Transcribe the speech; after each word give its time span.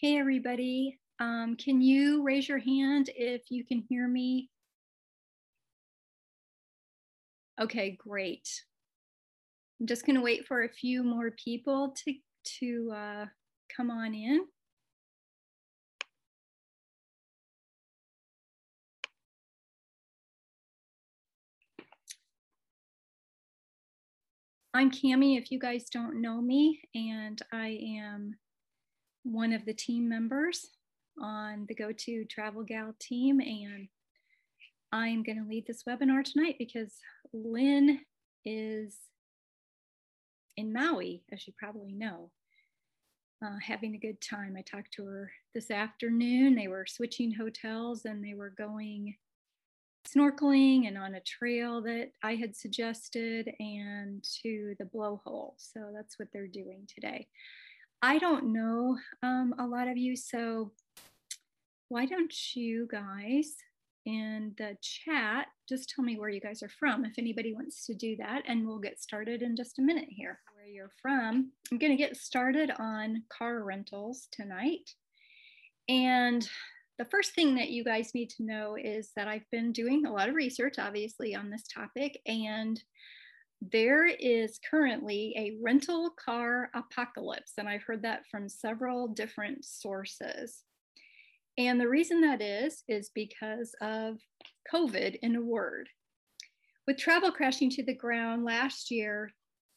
Hey, 0.00 0.16
everybody. 0.16 0.98
Um, 1.18 1.56
can 1.62 1.82
you 1.82 2.22
raise 2.22 2.48
your 2.48 2.58
hand 2.58 3.10
if 3.14 3.42
you 3.50 3.66
can 3.66 3.84
hear 3.86 4.08
me? 4.08 4.48
Okay, 7.60 7.98
great. 8.00 8.48
I'm 9.78 9.86
just 9.86 10.06
going 10.06 10.16
to 10.16 10.22
wait 10.22 10.46
for 10.46 10.62
a 10.62 10.70
few 10.70 11.04
more 11.04 11.32
people 11.32 11.94
to, 11.98 12.14
to 12.60 12.92
uh, 12.96 13.26
come 13.76 13.90
on 13.90 14.14
in. 14.14 14.46
I'm 24.72 24.90
Cami, 24.90 25.36
if 25.36 25.50
you 25.50 25.58
guys 25.58 25.90
don't 25.92 26.22
know 26.22 26.40
me, 26.40 26.80
and 26.94 27.38
I 27.52 27.78
am 27.98 28.36
one 29.30 29.52
of 29.52 29.64
the 29.64 29.74
team 29.74 30.08
members 30.08 30.70
on 31.20 31.66
the 31.68 31.74
GoTo 31.74 32.24
Travel 32.28 32.62
Gal 32.62 32.94
team. 32.98 33.40
And 33.40 33.88
I'm 34.92 35.22
going 35.22 35.42
to 35.42 35.48
lead 35.48 35.66
this 35.66 35.84
webinar 35.84 36.24
tonight 36.24 36.56
because 36.58 36.94
Lynn 37.32 38.00
is 38.44 38.96
in 40.56 40.72
Maui, 40.72 41.22
as 41.32 41.46
you 41.46 41.52
probably 41.56 41.92
know, 41.92 42.30
uh, 43.44 43.56
having 43.62 43.94
a 43.94 43.98
good 43.98 44.20
time. 44.20 44.56
I 44.58 44.62
talked 44.62 44.92
to 44.94 45.04
her 45.06 45.30
this 45.54 45.70
afternoon. 45.70 46.56
They 46.56 46.68
were 46.68 46.86
switching 46.88 47.32
hotels 47.32 48.04
and 48.04 48.24
they 48.24 48.34
were 48.34 48.50
going 48.50 49.14
snorkeling 50.08 50.88
and 50.88 50.98
on 50.98 51.14
a 51.14 51.20
trail 51.20 51.82
that 51.82 52.10
I 52.22 52.34
had 52.34 52.56
suggested 52.56 53.50
and 53.60 54.24
to 54.42 54.74
the 54.78 54.86
blowhole. 54.86 55.52
So 55.58 55.92
that's 55.94 56.18
what 56.18 56.28
they're 56.32 56.46
doing 56.46 56.88
today. 56.92 57.28
I 58.02 58.18
don't 58.18 58.52
know 58.52 58.96
um, 59.22 59.54
a 59.58 59.66
lot 59.66 59.88
of 59.88 59.98
you, 59.98 60.16
so 60.16 60.72
why 61.88 62.06
don't 62.06 62.32
you 62.54 62.88
guys 62.90 63.54
in 64.06 64.54
the 64.56 64.76
chat 64.80 65.48
just 65.68 65.90
tell 65.90 66.02
me 66.02 66.18
where 66.18 66.30
you 66.30 66.40
guys 66.40 66.62
are 66.62 66.70
from 66.70 67.04
if 67.04 67.12
anybody 67.18 67.52
wants 67.52 67.84
to 67.86 67.94
do 67.94 68.16
that, 68.16 68.42
and 68.46 68.66
we'll 68.66 68.78
get 68.78 69.02
started 69.02 69.42
in 69.42 69.54
just 69.54 69.78
a 69.78 69.82
minute 69.82 70.08
here. 70.08 70.40
Where 70.54 70.66
you're 70.66 70.92
from, 71.02 71.52
I'm 71.70 71.78
going 71.78 71.92
to 71.92 72.02
get 72.02 72.16
started 72.16 72.70
on 72.78 73.22
car 73.28 73.62
rentals 73.64 74.28
tonight. 74.32 74.90
And 75.88 76.48
the 76.98 77.04
first 77.04 77.34
thing 77.34 77.54
that 77.56 77.70
you 77.70 77.84
guys 77.84 78.14
need 78.14 78.30
to 78.30 78.44
know 78.44 78.76
is 78.82 79.10
that 79.16 79.28
I've 79.28 79.48
been 79.50 79.72
doing 79.72 80.06
a 80.06 80.12
lot 80.12 80.28
of 80.28 80.34
research, 80.34 80.76
obviously, 80.78 81.34
on 81.34 81.50
this 81.50 81.64
topic, 81.64 82.18
and 82.26 82.82
there 83.60 84.06
is 84.06 84.58
currently 84.68 85.34
a 85.36 85.58
rental 85.62 86.10
car 86.22 86.70
apocalypse, 86.74 87.52
and 87.58 87.68
I've 87.68 87.82
heard 87.82 88.02
that 88.02 88.22
from 88.30 88.48
several 88.48 89.08
different 89.08 89.64
sources. 89.64 90.62
And 91.58 91.78
the 91.78 91.88
reason 91.88 92.22
that 92.22 92.40
is, 92.40 92.82
is 92.88 93.10
because 93.14 93.74
of 93.82 94.16
COVID 94.72 95.18
in 95.22 95.36
a 95.36 95.42
word. 95.42 95.88
With 96.86 96.96
travel 96.96 97.30
crashing 97.30 97.70
to 97.70 97.84
the 97.84 97.94
ground 97.94 98.44
last 98.44 98.90
year, 98.90 99.30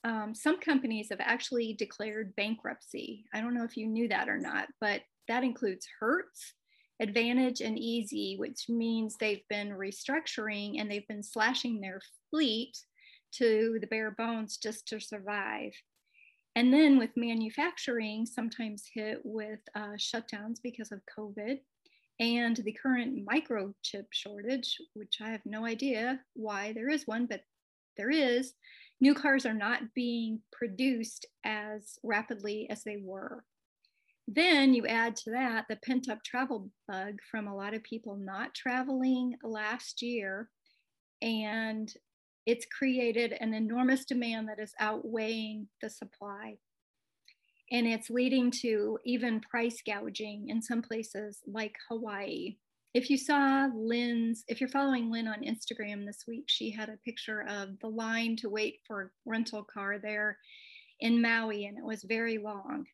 um, 0.06 0.34
some 0.34 0.60
companies 0.60 1.08
have 1.12 1.20
actually 1.22 1.74
declared 1.74 2.36
bankruptcy. 2.36 3.26
I 3.34 3.42
don't 3.42 3.54
know 3.54 3.64
if 3.66 3.76
you 3.76 3.88
knew 3.88 4.08
that 4.10 4.30
or 4.30 4.38
not, 4.38 4.68
but 4.80 5.02
that 5.28 5.44
includes 5.44 5.86
Hertz, 6.00 6.54
Advantage, 7.02 7.62
and 7.62 7.78
Easy, 7.78 8.36
which 8.38 8.66
means 8.70 9.16
they've 9.16 9.48
been 9.50 9.70
restructuring 9.70 10.80
and 10.80 10.90
they've 10.90 11.08
been 11.08 11.24
slashing 11.24 11.82
their 11.82 12.00
fleet 12.30 12.78
to 13.38 13.78
the 13.82 13.88
bare 13.88 14.12
bones 14.12 14.58
just 14.58 14.88
to 14.88 15.00
survive. 15.00 15.72
And 16.56 16.72
then 16.72 17.00
with 17.00 17.10
manufacturing, 17.16 18.26
sometimes 18.26 18.90
hit 18.94 19.20
with 19.24 19.60
uh, 19.76 19.98
shutdowns 19.98 20.60
because 20.62 20.92
of 20.92 21.02
COVID 21.18 21.60
and 22.20 22.56
the 22.58 22.74
current 22.74 23.28
microchip 23.28 24.06
shortage, 24.12 24.78
which 24.94 25.18
I 25.22 25.30
have 25.30 25.46
no 25.46 25.66
idea 25.66 26.20
why 26.34 26.74
there 26.74 26.90
is 26.90 27.08
one, 27.08 27.26
but 27.26 27.42
there 27.98 28.12
is. 28.12 28.54
New 29.02 29.16
cars 29.16 29.46
are 29.46 29.54
not 29.54 29.82
being 29.96 30.42
produced 30.52 31.26
as 31.44 31.98
rapidly 32.04 32.68
as 32.70 32.84
they 32.84 32.98
were. 33.02 33.44
Then 34.28 34.74
you 34.74 34.86
add 34.88 35.16
to 35.18 35.32
that 35.32 35.66
the 35.68 35.76
pent 35.78 36.08
up 36.08 36.24
travel 36.24 36.70
bug 36.88 37.20
from 37.30 37.48
a 37.48 37.56
lot 37.56 37.74
of 37.74 37.84
people 37.84 38.16
not 38.16 38.54
traveling 38.54 39.36
last 39.44 40.02
year 40.02 40.50
and 41.22 41.92
it's 42.46 42.66
created 42.66 43.34
an 43.40 43.54
enormous 43.54 44.06
demand 44.06 44.50
that 44.50 44.60
is 44.60 44.74
outweighing 44.80 45.68
the 45.82 45.90
supply. 45.90 46.58
And 47.72 47.88
it's 47.88 48.10
leading 48.10 48.52
to 48.62 49.00
even 49.06 49.40
price 49.40 49.82
gouging 49.86 50.50
in 50.50 50.62
some 50.62 50.82
places 50.82 51.40
like 51.48 51.76
Hawaii. 51.90 52.58
If 52.94 53.10
you 53.10 53.18
saw 53.18 53.70
Lynn's, 53.74 54.44
if 54.48 54.60
you're 54.60 54.70
following 54.70 55.10
Lynn 55.10 55.28
on 55.28 55.42
Instagram 55.42 56.06
this 56.06 56.26
week, 56.28 56.46
she 56.48 56.70
had 56.70 56.90
a 56.90 57.00
picture 57.06 57.44
of 57.48 57.80
the 57.80 57.88
line 57.88 58.36
to 58.38 58.50
wait 58.50 58.82
for 58.86 59.02
a 59.02 59.10
rental 59.26 59.64
car 59.64 59.98
there 59.98 60.38
in 61.00 61.22
Maui, 61.22 61.66
and 61.66 61.78
it 61.78 61.84
was 61.84 62.04
very 62.04 62.38
long. 62.38 62.86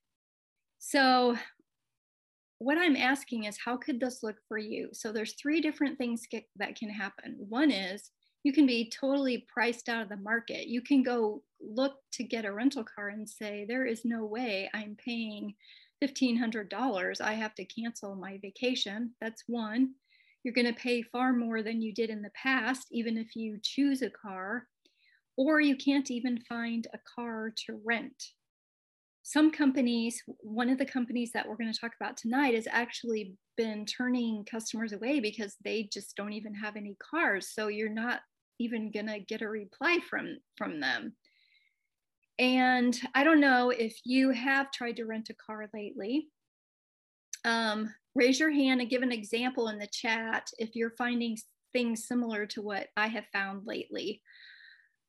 So, 0.78 1.36
what 2.60 2.78
I'm 2.78 2.96
asking 2.96 3.46
is, 3.46 3.58
how 3.64 3.76
could 3.76 4.00
this 4.00 4.24
look 4.24 4.38
for 4.48 4.58
you? 4.58 4.90
So, 4.94 5.12
there's 5.12 5.34
three 5.34 5.60
different 5.60 5.98
things 5.98 6.26
that 6.56 6.76
can 6.78 6.90
happen. 6.90 7.36
One 7.38 7.70
is 7.70 8.12
you 8.44 8.54
can 8.54 8.66
be 8.66 8.90
totally 8.90 9.46
priced 9.54 9.90
out 9.90 10.02
of 10.02 10.10
the 10.10 10.18
market. 10.18 10.68
You 10.68 10.82
can 10.82 11.04
go 11.04 11.44
look 11.62 11.96
to 12.14 12.24
get 12.24 12.46
a 12.46 12.54
rental 12.54 12.84
car 12.84 13.10
and 13.10 13.30
say, 13.30 13.66
there 13.68 13.86
is 13.86 14.06
no 14.06 14.26
way 14.26 14.70
I'm 14.74 14.96
paying 15.04 15.56
$1,500. 16.04 17.22
I 17.22 17.34
have 17.34 17.54
to 17.56 17.66
cancel 17.66 18.16
my 18.16 18.40
vacation. 18.42 19.12
That's 19.20 19.44
one. 19.48 19.94
You're 20.44 20.54
going 20.54 20.74
to 20.74 20.82
pay 20.82 21.02
far 21.02 21.34
more 21.34 21.62
than 21.62 21.82
you 21.82 21.94
did 21.94 22.10
in 22.10 22.22
the 22.22 22.32
past, 22.42 22.88
even 22.92 23.18
if 23.18 23.36
you 23.36 23.60
choose 23.62 24.02
a 24.02 24.10
car, 24.10 24.68
or 25.36 25.60
you 25.60 25.76
can't 25.76 26.10
even 26.10 26.40
find 26.48 26.88
a 26.94 27.00
car 27.16 27.54
to 27.66 27.82
rent. 27.84 28.24
Some 29.30 29.52
companies, 29.52 30.24
one 30.40 30.70
of 30.70 30.80
the 30.80 30.86
companies 30.88 31.32
that 31.34 31.48
we're 31.48 31.56
going 31.56 31.72
to 31.72 31.80
talk 31.80 31.92
about 32.02 32.18
tonight, 32.18 32.56
has 32.56 32.68
actually 32.72 33.36
been 33.58 33.86
turning 33.86 34.44
customers 34.50 34.92
away 34.92 35.20
because 35.20 35.56
they 35.64 35.88
just 35.94 36.16
don't 36.16 36.34
even 36.34 36.56
have 36.56 36.76
any 36.76 36.96
cars. 37.12 37.50
So 37.54 37.68
you're 37.68 37.94
not 37.94 38.22
even 38.60 38.92
gonna 38.92 39.20
get 39.20 39.42
a 39.42 39.48
reply 39.48 40.00
from 40.10 40.38
from 40.58 40.80
them 40.80 41.14
and 42.38 43.00
i 43.16 43.24
don't 43.24 43.40
know 43.40 43.70
if 43.70 43.98
you 44.04 44.32
have 44.32 44.72
tried 44.72 44.96
to 44.98 45.06
rent 45.06 45.30
a 45.30 45.34
car 45.34 45.70
lately 45.74 46.28
um, 47.46 47.90
raise 48.16 48.38
your 48.38 48.52
hand 48.52 48.82
and 48.82 48.90
give 48.90 49.02
an 49.02 49.14
example 49.14 49.70
in 49.70 49.80
the 49.80 49.88
chat 49.88 50.50
if 50.58 50.76
you're 50.76 50.94
finding 50.98 51.38
things 51.72 52.06
similar 52.06 52.46
to 52.46 52.62
what 52.62 52.88
i 52.98 53.08
have 53.08 53.26
found 53.32 53.62
lately 53.66 54.22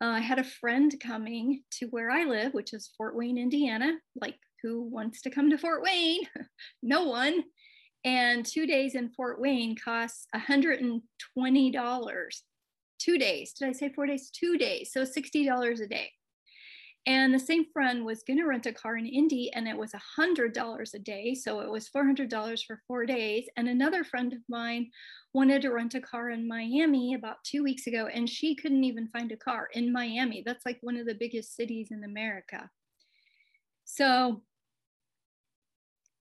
uh, 0.01 0.07
i 0.07 0.21
had 0.21 0.39
a 0.39 0.45
friend 0.45 0.95
coming 1.03 1.63
to 1.71 1.87
where 1.87 2.11
i 2.11 2.25
live 2.25 2.53
which 2.55 2.73
is 2.73 2.91
fort 2.97 3.17
wayne 3.17 3.39
indiana 3.39 3.93
like 4.21 4.39
who 4.63 4.83
wants 4.83 5.23
to 5.23 5.31
come 5.31 5.51
to 5.51 5.59
fort 5.59 5.83
wayne 5.83 6.23
no 6.83 7.05
one 7.05 7.43
and 8.05 8.47
two 8.47 8.67
days 8.67 8.95
in 8.95 9.11
fort 9.11 9.41
wayne 9.41 9.77
costs 9.77 10.27
$120 10.35 11.01
two 13.01 13.19
days. 13.19 13.53
Did 13.55 13.69
I 13.69 13.73
say 13.73 13.89
four 13.89 14.07
days? 14.07 14.31
Two 14.31 14.57
days. 14.59 14.93
So 14.93 15.03
$60 15.03 15.81
a 15.81 15.87
day. 15.87 16.11
And 17.11 17.35
the 17.35 17.41
same 17.41 17.65
friend 17.73 18.07
was 18.07 18.23
going 18.23 18.37
to 18.37 18.45
rent 18.45 18.67
a 18.67 18.73
car 18.73 18.97
in 18.97 19.05
Indy 19.05 19.53
and 19.53 19.67
it 19.67 19.77
was 19.77 19.91
$100 20.17 20.95
a 20.95 20.99
day. 21.01 21.35
So 21.35 21.59
it 21.59 21.69
was 21.69 21.89
$400 21.89 22.65
for 22.65 22.83
four 22.87 23.05
days. 23.05 23.49
And 23.57 23.69
another 23.69 24.05
friend 24.05 24.33
of 24.33 24.39
mine 24.49 24.93
wanted 25.33 25.63
to 25.63 25.71
rent 25.71 25.97
a 25.97 26.01
car 26.01 26.31
in 26.31 26.47
Miami 26.47 27.15
about 27.15 27.43
two 27.43 27.65
weeks 27.65 27.89
ago 27.89 28.07
and 28.07 28.31
she 28.31 28.55
couldn't 28.55 28.85
even 28.85 29.09
find 29.09 29.33
a 29.33 29.37
car 29.37 29.69
in 29.73 29.93
Miami. 29.93 30.45
That's 30.47 30.65
like 30.65 30.79
one 30.83 30.97
of 30.97 31.05
the 31.05 31.17
biggest 31.17 31.57
cities 31.57 31.89
in 31.91 32.05
America. 32.05 32.71
So 33.85 34.43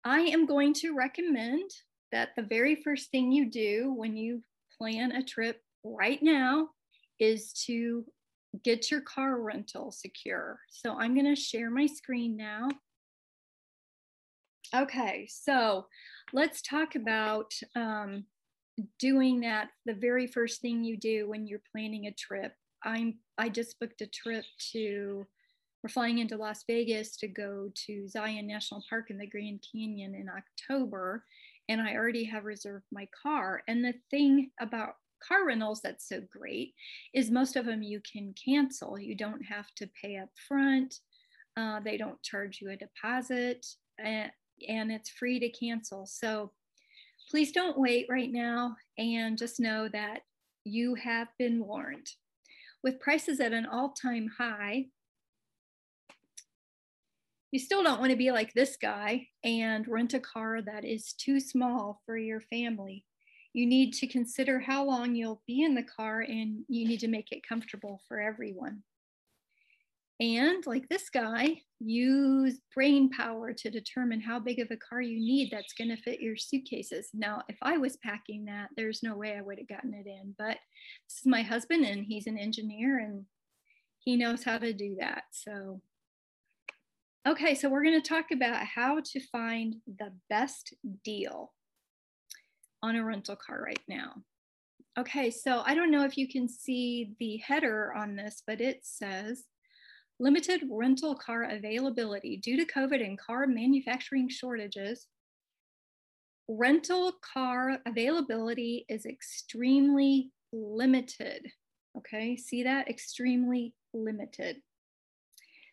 I 0.03 0.19
am 0.19 0.45
going 0.45 0.73
to 0.73 0.97
recommend 0.97 1.71
that 2.11 2.35
the 2.35 2.43
very 2.43 2.75
first 2.75 3.09
thing 3.09 3.31
you 3.31 3.49
do 3.49 3.93
when 3.95 4.17
you 4.17 4.43
plan 4.77 5.13
a 5.13 5.23
trip 5.23 5.61
right 5.85 6.21
now 6.21 6.71
is 7.19 7.53
to 7.67 8.03
get 8.63 8.91
your 8.91 9.01
car 9.01 9.41
rental 9.41 9.91
secure. 9.91 10.59
So 10.69 10.97
I'm 10.97 11.13
going 11.13 11.33
to 11.33 11.39
share 11.39 11.69
my 11.69 11.85
screen 11.85 12.37
now. 12.37 12.69
Okay, 14.75 15.27
so 15.29 15.85
let's 16.33 16.61
talk 16.61 16.95
about 16.95 17.53
um, 17.75 18.25
doing 18.99 19.41
that 19.41 19.69
the 19.85 19.93
very 19.93 20.27
first 20.27 20.61
thing 20.61 20.83
you 20.83 20.97
do 20.97 21.29
when 21.29 21.45
you're 21.45 21.61
planning 21.71 22.07
a 22.07 22.11
trip. 22.11 22.53
I'm 22.83 23.19
I 23.37 23.49
just 23.49 23.79
booked 23.79 24.01
a 24.01 24.07
trip 24.07 24.45
to 24.71 25.25
we're 25.83 25.89
flying 25.89 26.19
into 26.19 26.37
Las 26.37 26.63
Vegas 26.65 27.17
to 27.17 27.27
go 27.27 27.69
to 27.85 28.07
Zion 28.07 28.47
National 28.47 28.83
Park 28.89 29.09
in 29.09 29.17
the 29.17 29.27
Grand 29.27 29.63
Canyon 29.71 30.15
in 30.15 30.27
October 30.29 31.23
and 31.69 31.81
I 31.81 31.95
already 31.95 32.25
have 32.25 32.45
reserved 32.45 32.85
my 32.91 33.07
car. 33.21 33.63
And 33.67 33.83
the 33.83 33.93
thing 34.11 34.51
about 34.59 34.95
car 35.27 35.45
rentals 35.45 35.81
that's 35.81 36.07
so 36.07 36.21
great 36.31 36.73
is 37.13 37.31
most 37.31 37.55
of 37.55 37.65
them 37.65 37.81
you 37.81 38.01
can 38.01 38.33
cancel. 38.33 38.99
You 38.99 39.15
don't 39.15 39.43
have 39.43 39.73
to 39.75 39.89
pay 40.01 40.17
up 40.17 40.29
front. 40.47 40.99
Uh, 41.55 41.79
they 41.79 41.97
don't 41.97 42.21
charge 42.21 42.59
you 42.61 42.71
a 42.71 42.75
deposit. 42.75 43.65
Uh, 44.03 44.27
and 44.67 44.91
it's 44.91 45.09
free 45.09 45.39
to 45.39 45.49
cancel. 45.49 46.05
So 46.05 46.51
please 47.29 47.51
don't 47.51 47.79
wait 47.79 48.07
right 48.09 48.31
now 48.31 48.75
and 48.97 49.37
just 49.37 49.59
know 49.59 49.87
that 49.89 50.21
you 50.63 50.95
have 50.95 51.27
been 51.37 51.65
warned. 51.65 52.07
With 52.83 52.99
prices 52.99 53.39
at 53.39 53.53
an 53.53 53.65
all 53.65 53.89
time 53.89 54.29
high, 54.37 54.87
you 57.51 57.59
still 57.59 57.83
don't 57.83 57.99
want 57.99 58.11
to 58.11 58.17
be 58.17 58.31
like 58.31 58.53
this 58.53 58.77
guy 58.81 59.27
and 59.43 59.87
rent 59.87 60.13
a 60.15 60.19
car 60.19 60.61
that 60.61 60.83
is 60.83 61.13
too 61.13 61.39
small 61.39 62.01
for 62.05 62.17
your 62.17 62.41
family. 62.41 63.05
You 63.53 63.65
need 63.67 63.93
to 63.93 64.07
consider 64.07 64.59
how 64.59 64.83
long 64.83 65.15
you'll 65.15 65.41
be 65.47 65.63
in 65.63 65.75
the 65.75 65.83
car 65.83 66.21
and 66.21 66.63
you 66.67 66.87
need 66.87 66.99
to 67.01 67.07
make 67.07 67.31
it 67.31 67.47
comfortable 67.47 68.01
for 68.07 68.19
everyone. 68.19 68.83
And 70.19 70.65
like 70.65 70.87
this 70.89 71.09
guy, 71.09 71.61
use 71.79 72.59
brain 72.73 73.09
power 73.09 73.51
to 73.53 73.69
determine 73.69 74.21
how 74.21 74.39
big 74.39 74.59
of 74.59 74.69
a 74.71 74.77
car 74.77 75.01
you 75.01 75.17
need 75.19 75.49
that's 75.51 75.73
going 75.73 75.89
to 75.89 76.01
fit 76.01 76.21
your 76.21 76.37
suitcases. 76.37 77.09
Now, 77.13 77.43
if 77.49 77.57
I 77.61 77.77
was 77.77 77.97
packing 77.97 78.45
that, 78.45 78.69
there's 78.75 79.03
no 79.03 79.15
way 79.15 79.35
I 79.35 79.41
would 79.41 79.57
have 79.57 79.67
gotten 79.67 79.93
it 79.93 80.07
in. 80.07 80.35
But 80.37 80.57
this 81.07 81.19
is 81.19 81.25
my 81.25 81.41
husband, 81.41 81.85
and 81.85 82.05
he's 82.05 82.27
an 82.27 82.37
engineer 82.37 82.99
and 82.99 83.25
he 83.99 84.15
knows 84.15 84.43
how 84.43 84.57
to 84.59 84.73
do 84.73 84.95
that. 84.99 85.23
So 85.31 85.81
Okay, 87.25 87.55
so 87.55 87.69
we're 87.69 87.83
going 87.83 88.01
to 88.01 88.07
talk 88.07 88.31
about 88.33 88.65
how 88.65 88.99
to 88.99 89.19
find 89.31 89.77
the 89.87 90.11
best 90.29 90.73
deal 91.05 91.53
on 92.83 92.97
a 92.97 93.03
rental 93.03 93.35
car 93.35 93.63
right 93.63 93.81
now. 93.87 94.13
Okay, 94.99 95.31
so 95.31 95.63
I 95.65 95.73
don't 95.73 95.89
know 95.89 96.03
if 96.03 96.17
you 96.17 96.27
can 96.27 96.47
see 96.47 97.15
the 97.19 97.37
header 97.37 97.93
on 97.95 98.15
this, 98.15 98.43
but 98.45 98.61
it 98.61 98.81
says 98.83 99.45
limited 100.19 100.61
rental 100.69 101.15
car 101.15 101.45
availability 101.49 102.37
due 102.37 102.57
to 102.57 102.71
COVID 102.71 103.03
and 103.03 103.17
car 103.17 103.47
manufacturing 103.47 104.29
shortages. 104.29 105.07
Rental 106.47 107.13
car 107.33 107.79
availability 107.87 108.85
is 108.89 109.05
extremely 109.07 110.29
limited. 110.51 111.47
Okay, 111.97 112.37
see 112.37 112.63
that? 112.63 112.87
Extremely 112.87 113.73
limited. 113.93 114.57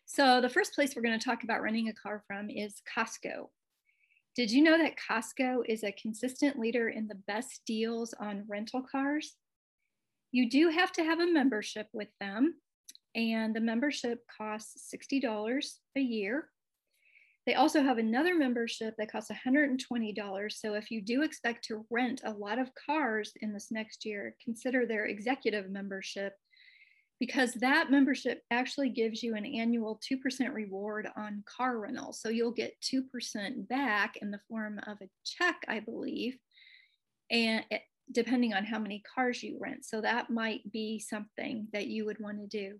So 0.05 0.41
the 0.41 0.49
first 0.49 0.73
place 0.73 0.95
we're 0.95 1.03
going 1.03 1.19
to 1.19 1.23
talk 1.23 1.43
about 1.43 1.61
renting 1.61 1.89
a 1.89 1.93
car 1.93 2.23
from 2.25 2.49
is 2.49 2.81
Costco. 2.97 3.49
Did 4.33 4.49
you 4.49 4.63
know 4.63 4.77
that 4.77 4.95
Costco 4.97 5.63
is 5.67 5.83
a 5.83 5.91
consistent 5.91 6.57
leader 6.57 6.87
in 6.87 7.07
the 7.07 7.19
best 7.27 7.61
deals 7.65 8.13
on 8.13 8.45
rental 8.47 8.81
cars? 8.81 9.35
You 10.31 10.49
do 10.49 10.69
have 10.69 10.93
to 10.93 11.03
have 11.03 11.19
a 11.19 11.31
membership 11.31 11.87
with 11.91 12.07
them, 12.21 12.55
and 13.13 13.53
the 13.53 13.59
membership 13.59 14.19
costs 14.37 14.93
$60 14.95 15.73
a 15.97 15.99
year. 15.99 16.47
They 17.45 17.55
also 17.55 17.81
have 17.81 17.97
another 17.97 18.35
membership 18.35 18.93
that 18.97 19.11
costs 19.11 19.31
$120. 19.31 20.51
So 20.53 20.75
if 20.75 20.91
you 20.91 21.01
do 21.01 21.23
expect 21.23 21.65
to 21.65 21.85
rent 21.89 22.21
a 22.23 22.31
lot 22.31 22.57
of 22.57 22.69
cars 22.75 23.33
in 23.41 23.51
this 23.51 23.69
next 23.69 24.05
year, 24.05 24.35
consider 24.41 24.85
their 24.85 25.07
executive 25.07 25.69
membership 25.69 26.35
because 27.21 27.53
that 27.53 27.91
membership 27.91 28.41
actually 28.49 28.89
gives 28.89 29.21
you 29.21 29.35
an 29.35 29.45
annual 29.45 30.01
2% 30.11 30.53
reward 30.55 31.07
on 31.15 31.43
car 31.45 31.77
rental. 31.77 32.11
So 32.13 32.29
you'll 32.29 32.51
get 32.51 32.73
2% 32.81 33.67
back 33.67 34.15
in 34.23 34.31
the 34.31 34.39
form 34.49 34.79
of 34.87 34.97
a 35.03 35.09
check, 35.23 35.57
I 35.67 35.81
believe, 35.81 36.35
and 37.29 37.63
it, 37.69 37.83
depending 38.11 38.55
on 38.55 38.65
how 38.65 38.79
many 38.79 39.03
cars 39.13 39.43
you 39.43 39.59
rent. 39.61 39.85
So 39.85 40.01
that 40.01 40.31
might 40.31 40.61
be 40.71 40.97
something 40.97 41.67
that 41.73 41.85
you 41.85 42.05
would 42.05 42.19
want 42.19 42.39
to 42.39 42.47
do. 42.47 42.79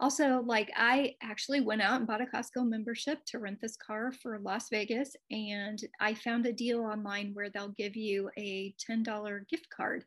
Also, 0.00 0.42
like 0.46 0.72
I 0.74 1.16
actually 1.22 1.60
went 1.60 1.82
out 1.82 1.98
and 1.98 2.06
bought 2.06 2.22
a 2.22 2.24
Costco 2.24 2.66
membership 2.66 3.18
to 3.26 3.40
rent 3.40 3.58
this 3.60 3.76
car 3.76 4.10
for 4.22 4.38
Las 4.38 4.70
Vegas, 4.70 5.14
and 5.30 5.78
I 6.00 6.14
found 6.14 6.46
a 6.46 6.52
deal 6.54 6.80
online 6.80 7.32
where 7.34 7.50
they'll 7.50 7.74
give 7.76 7.94
you 7.94 8.30
a 8.38 8.74
$10 8.90 9.46
gift 9.50 9.66
card. 9.68 10.04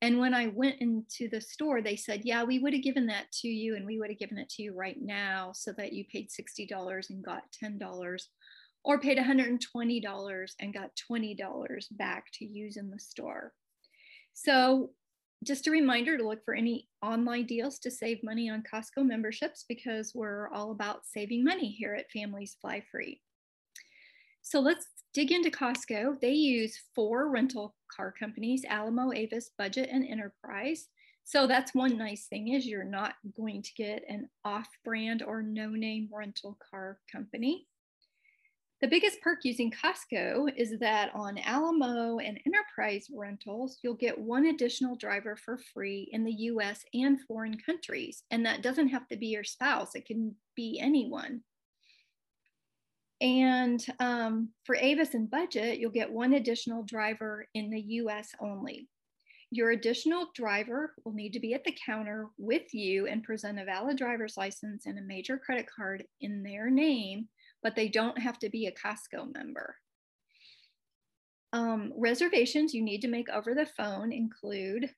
And 0.00 0.20
when 0.20 0.32
I 0.32 0.46
went 0.48 0.80
into 0.80 1.28
the 1.28 1.40
store, 1.40 1.82
they 1.82 1.96
said, 1.96 2.22
Yeah, 2.24 2.44
we 2.44 2.58
would 2.58 2.72
have 2.72 2.82
given 2.82 3.06
that 3.06 3.30
to 3.40 3.48
you 3.48 3.74
and 3.76 3.84
we 3.84 3.98
would 3.98 4.10
have 4.10 4.18
given 4.18 4.38
it 4.38 4.48
to 4.50 4.62
you 4.62 4.74
right 4.74 4.96
now 5.00 5.50
so 5.54 5.72
that 5.72 5.92
you 5.92 6.04
paid 6.12 6.28
$60 6.30 7.10
and 7.10 7.24
got 7.24 7.42
$10 7.62 8.20
or 8.84 9.00
paid 9.00 9.18
$120 9.18 10.50
and 10.60 10.74
got 10.74 10.90
$20 11.10 11.84
back 11.92 12.26
to 12.34 12.44
use 12.44 12.76
in 12.76 12.90
the 12.90 12.98
store. 12.98 13.52
So, 14.34 14.90
just 15.44 15.68
a 15.68 15.70
reminder 15.70 16.18
to 16.18 16.26
look 16.26 16.44
for 16.44 16.54
any 16.54 16.88
online 17.00 17.46
deals 17.46 17.78
to 17.80 17.92
save 17.92 18.24
money 18.24 18.50
on 18.50 18.64
Costco 18.72 19.06
memberships 19.06 19.64
because 19.68 20.12
we're 20.12 20.48
all 20.48 20.72
about 20.72 21.06
saving 21.06 21.44
money 21.44 21.70
here 21.70 21.94
at 21.94 22.10
Families 22.10 22.56
Fly 22.60 22.82
Free. 22.90 23.20
So 24.48 24.60
let's 24.60 24.86
dig 25.12 25.30
into 25.30 25.50
Costco. 25.50 26.18
They 26.22 26.32
use 26.32 26.80
four 26.94 27.28
rental 27.28 27.74
car 27.94 28.14
companies, 28.18 28.64
Alamo, 28.66 29.12
Avis, 29.12 29.50
Budget, 29.58 29.90
and 29.92 30.08
Enterprise. 30.08 30.88
So 31.24 31.46
that's 31.46 31.74
one 31.74 31.98
nice 31.98 32.28
thing 32.28 32.54
is 32.54 32.66
you're 32.66 32.82
not 32.82 33.16
going 33.36 33.60
to 33.60 33.74
get 33.74 34.04
an 34.08 34.30
off-brand 34.46 35.22
or 35.22 35.42
no-name 35.42 36.08
rental 36.10 36.56
car 36.70 36.98
company. 37.12 37.66
The 38.80 38.88
biggest 38.88 39.20
perk 39.20 39.40
using 39.42 39.70
Costco 39.70 40.50
is 40.56 40.78
that 40.78 41.14
on 41.14 41.36
Alamo 41.36 42.18
and 42.18 42.40
Enterprise 42.46 43.08
rentals, 43.14 43.80
you'll 43.82 43.92
get 43.96 44.18
one 44.18 44.46
additional 44.46 44.96
driver 44.96 45.36
for 45.36 45.58
free 45.58 46.08
in 46.10 46.24
the 46.24 46.32
US 46.32 46.86
and 46.94 47.20
foreign 47.20 47.58
countries. 47.58 48.22
And 48.30 48.46
that 48.46 48.62
doesn't 48.62 48.88
have 48.88 49.06
to 49.08 49.16
be 49.18 49.26
your 49.26 49.44
spouse, 49.44 49.94
it 49.94 50.06
can 50.06 50.34
be 50.56 50.80
anyone. 50.80 51.42
And 53.20 53.84
um, 53.98 54.50
for 54.64 54.76
Avis 54.76 55.14
and 55.14 55.30
Budget, 55.30 55.78
you'll 55.78 55.90
get 55.90 56.10
one 56.10 56.34
additional 56.34 56.84
driver 56.84 57.46
in 57.54 57.70
the 57.70 57.80
US 57.80 58.30
only. 58.40 58.88
Your 59.50 59.70
additional 59.70 60.26
driver 60.34 60.94
will 61.04 61.14
need 61.14 61.32
to 61.32 61.40
be 61.40 61.54
at 61.54 61.64
the 61.64 61.76
counter 61.84 62.28
with 62.36 62.72
you 62.74 63.06
and 63.06 63.24
present 63.24 63.58
a 63.58 63.64
valid 63.64 63.96
driver's 63.96 64.36
license 64.36 64.86
and 64.86 64.98
a 64.98 65.02
major 65.02 65.38
credit 65.38 65.66
card 65.74 66.04
in 66.20 66.42
their 66.42 66.70
name, 66.70 67.28
but 67.62 67.74
they 67.74 67.88
don't 67.88 68.18
have 68.18 68.38
to 68.40 68.50
be 68.50 68.66
a 68.66 68.72
Costco 68.72 69.34
member. 69.34 69.74
Um, 71.54 71.94
reservations 71.96 72.74
you 72.74 72.82
need 72.82 73.00
to 73.00 73.08
make 73.08 73.30
over 73.30 73.54
the 73.54 73.64
phone 73.64 74.12
include 74.12 74.90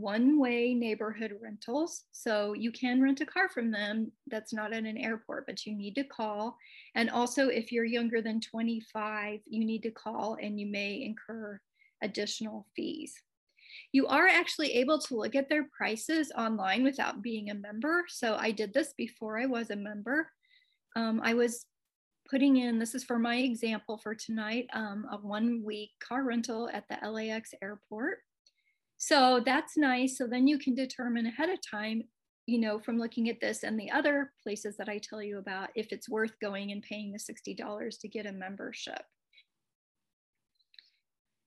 one 0.00 0.38
way 0.38 0.74
neighborhood 0.74 1.32
rentals. 1.40 2.04
So 2.12 2.52
you 2.52 2.70
can 2.70 3.00
rent 3.00 3.20
a 3.20 3.26
car 3.26 3.48
from 3.48 3.70
them 3.70 4.12
that's 4.26 4.52
not 4.52 4.72
at 4.72 4.84
an 4.84 4.98
airport, 4.98 5.46
but 5.46 5.64
you 5.64 5.74
need 5.74 5.94
to 5.94 6.04
call. 6.04 6.56
And 6.94 7.08
also, 7.10 7.48
if 7.48 7.72
you're 7.72 7.84
younger 7.84 8.20
than 8.20 8.40
25, 8.40 9.40
you 9.46 9.64
need 9.64 9.82
to 9.84 9.90
call 9.90 10.36
and 10.40 10.60
you 10.60 10.66
may 10.66 11.02
incur 11.02 11.60
additional 12.02 12.66
fees. 12.76 13.14
You 13.92 14.06
are 14.06 14.26
actually 14.26 14.72
able 14.74 14.98
to 14.98 15.16
look 15.16 15.34
at 15.34 15.48
their 15.48 15.68
prices 15.76 16.30
online 16.36 16.82
without 16.82 17.22
being 17.22 17.50
a 17.50 17.54
member. 17.54 18.04
So 18.08 18.36
I 18.38 18.50
did 18.50 18.74
this 18.74 18.92
before 18.96 19.38
I 19.38 19.46
was 19.46 19.70
a 19.70 19.76
member. 19.76 20.30
Um, 20.94 21.20
I 21.22 21.34
was 21.34 21.66
putting 22.30 22.56
in, 22.56 22.78
this 22.78 22.94
is 22.94 23.04
for 23.04 23.18
my 23.18 23.36
example 23.36 23.98
for 24.02 24.14
tonight, 24.14 24.66
um, 24.72 25.06
a 25.10 25.16
one 25.16 25.62
week 25.64 25.90
car 26.00 26.24
rental 26.24 26.68
at 26.72 26.84
the 26.88 27.08
LAX 27.08 27.54
airport. 27.62 28.18
So 28.98 29.42
that's 29.44 29.76
nice. 29.76 30.16
So 30.16 30.26
then 30.26 30.46
you 30.46 30.58
can 30.58 30.74
determine 30.74 31.26
ahead 31.26 31.50
of 31.50 31.58
time, 31.68 32.02
you 32.46 32.58
know, 32.58 32.78
from 32.78 32.98
looking 32.98 33.28
at 33.28 33.40
this 33.40 33.62
and 33.62 33.78
the 33.78 33.90
other 33.90 34.32
places 34.42 34.76
that 34.78 34.88
I 34.88 34.98
tell 34.98 35.22
you 35.22 35.38
about, 35.38 35.70
if 35.74 35.92
it's 35.92 36.08
worth 36.08 36.38
going 36.40 36.72
and 36.72 36.82
paying 36.82 37.12
the 37.12 37.18
$60 37.18 38.00
to 38.00 38.08
get 38.08 38.26
a 38.26 38.32
membership. 38.32 39.02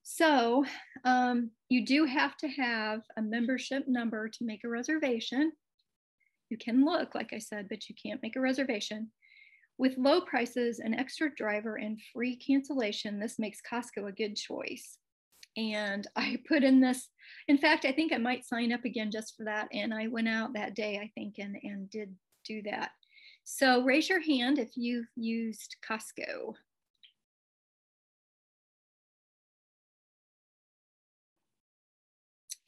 So 0.03 0.65
um, 1.05 1.51
you 1.69 1.85
do 1.85 2.05
have 2.05 2.35
to 2.37 2.47
have 2.47 3.01
a 3.17 3.21
membership 3.21 3.87
number 3.87 4.27
to 4.27 4.43
make 4.43 4.63
a 4.63 4.69
reservation. 4.69 5.51
You 6.49 6.57
can 6.57 6.83
look, 6.83 7.13
like 7.13 7.31
I 7.31 7.37
said, 7.37 7.67
but 7.69 7.87
you 7.89 7.95
can't 8.01 8.21
make 8.23 8.35
a 8.35 8.41
reservation. 8.41 9.11
With 9.77 9.97
low 9.97 10.21
prices, 10.21 10.79
an 10.79 10.93
extra 10.93 11.33
driver, 11.33 11.75
and 11.75 11.99
free 12.11 12.35
cancellation, 12.35 13.19
this 13.19 13.39
makes 13.39 13.59
Costco 13.61 14.09
a 14.09 14.11
good 14.11 14.35
choice 14.35 14.97
and 15.57 16.07
I 16.15 16.39
put 16.47 16.63
in 16.63 16.79
this. 16.79 17.09
In 17.47 17.57
fact, 17.57 17.85
I 17.85 17.91
think 17.91 18.13
I 18.13 18.17
might 18.17 18.45
sign 18.45 18.71
up 18.71 18.85
again 18.85 19.11
just 19.11 19.35
for 19.35 19.45
that. 19.45 19.67
And 19.73 19.93
I 19.93 20.07
went 20.07 20.27
out 20.27 20.53
that 20.53 20.75
day, 20.75 20.99
I 21.01 21.11
think, 21.15 21.35
and, 21.39 21.57
and 21.63 21.89
did 21.89 22.15
do 22.45 22.61
that. 22.63 22.91
So 23.43 23.83
raise 23.83 24.09
your 24.09 24.21
hand 24.21 24.59
if 24.59 24.69
you've 24.75 25.07
used 25.15 25.75
Costco. 25.87 26.53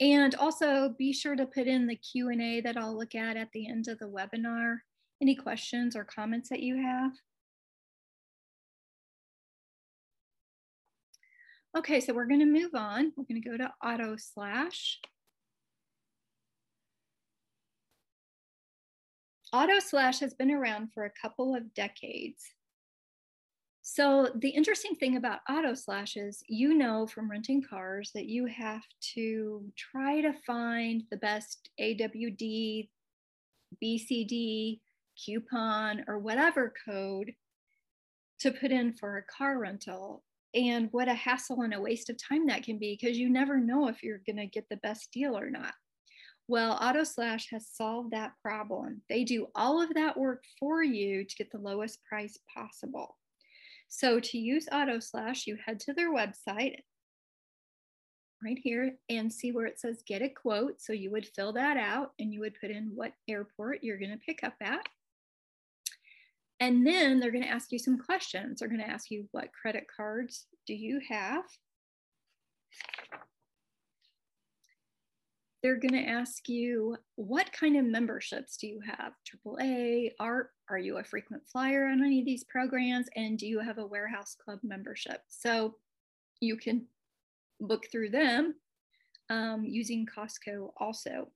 And 0.00 0.34
also 0.34 0.94
be 0.98 1.12
sure 1.12 1.36
to 1.36 1.46
put 1.46 1.68
in 1.68 1.86
the 1.86 1.94
Q&A 1.94 2.60
that 2.62 2.76
I'll 2.76 2.98
look 2.98 3.14
at 3.14 3.36
at 3.36 3.52
the 3.52 3.68
end 3.68 3.86
of 3.86 4.00
the 4.00 4.06
webinar. 4.06 4.78
Any 5.20 5.36
questions 5.36 5.94
or 5.94 6.02
comments 6.02 6.48
that 6.48 6.58
you 6.58 6.76
have? 6.82 7.12
Okay, 11.74 12.00
so 12.00 12.12
we're 12.12 12.26
gonna 12.26 12.44
move 12.44 12.74
on. 12.74 13.12
We're 13.16 13.24
gonna 13.24 13.40
go 13.40 13.56
to 13.56 13.72
auto 13.82 14.16
slash. 14.18 15.00
Auto 19.54 19.78
slash 19.78 20.20
has 20.20 20.34
been 20.34 20.50
around 20.50 20.92
for 20.92 21.04
a 21.04 21.10
couple 21.10 21.54
of 21.54 21.72
decades. 21.72 22.44
So 23.80 24.28
the 24.34 24.50
interesting 24.50 24.94
thing 24.94 25.16
about 25.16 25.40
auto 25.48 25.74
slash 25.74 26.16
is 26.16 26.42
you 26.46 26.74
know 26.74 27.06
from 27.06 27.30
renting 27.30 27.62
cars 27.62 28.10
that 28.14 28.26
you 28.26 28.46
have 28.46 28.84
to 29.14 29.64
try 29.76 30.20
to 30.20 30.34
find 30.46 31.04
the 31.10 31.16
best 31.16 31.70
AWD, 31.80 32.90
BCD, 33.82 34.80
coupon, 35.24 36.04
or 36.06 36.18
whatever 36.18 36.72
code 36.86 37.32
to 38.40 38.50
put 38.52 38.72
in 38.72 38.92
for 38.92 39.16
a 39.16 39.22
car 39.22 39.58
rental. 39.58 40.22
And 40.54 40.88
what 40.90 41.08
a 41.08 41.14
hassle 41.14 41.62
and 41.62 41.74
a 41.74 41.80
waste 41.80 42.10
of 42.10 42.16
time 42.22 42.46
that 42.48 42.62
can 42.62 42.78
be 42.78 42.98
because 43.00 43.18
you 43.18 43.30
never 43.30 43.58
know 43.58 43.88
if 43.88 44.02
you're 44.02 44.20
going 44.26 44.36
to 44.36 44.46
get 44.46 44.68
the 44.68 44.76
best 44.78 45.10
deal 45.12 45.36
or 45.36 45.50
not. 45.50 45.72
Well, 46.48 46.78
AutoSlash 46.78 47.46
has 47.50 47.68
solved 47.72 48.10
that 48.10 48.32
problem. 48.42 49.00
They 49.08 49.24
do 49.24 49.46
all 49.54 49.80
of 49.80 49.94
that 49.94 50.18
work 50.18 50.44
for 50.58 50.82
you 50.82 51.24
to 51.24 51.36
get 51.36 51.50
the 51.50 51.58
lowest 51.58 52.04
price 52.04 52.38
possible. 52.54 53.16
So 53.88 54.20
to 54.20 54.38
use 54.38 54.66
AutoSlash, 54.72 55.46
you 55.46 55.56
head 55.64 55.80
to 55.80 55.94
their 55.94 56.12
website 56.12 56.76
right 58.44 58.58
here 58.60 58.96
and 59.08 59.32
see 59.32 59.52
where 59.52 59.66
it 59.66 59.78
says 59.78 60.02
get 60.06 60.22
a 60.22 60.28
quote. 60.28 60.80
So 60.80 60.92
you 60.92 61.10
would 61.12 61.28
fill 61.28 61.52
that 61.52 61.76
out 61.76 62.12
and 62.18 62.32
you 62.32 62.40
would 62.40 62.56
put 62.60 62.70
in 62.70 62.90
what 62.94 63.12
airport 63.28 63.82
you're 63.82 63.98
going 63.98 64.10
to 64.10 64.24
pick 64.26 64.42
up 64.42 64.54
at. 64.60 64.86
And 66.62 66.86
then 66.86 67.18
they're 67.18 67.32
going 67.32 67.42
to 67.42 67.50
ask 67.50 67.72
you 67.72 67.78
some 67.80 67.98
questions. 67.98 68.60
They're 68.60 68.68
going 68.68 68.80
to 68.80 68.88
ask 68.88 69.10
you 69.10 69.28
what 69.32 69.52
credit 69.52 69.86
cards 69.96 70.46
do 70.64 70.74
you 70.74 71.00
have? 71.08 71.42
They're 75.60 75.80
going 75.80 75.94
to 75.94 76.08
ask 76.08 76.48
you 76.48 76.98
what 77.16 77.52
kind 77.52 77.76
of 77.76 77.84
memberships 77.84 78.56
do 78.58 78.68
you 78.68 78.78
have? 78.86 79.14
AAA, 79.44 80.10
AARP, 80.20 80.44
are 80.70 80.78
you 80.78 80.98
a 80.98 81.04
frequent 81.04 81.42
flyer 81.50 81.86
on 81.86 82.04
any 82.04 82.20
of 82.20 82.26
these 82.26 82.44
programs? 82.44 83.08
And 83.16 83.36
do 83.36 83.48
you 83.48 83.58
have 83.58 83.78
a 83.78 83.86
warehouse 83.86 84.36
club 84.36 84.60
membership? 84.62 85.20
So 85.26 85.74
you 86.40 86.56
can 86.56 86.86
book 87.58 87.86
through 87.90 88.10
them 88.10 88.54
um, 89.30 89.64
using 89.64 90.06
Costco 90.06 90.70
also. 90.76 91.26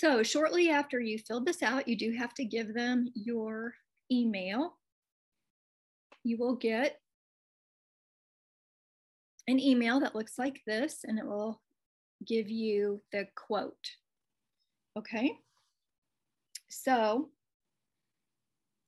So 0.00 0.22
shortly 0.22 0.70
after 0.70 0.98
you 0.98 1.18
filled 1.18 1.44
this 1.44 1.62
out, 1.62 1.86
you 1.86 1.94
do 1.94 2.10
have 2.12 2.32
to 2.36 2.44
give 2.46 2.72
them 2.72 3.10
your 3.14 3.74
email. 4.10 4.78
You 6.24 6.38
will 6.38 6.54
get 6.54 6.98
an 9.46 9.60
email 9.60 10.00
that 10.00 10.14
looks 10.14 10.38
like 10.38 10.62
this 10.66 11.00
and 11.04 11.18
it 11.18 11.26
will 11.26 11.60
give 12.26 12.48
you 12.48 13.02
the 13.12 13.26
quote. 13.36 13.90
Okay. 14.98 15.36
So 16.70 17.28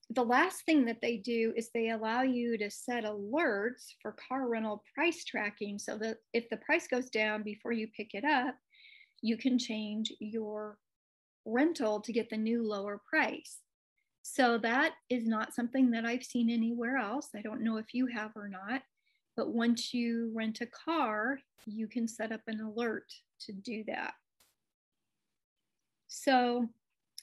the 0.09 0.25
last 0.25 0.65
thing 0.65 0.87
that 0.87 1.03
they 1.03 1.19
do 1.19 1.53
is 1.55 1.69
they 1.69 1.91
allow 1.91 2.23
you 2.23 2.57
to 2.57 2.71
set 2.71 3.05
alerts 3.05 3.89
for 4.01 4.17
car 4.27 4.49
rental 4.49 4.83
price 4.95 5.27
tracking 5.27 5.79
so 5.79 5.99
that 5.99 6.21
if 6.33 6.49
the 6.49 6.57
price 6.57 6.87
goes 6.87 7.11
down 7.11 7.43
before 7.43 7.73
you 7.73 7.87
pick 7.95 8.15
it 8.15 8.25
up, 8.25 8.55
you 9.21 9.37
can 9.37 9.59
change 9.59 10.11
your 10.19 10.79
rental 11.45 12.01
to 12.01 12.13
get 12.13 12.31
the 12.31 12.37
new 12.37 12.67
lower 12.67 13.01
price. 13.09 13.59
So 14.23 14.59
that 14.59 14.93
is 15.11 15.27
not 15.27 15.55
something 15.55 15.91
that 15.91 16.05
I've 16.05 16.25
seen 16.25 16.49
anywhere 16.49 16.97
else. 16.97 17.31
I 17.35 17.43
don't 17.43 17.63
know 17.63 17.77
if 17.77 17.93
you 17.93 18.07
have 18.07 18.31
or 18.37 18.49
not, 18.49 18.83
but 19.37 19.53
once 19.53 19.93
you 19.93 20.31
rent 20.35 20.61
a 20.61 20.67
car, 20.67 21.41
you 21.67 21.89
can 21.89 22.07
set 22.07 22.33
up 22.33 22.43
an 22.47 22.61
alert 22.61 23.13
to 23.41 23.53
do 23.53 23.83
that. 23.89 24.13
So 26.09 26.69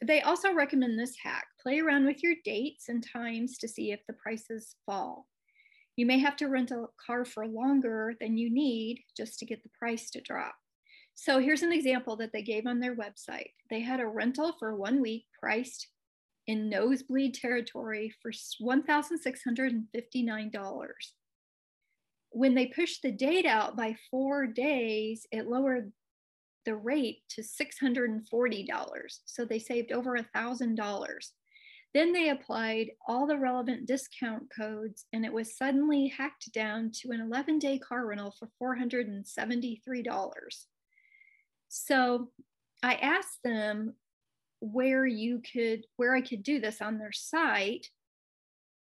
they 0.02 0.22
also 0.22 0.54
recommend 0.54 0.98
this 0.98 1.16
hack. 1.22 1.46
Play 1.62 1.80
around 1.80 2.06
with 2.06 2.24
your 2.24 2.36
dates 2.44 2.90
and 2.90 3.06
times 3.06 3.58
to 3.60 3.68
see 3.68 3.92
if 3.92 4.00
the 4.08 4.14
prices 4.14 4.76
fall. 4.86 5.28
You 5.96 6.06
may 6.06 6.20
have 6.20 6.38
to 6.38 6.48
rent 6.48 6.72
a 6.72 6.86
car 7.06 7.26
for 7.26 7.46
longer 7.46 8.14
than 8.20 8.38
you 8.38 8.50
need 8.50 9.04
just 9.16 9.38
to 9.40 9.46
get 9.46 9.64
the 9.64 9.70
price 9.78 10.10
to 10.12 10.22
drop. 10.22 10.56
So 11.22 11.40
here's 11.40 11.64
an 11.64 11.74
example 11.74 12.16
that 12.16 12.32
they 12.32 12.42
gave 12.42 12.66
on 12.66 12.80
their 12.80 12.96
website. 12.96 13.50
They 13.70 13.82
had 13.82 14.00
a 14.00 14.08
rental 14.08 14.56
for 14.58 14.74
one 14.74 15.02
week 15.02 15.26
priced 15.38 15.90
in 16.48 16.70
nosebleed 16.70 17.34
territory 17.34 18.16
for 18.22 18.32
$1,659. 18.32 20.50
When 22.30 22.56
they 22.56 22.68
pushed 22.68 23.02
the 23.02 23.12
date 23.12 23.46
out 23.46 23.76
by 23.76 23.98
four 24.10 24.48
days, 24.48 25.28
it 25.30 25.48
lowered 25.48 25.92
the 26.66 26.78
rate 26.78 27.24
to 27.32 27.42
$640. 27.42 29.20
So 29.26 29.44
they 29.44 29.60
saved 29.60 29.92
over 29.92 30.18
$1,000. 30.18 31.32
Then 31.94 32.14
they 32.14 32.30
applied 32.30 32.92
all 33.06 33.28
the 33.28 33.38
relevant 33.38 33.88
discount 33.88 34.44
codes, 34.58 35.06
and 35.12 35.26
it 35.26 35.34
was 35.34 35.58
suddenly 35.58 36.08
hacked 36.08 36.54
down 36.54 36.92
to 37.02 37.12
an 37.12 37.20
11 37.20 37.60
day 37.60 37.78
car 37.78 38.06
rental 38.06 38.34
for 38.40 38.48
$473. 38.78 40.66
So 41.70 42.32
I 42.84 42.96
asked 42.96 43.40
them 43.44 43.94
where 44.60 45.06
you 45.06 45.42
could, 45.54 45.86
where 45.96 46.16
I 46.16 46.22
could 46.22 46.44
do 46.44 46.60
this 46.60 46.82
on 46.82 46.98
their 46.98 47.12
site. 47.12 47.88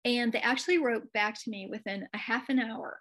And 0.05 0.31
they 0.31 0.39
actually 0.39 0.77
wrote 0.77 1.11
back 1.13 1.35
to 1.43 1.49
me 1.49 1.67
within 1.69 2.07
a 2.13 2.17
half 2.17 2.49
an 2.49 2.59
hour. 2.59 2.97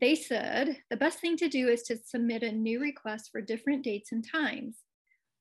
They 0.00 0.14
said 0.14 0.76
the 0.90 0.96
best 0.96 1.20
thing 1.20 1.36
to 1.38 1.48
do 1.48 1.68
is 1.68 1.82
to 1.84 1.96
submit 1.96 2.42
a 2.42 2.52
new 2.52 2.80
request 2.80 3.30
for 3.30 3.40
different 3.40 3.84
dates 3.84 4.12
and 4.12 4.24
times. 4.28 4.78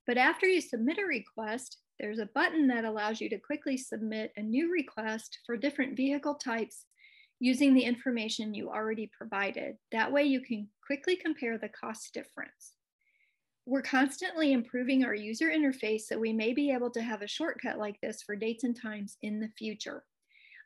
But 0.05 0.17
after 0.17 0.47
you 0.47 0.61
submit 0.61 0.99
a 0.99 1.05
request, 1.05 1.77
there's 1.99 2.19
a 2.19 2.29
button 2.33 2.67
that 2.67 2.85
allows 2.85 3.19
you 3.19 3.29
to 3.29 3.39
quickly 3.39 3.75
submit 3.75 4.31
a 4.37 4.41
new 4.41 4.71
request 4.71 5.39
for 5.45 5.57
different 5.57 5.97
vehicle 5.97 6.35
types 6.35 6.85
using 7.39 7.73
the 7.73 7.83
information 7.83 8.53
you 8.53 8.69
already 8.69 9.09
provided. 9.15 9.75
That 9.91 10.11
way 10.11 10.23
you 10.23 10.41
can 10.41 10.69
quickly 10.85 11.15
compare 11.15 11.57
the 11.57 11.69
cost 11.69 12.13
difference. 12.13 12.76
We're 13.69 13.81
constantly 13.81 14.53
improving 14.53 15.03
our 15.03 15.13
user 15.13 15.49
interface 15.49 16.03
so 16.03 16.17
we 16.17 16.31
may 16.31 16.53
be 16.53 16.71
able 16.71 16.89
to 16.91 17.01
have 17.01 17.21
a 17.21 17.27
shortcut 17.27 17.77
like 17.77 17.99
this 17.99 18.21
for 18.21 18.33
dates 18.33 18.63
and 18.63 18.73
times 18.73 19.17
in 19.23 19.41
the 19.41 19.49
future. 19.57 20.05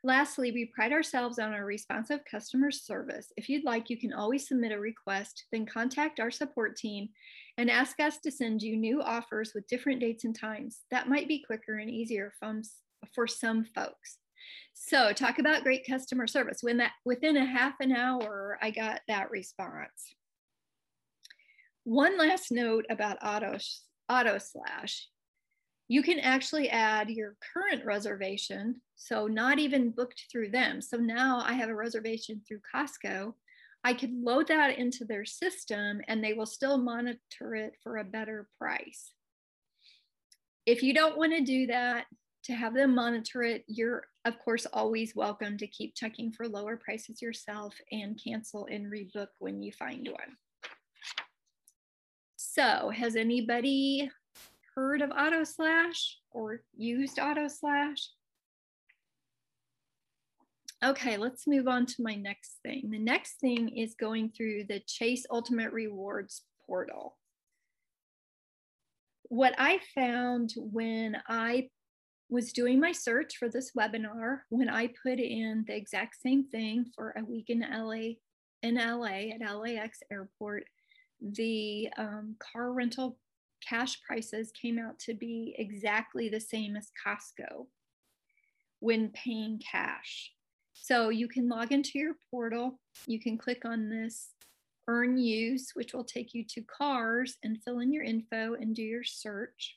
Lastly, 0.04 0.52
we 0.52 0.70
pride 0.72 0.92
ourselves 0.92 1.40
on 1.40 1.52
our 1.52 1.64
responsive 1.64 2.20
customer 2.30 2.70
service. 2.70 3.32
If 3.36 3.48
you'd 3.48 3.64
like, 3.64 3.90
you 3.90 3.98
can 3.98 4.12
always 4.12 4.46
submit 4.46 4.70
a 4.70 4.78
request, 4.78 5.46
then 5.50 5.66
contact 5.66 6.20
our 6.20 6.30
support 6.30 6.76
team 6.76 7.08
and 7.58 7.68
ask 7.68 7.98
us 7.98 8.18
to 8.18 8.30
send 8.30 8.62
you 8.62 8.76
new 8.76 9.02
offers 9.02 9.50
with 9.52 9.66
different 9.66 9.98
dates 9.98 10.22
and 10.22 10.38
times. 10.38 10.82
That 10.92 11.08
might 11.08 11.26
be 11.26 11.42
quicker 11.44 11.78
and 11.78 11.90
easier 11.90 12.32
from, 12.38 12.62
for 13.12 13.26
some 13.26 13.64
folks. 13.64 14.18
So 14.74 15.12
talk 15.12 15.40
about 15.40 15.64
great 15.64 15.84
customer 15.84 16.28
service. 16.28 16.62
When 16.62 16.76
that 16.76 16.92
within 17.04 17.36
a 17.36 17.44
half 17.44 17.74
an 17.80 17.90
hour, 17.90 18.60
I 18.62 18.70
got 18.70 19.00
that 19.08 19.32
response. 19.32 20.14
One 21.84 22.16
last 22.16 22.52
note 22.52 22.86
about 22.90 23.18
auto, 23.24 23.58
auto 24.08 24.38
slash. 24.38 25.08
You 25.88 26.02
can 26.02 26.20
actually 26.20 26.70
add 26.70 27.10
your 27.10 27.36
current 27.52 27.84
reservation, 27.84 28.80
so 28.94 29.26
not 29.26 29.58
even 29.58 29.90
booked 29.90 30.26
through 30.30 30.50
them. 30.50 30.80
So 30.80 30.96
now 30.96 31.42
I 31.44 31.54
have 31.54 31.68
a 31.68 31.74
reservation 31.74 32.40
through 32.46 32.60
Costco. 32.72 33.34
I 33.82 33.94
could 33.94 34.12
load 34.12 34.46
that 34.46 34.78
into 34.78 35.04
their 35.04 35.24
system 35.24 36.00
and 36.06 36.22
they 36.22 36.34
will 36.34 36.46
still 36.46 36.78
monitor 36.78 37.56
it 37.56 37.74
for 37.82 37.96
a 37.96 38.04
better 38.04 38.48
price. 38.58 39.10
If 40.64 40.84
you 40.84 40.94
don't 40.94 41.18
want 41.18 41.32
to 41.32 41.42
do 41.42 41.66
that, 41.66 42.06
to 42.44 42.52
have 42.54 42.74
them 42.74 42.94
monitor 42.94 43.42
it, 43.42 43.64
you're 43.66 44.04
of 44.24 44.38
course 44.38 44.66
always 44.72 45.14
welcome 45.16 45.58
to 45.58 45.66
keep 45.66 45.94
checking 45.96 46.32
for 46.32 46.48
lower 46.48 46.76
prices 46.76 47.20
yourself 47.20 47.74
and 47.90 48.20
cancel 48.22 48.66
and 48.70 48.86
rebook 48.86 49.28
when 49.40 49.62
you 49.62 49.72
find 49.72 50.08
one. 50.08 50.36
So 52.54 52.90
has 52.94 53.16
anybody 53.16 54.10
heard 54.74 55.00
of 55.00 55.10
Auto 55.10 55.42
Slash 55.42 56.18
or 56.32 56.60
used 56.76 57.18
Auto 57.18 57.48
Slash? 57.48 58.10
Okay, 60.84 61.16
let's 61.16 61.46
move 61.46 61.66
on 61.66 61.86
to 61.86 62.02
my 62.02 62.14
next 62.14 62.58
thing. 62.62 62.90
The 62.90 62.98
next 62.98 63.40
thing 63.40 63.70
is 63.70 63.94
going 63.94 64.32
through 64.36 64.64
the 64.68 64.80
Chase 64.80 65.24
Ultimate 65.30 65.72
Rewards 65.72 66.42
portal. 66.66 67.16
What 69.30 69.54
I 69.56 69.80
found 69.94 70.52
when 70.58 71.16
I 71.26 71.70
was 72.28 72.52
doing 72.52 72.78
my 72.78 72.92
search 72.92 73.38
for 73.38 73.48
this 73.48 73.72
webinar, 73.74 74.40
when 74.50 74.68
I 74.68 74.90
put 75.02 75.18
in 75.18 75.64
the 75.66 75.74
exact 75.74 76.20
same 76.20 76.44
thing 76.44 76.84
for 76.94 77.14
a 77.16 77.24
week 77.24 77.48
in 77.48 77.60
LA, 77.60 78.16
in 78.62 78.74
LA 78.74 79.30
at 79.32 79.56
LAX 79.56 80.00
airport, 80.12 80.64
the 81.22 81.88
um, 81.96 82.36
car 82.38 82.72
rental 82.72 83.18
cash 83.66 84.00
prices 84.02 84.52
came 84.52 84.78
out 84.78 84.98
to 84.98 85.14
be 85.14 85.54
exactly 85.58 86.28
the 86.28 86.40
same 86.40 86.76
as 86.76 86.90
Costco 87.06 87.66
when 88.80 89.10
paying 89.10 89.60
cash. 89.60 90.32
So 90.74 91.10
you 91.10 91.28
can 91.28 91.48
log 91.48 91.70
into 91.70 91.98
your 91.98 92.14
portal, 92.30 92.80
you 93.06 93.20
can 93.20 93.38
click 93.38 93.64
on 93.64 93.88
this 93.88 94.30
earn 94.88 95.16
use, 95.16 95.70
which 95.74 95.94
will 95.94 96.04
take 96.04 96.34
you 96.34 96.44
to 96.44 96.62
cars 96.62 97.36
and 97.44 97.62
fill 97.62 97.78
in 97.78 97.92
your 97.92 98.02
info 98.02 98.54
and 98.54 98.74
do 98.74 98.82
your 98.82 99.04
search. 99.04 99.76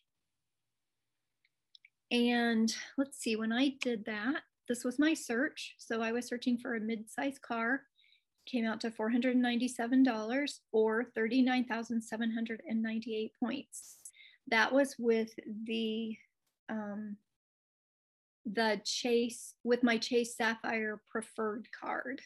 And 2.12 2.76
let's 2.98 3.20
see, 3.20 3.36
when 3.36 3.52
I 3.52 3.74
did 3.82 4.06
that, 4.06 4.42
this 4.68 4.84
was 4.84 4.98
my 4.98 5.14
search. 5.14 5.76
So 5.78 6.02
I 6.02 6.12
was 6.12 6.28
searching 6.28 6.58
for 6.58 6.76
a 6.76 6.80
mid-sized 6.80 7.42
car. 7.42 7.84
Came 8.46 8.66
out 8.66 8.82
to 8.82 8.92
$497 8.92 10.60
or 10.72 11.06
39,798 11.16 13.32
points. 13.40 13.96
That 14.48 14.72
was 14.72 14.96
with 15.00 15.34
the 15.66 16.16
um, 16.70 17.18
the 18.46 18.80
Chase 18.84 19.56
with 19.64 19.82
my 19.82 19.98
Chase 19.98 20.38
Sapphire 20.38 21.02
preferred 21.10 21.68
card. 21.80 22.22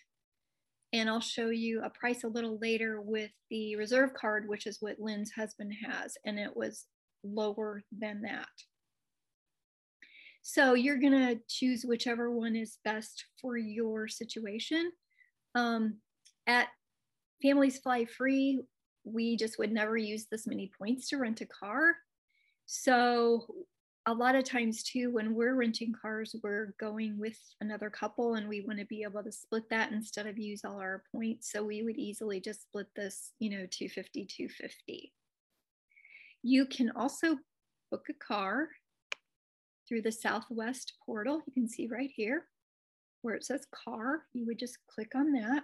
And 0.91 1.07
I'll 1.09 1.21
show 1.21 1.49
you 1.49 1.81
a 1.83 1.89
price 1.89 2.23
a 2.23 2.29
little 2.29 2.57
later 2.59 2.99
with 2.99 3.31
the 3.49 3.75
reserve 3.75 4.13
card, 4.13 4.49
which 4.49 4.67
is 4.67 4.81
what 4.81 4.99
Lynn's 4.99 5.31
husband 5.31 5.73
has, 5.85 6.17
and 6.25 6.39
it 6.39 6.55
was 6.55 6.85
lower 7.23 7.83
than 7.97 8.21
that. 8.23 8.47
So 10.41 10.73
you're 10.73 10.97
gonna 10.97 11.35
choose 11.47 11.85
whichever 11.85 12.31
one 12.31 12.55
is 12.55 12.79
best 12.83 13.25
for 13.39 13.57
your 13.57 14.07
situation. 14.07 14.91
Um, 15.53 15.97
at 16.49 16.67
Families 17.43 17.77
Fly 17.77 18.05
Free, 18.05 18.61
we 19.03 19.37
just 19.37 19.59
would 19.59 19.71
never 19.71 19.95
use 19.95 20.25
this 20.25 20.47
many 20.47 20.71
points 20.77 21.07
to 21.09 21.17
rent 21.17 21.41
a 21.41 21.45
car. 21.45 21.95
So 22.65 23.45
a 24.07 24.13
lot 24.13 24.35
of 24.35 24.43
times 24.43 24.81
too, 24.81 25.11
when 25.11 25.35
we're 25.35 25.53
renting 25.53 25.93
cars, 26.01 26.35
we're 26.43 26.73
going 26.79 27.19
with 27.19 27.37
another 27.61 27.91
couple 27.91 28.33
and 28.33 28.49
we 28.49 28.61
want 28.61 28.79
to 28.79 28.85
be 28.85 29.03
able 29.03 29.23
to 29.23 29.31
split 29.31 29.69
that 29.69 29.91
instead 29.91 30.25
of 30.25 30.39
use 30.39 30.65
all 30.65 30.79
our 30.79 31.03
points. 31.13 31.51
So 31.51 31.63
we 31.63 31.83
would 31.83 31.97
easily 31.97 32.41
just 32.41 32.63
split 32.63 32.87
this, 32.95 33.33
you 33.39 33.51
know, 33.51 33.67
250, 33.69 34.25
250. 34.25 35.13
You 36.41 36.65
can 36.65 36.91
also 36.95 37.37
book 37.91 38.07
a 38.09 38.13
car 38.13 38.69
through 39.87 40.01
the 40.01 40.11
Southwest 40.11 40.93
portal. 41.05 41.41
You 41.45 41.53
can 41.53 41.69
see 41.69 41.87
right 41.87 42.11
here 42.13 42.45
where 43.21 43.35
it 43.35 43.45
says 43.45 43.67
car. 43.85 44.23
You 44.33 44.47
would 44.47 44.59
just 44.59 44.77
click 44.93 45.11
on 45.15 45.33
that. 45.33 45.63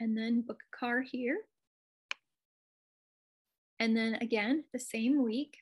And 0.00 0.16
then 0.16 0.42
book 0.42 0.62
a 0.62 0.76
car 0.76 1.00
here. 1.00 1.38
And 3.80 3.96
then 3.96 4.14
again, 4.14 4.64
the 4.72 4.78
same 4.78 5.22
week. 5.22 5.58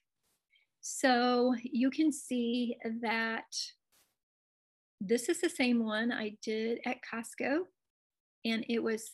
So 0.81 1.55
you 1.63 1.91
can 1.91 2.13
see 2.13 2.77
that 3.03 3.55
this 5.01 5.29
is 5.29 5.41
the 5.41 5.49
same 5.49 5.85
one 5.85 6.13
I 6.13 6.37
did 6.43 6.81
at 6.87 6.99
Costco 7.03 7.61
and 8.45 8.65
it 8.69 8.83
was 8.83 9.13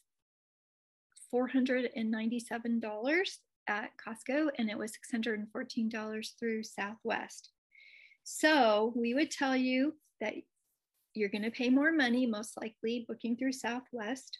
$497 1.34 3.38
at 3.68 3.90
Costco 3.96 4.48
and 4.58 4.70
it 4.70 4.78
was 4.78 4.92
$614 5.14 6.38
through 6.38 6.62
Southwest. 6.62 7.50
So 8.24 8.92
we 8.94 9.14
would 9.14 9.30
tell 9.30 9.56
you 9.56 9.94
that 10.20 10.34
you're 11.14 11.28
going 11.28 11.42
to 11.42 11.50
pay 11.50 11.68
more 11.68 11.92
money, 11.92 12.26
most 12.26 12.56
likely 12.60 13.04
booking 13.08 13.36
through 13.36 13.52
Southwest. 13.52 14.38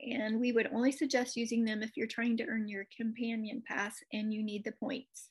And 0.00 0.40
we 0.40 0.52
would 0.52 0.68
only 0.72 0.92
suggest 0.92 1.36
using 1.36 1.64
them 1.64 1.82
if 1.82 1.96
you're 1.96 2.06
trying 2.06 2.36
to 2.38 2.46
earn 2.46 2.68
your 2.68 2.86
companion 2.96 3.62
pass 3.66 3.96
and 4.12 4.32
you 4.32 4.42
need 4.42 4.64
the 4.64 4.72
points. 4.72 5.30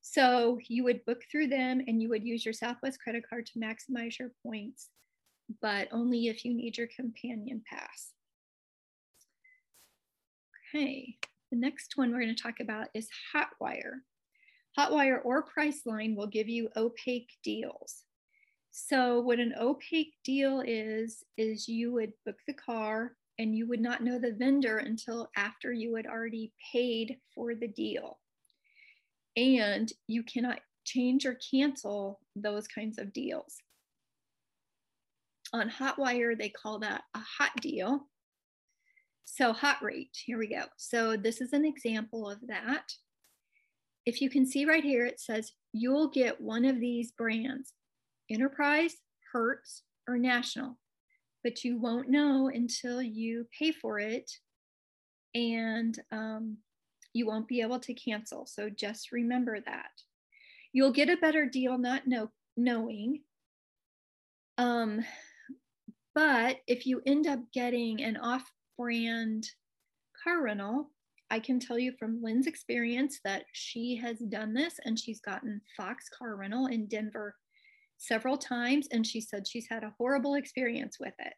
So 0.00 0.58
you 0.68 0.84
would 0.84 1.04
book 1.04 1.22
through 1.30 1.48
them 1.48 1.82
and 1.86 2.00
you 2.00 2.08
would 2.08 2.24
use 2.24 2.44
your 2.44 2.54
Southwest 2.54 3.00
credit 3.02 3.24
card 3.28 3.46
to 3.46 3.58
maximize 3.58 4.18
your 4.18 4.30
points, 4.44 4.88
but 5.60 5.88
only 5.90 6.28
if 6.28 6.44
you 6.44 6.54
need 6.54 6.78
your 6.78 6.86
companion 6.94 7.62
pass. 7.68 8.12
Okay, 10.74 11.16
the 11.50 11.58
next 11.58 11.96
one 11.96 12.12
we're 12.12 12.20
going 12.22 12.34
to 12.34 12.42
talk 12.42 12.60
about 12.60 12.88
is 12.94 13.08
Hotwire. 13.34 13.98
Hotwire 14.78 15.18
or 15.24 15.44
Priceline 15.44 16.14
will 16.14 16.26
give 16.26 16.48
you 16.48 16.68
opaque 16.76 17.32
deals. 17.42 18.05
So 18.78 19.20
what 19.20 19.40
an 19.40 19.54
opaque 19.58 20.12
deal 20.22 20.60
is, 20.60 21.24
is 21.38 21.66
you 21.66 21.94
would 21.94 22.12
book 22.26 22.36
the 22.46 22.52
car 22.52 23.16
and 23.38 23.56
you 23.56 23.66
would 23.66 23.80
not 23.80 24.04
know 24.04 24.18
the 24.18 24.34
vendor 24.38 24.76
until 24.76 25.30
after 25.34 25.72
you 25.72 25.94
had 25.94 26.04
already 26.04 26.52
paid 26.72 27.16
for 27.34 27.54
the 27.54 27.68
deal. 27.68 28.18
And 29.34 29.90
you 30.08 30.22
cannot 30.22 30.60
change 30.84 31.24
or 31.24 31.38
cancel 31.50 32.20
those 32.36 32.68
kinds 32.68 32.98
of 32.98 33.14
deals. 33.14 33.56
On 35.54 35.70
Hotwire, 35.70 36.38
they 36.38 36.50
call 36.50 36.78
that 36.80 37.02
a 37.14 37.20
hot 37.20 37.52
deal. 37.62 38.06
So 39.24 39.54
hot 39.54 39.78
rate, 39.80 40.10
here 40.26 40.36
we 40.36 40.48
go. 40.48 40.64
So 40.76 41.16
this 41.16 41.40
is 41.40 41.54
an 41.54 41.64
example 41.64 42.28
of 42.28 42.40
that. 42.48 42.92
If 44.04 44.20
you 44.20 44.28
can 44.28 44.46
see 44.46 44.66
right 44.66 44.84
here, 44.84 45.06
it 45.06 45.18
says 45.18 45.52
you'll 45.72 46.08
get 46.08 46.42
one 46.42 46.66
of 46.66 46.78
these 46.78 47.12
brands, 47.12 47.72
Enterprise, 48.30 48.94
Hertz, 49.32 49.82
or 50.08 50.18
National, 50.18 50.78
but 51.44 51.64
you 51.64 51.78
won't 51.78 52.08
know 52.08 52.48
until 52.52 53.02
you 53.02 53.46
pay 53.58 53.72
for 53.72 53.98
it 53.98 54.30
and 55.34 55.98
um, 56.12 56.56
you 57.12 57.26
won't 57.26 57.48
be 57.48 57.60
able 57.60 57.80
to 57.80 57.94
cancel. 57.94 58.46
So 58.46 58.70
just 58.70 59.12
remember 59.12 59.58
that. 59.60 59.90
You'll 60.72 60.92
get 60.92 61.10
a 61.10 61.16
better 61.16 61.46
deal 61.46 61.78
not 61.78 62.06
know, 62.06 62.30
knowing. 62.56 63.22
Um, 64.58 65.04
but 66.14 66.58
if 66.66 66.86
you 66.86 67.02
end 67.06 67.26
up 67.26 67.40
getting 67.52 68.02
an 68.02 68.16
off 68.16 68.50
brand 68.78 69.46
car 70.22 70.42
rental, 70.42 70.90
I 71.30 71.40
can 71.40 71.58
tell 71.58 71.78
you 71.78 71.92
from 71.98 72.22
Lynn's 72.22 72.46
experience 72.46 73.20
that 73.24 73.44
she 73.52 73.96
has 73.96 74.18
done 74.18 74.54
this 74.54 74.78
and 74.84 74.98
she's 74.98 75.20
gotten 75.20 75.60
Fox 75.76 76.08
car 76.08 76.36
rental 76.36 76.66
in 76.66 76.86
Denver 76.86 77.34
several 77.98 78.36
times. 78.36 78.88
And 78.90 79.06
she 79.06 79.20
said 79.20 79.46
she's 79.46 79.68
had 79.68 79.82
a 79.82 79.94
horrible 79.98 80.34
experience 80.34 80.98
with 81.00 81.14
it. 81.18 81.34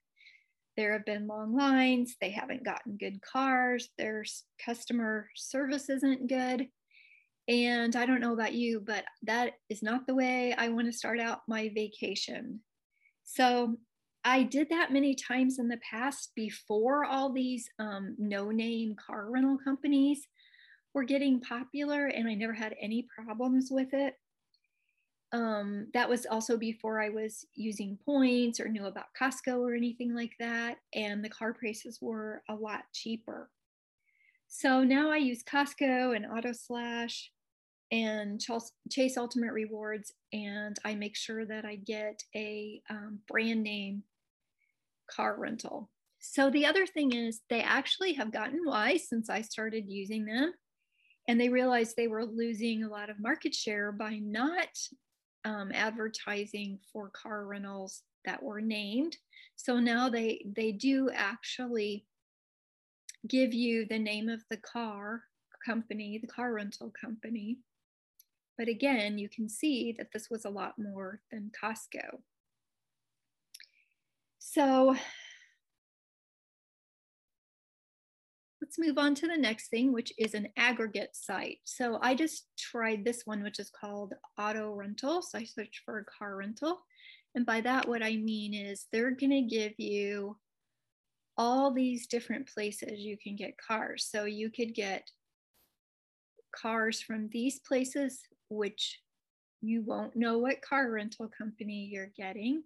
There 0.77 0.92
have 0.92 1.05
been 1.05 1.27
long 1.27 1.57
lines, 1.57 2.16
they 2.21 2.31
haven't 2.31 2.64
gotten 2.64 2.97
good 2.99 3.21
cars, 3.21 3.88
their 3.99 4.25
customer 4.64 5.29
service 5.35 5.90
isn't 5.90 6.29
good. 6.29 6.68
And 7.49 7.97
I 7.97 8.07
don't 8.07 8.21
know 8.21 8.35
about 8.35 8.53
you, 8.53 8.81
but 8.81 9.05
that 9.23 9.55
is 9.71 9.83
not 9.83 10.07
the 10.07 10.14
way 10.14 10.55
I 10.57 10.68
want 10.68 10.87
to 10.87 10.92
start 10.92 11.18
out 11.18 11.40
my 11.49 11.71
vacation. 11.75 12.61
So 13.25 13.77
I 14.25 14.42
did 14.42 14.68
that 14.68 14.92
many 14.92 15.14
times 15.14 15.59
in 15.59 15.68
the 15.68 15.79
past 15.79 16.33
before 16.37 17.05
all 17.05 17.33
these 17.33 17.68
um, 17.79 18.14
no 18.18 18.51
name 18.51 18.94
car 18.94 19.31
rental 19.31 19.59
companies 19.62 20.27
were 20.94 21.05
getting 21.05 21.40
popular, 21.40 22.07
and 22.07 22.29
I 22.29 22.35
never 22.35 22.53
had 22.53 22.75
any 22.81 23.07
problems 23.16 23.68
with 23.71 23.94
it. 23.94 24.14
Um, 25.32 25.88
that 25.92 26.08
was 26.08 26.24
also 26.24 26.56
before 26.56 27.02
I 27.02 27.10
was 27.10 27.44
using 27.54 27.98
points 28.04 28.60
or 28.60 28.68
knew 28.68 28.86
about 28.86 29.14
Costco 29.20 29.58
or 29.58 29.74
anything 29.74 30.14
like 30.14 30.32
that, 30.40 30.78
and 30.94 31.22
the 31.22 31.28
car 31.28 31.52
prices 31.52 31.98
were 32.00 32.42
a 32.48 32.54
lot 32.54 32.84
cheaper. 32.94 33.50
So 34.46 34.82
now 34.82 35.10
I 35.10 35.18
use 35.18 35.42
Costco 35.42 36.16
and 36.16 36.24
Auto 36.24 36.52
Slash 36.52 37.30
and 37.90 38.40
Chase 38.90 39.16
Ultimate 39.18 39.52
Rewards, 39.52 40.12
and 40.32 40.78
I 40.84 40.94
make 40.94 41.16
sure 41.16 41.44
that 41.44 41.66
I 41.66 41.76
get 41.76 42.22
a 42.34 42.80
um, 42.88 43.18
brand 43.28 43.62
name 43.62 44.04
car 45.10 45.36
rental. 45.38 45.90
So 46.20 46.50
the 46.50 46.66
other 46.66 46.86
thing 46.86 47.12
is, 47.12 47.40
they 47.50 47.60
actually 47.60 48.14
have 48.14 48.32
gotten 48.32 48.60
wise 48.64 49.08
since 49.08 49.28
I 49.28 49.42
started 49.42 49.84
using 49.88 50.24
them, 50.24 50.54
and 51.28 51.38
they 51.38 51.50
realized 51.50 51.96
they 51.96 52.08
were 52.08 52.24
losing 52.24 52.82
a 52.82 52.88
lot 52.88 53.10
of 53.10 53.20
market 53.20 53.54
share 53.54 53.92
by 53.92 54.16
not 54.16 54.68
um, 55.44 55.70
advertising 55.72 56.79
for 56.92 57.11
car 57.11 57.46
rentals 57.46 58.03
that 58.24 58.42
were 58.42 58.61
named. 58.61 59.16
So 59.57 59.79
now 59.79 60.09
they 60.09 60.44
they 60.57 60.72
do 60.72 61.11
actually 61.14 62.05
give 63.27 63.53
you 63.53 63.87
the 63.87 63.98
name 63.98 64.29
of 64.29 64.42
the 64.51 64.59
car 64.59 65.22
company, 65.64 66.18
the 66.18 66.29
car 66.29 66.53
rental 66.53 66.92
company, 67.01 67.59
but 68.59 68.66
again, 68.66 69.18
you 69.18 69.29
can 69.29 69.48
see 69.48 69.94
that 69.96 70.09
this 70.12 70.29
was 70.29 70.44
a 70.44 70.51
lot 70.51 70.74
more 70.79 71.20
than 71.31 71.53
Costco. 71.62 72.18
So 74.40 74.96
let's 78.68 78.78
move 78.78 78.98
on 78.98 79.14
to 79.14 79.26
the 79.26 79.37
next 79.37 79.68
thing, 79.68 79.94
which 79.94 80.12
is 80.18 80.35
an 80.35 80.46
aggregate 80.59 81.16
site. 81.16 81.57
So 81.64 81.98
I 82.02 82.14
just 82.14 82.48
tried 82.59 83.02
this 83.02 83.22
one, 83.24 83.42
which 83.42 83.59
is 83.59 83.70
called 83.70 84.12
auto 84.38 84.74
rental. 84.74 85.22
So 85.22 85.38
I 85.38 85.44
searched 85.44 85.81
for 85.87 86.00
a 86.00 86.04
car 86.04 86.37
rental. 86.37 86.83
And 87.35 87.46
by 87.46 87.62
that, 87.62 87.88
what 87.88 88.02
I 88.02 88.16
mean 88.16 88.52
is 88.52 88.85
they're 88.92 89.12
gonna 89.12 89.40
give 89.40 89.72
you 89.78 90.37
all 91.38 91.72
these 91.72 92.07
different 92.09 92.46
places 92.46 93.00
you 93.00 93.16
can 93.16 93.37
get 93.37 93.57
cars. 93.57 94.07
So 94.11 94.26
you 94.26 94.50
could 94.50 94.74
get 94.74 95.11
cars 96.54 97.00
from 97.00 97.31
these 97.33 97.61
places 97.61 98.20
which 98.50 99.00
you 99.62 99.81
won't 99.81 100.14
know 100.14 100.37
what 100.37 100.61
car 100.61 100.90
rental 100.90 101.31
company 101.38 101.88
you're 101.90 102.12
getting. 102.14 102.64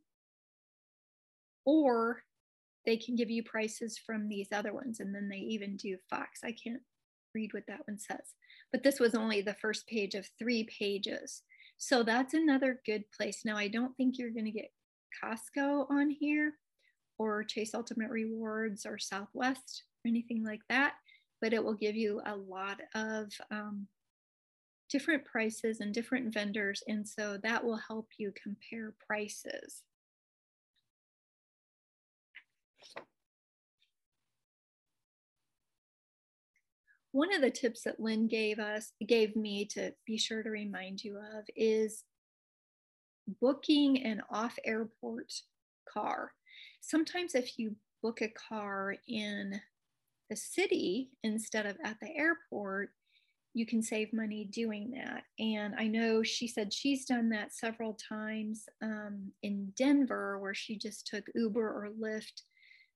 Or 1.65 2.25
they 2.85 2.97
can 2.97 3.15
give 3.15 3.31
you 3.31 3.43
prices 3.43 3.99
from 3.99 4.29
these 4.29 4.49
other 4.53 4.73
ones. 4.73 5.01
And 5.01 5.15
then 5.15 5.29
they 5.29 5.39
even 5.39 5.77
do 5.77 5.97
Fox. 6.11 6.41
I 6.45 6.53
can't 6.53 6.83
read 7.35 7.53
what 7.53 7.67
that 7.69 7.87
one 7.87 7.99
says. 7.99 8.35
But 8.73 8.83
this 8.83 8.99
was 8.99 9.15
only 9.15 9.41
the 9.41 9.55
first 9.55 9.87
page 9.87 10.15
of 10.15 10.29
three 10.39 10.65
pages. 10.65 11.43
So 11.77 12.03
that's 12.03 12.35
another 12.35 12.81
good 12.87 13.05
place. 13.17 13.43
Now, 13.45 13.57
I 13.57 13.69
don't 13.69 13.97
think 13.97 14.19
you're 14.19 14.31
going 14.31 14.47
to 14.47 14.51
get 14.51 14.73
Costco 15.23 15.91
on 15.91 16.11
here 16.11 16.55
or 17.19 17.45
Chase 17.45 17.75
Ultimate 17.75 18.11
Rewards 18.11 18.87
or 18.87 18.99
Southwest 18.99 19.85
or 20.05 20.09
anything 20.09 20.45
like 20.45 20.63
that, 20.69 20.95
but 21.41 21.53
it 21.53 21.63
will 21.63 21.75
give 21.75 21.97
you 21.97 22.21
a 22.27 22.37
lot 22.37 22.81
of 22.95 23.33
um, 23.51 23.87
different 24.91 25.25
prices 25.25 25.81
and 25.81 25.95
different 25.95 26.33
vendors. 26.33 26.83
And 26.87 27.07
so 27.07 27.39
that 27.43 27.65
will 27.65 27.81
help 27.89 28.09
you 28.19 28.33
compare 28.41 28.95
prices. 29.07 29.83
One 37.13 37.33
of 37.33 37.43
the 37.43 37.51
tips 37.51 37.83
that 37.83 38.01
Lynn 38.01 38.27
gave 38.27 38.59
us, 38.59 38.93
gave 39.07 39.37
me 39.37 39.67
to 39.67 39.93
be 40.07 40.19
sure 40.19 40.43
to 40.43 40.51
remind 40.51 41.05
you 41.05 41.19
of 41.19 41.45
is 41.55 42.05
booking 43.41 44.03
an 44.03 44.23
off 44.31 44.59
airport 44.65 45.33
car. 45.89 46.33
Sometimes 46.81 47.35
if 47.35 47.59
you 47.59 47.77
book 48.03 48.23
a 48.23 48.29
car 48.29 48.97
in 49.07 49.61
the 50.31 50.37
city 50.37 51.11
instead 51.23 51.67
of 51.67 51.77
at 51.85 51.99
the 52.01 52.17
airport, 52.17 52.91
you 53.55 53.67
can 53.67 53.83
save 53.83 54.13
money 54.15 54.45
doing 54.47 54.93
that. 54.93 55.25
And 55.39 55.75
I 55.77 55.87
know 55.87 56.23
she 56.23 56.49
said 56.49 56.73
she's 56.73 57.05
done 57.05 57.29
that 57.31 57.53
several 57.53 57.99
times 58.09 58.65
um, 58.83 59.31
in 59.43 59.73
Denver, 59.77 60.39
where 60.39 60.55
she 60.55 60.77
just 60.79 61.07
took 61.07 61.27
Uber 61.35 61.61
or 61.61 61.91
Lyft 62.01 62.43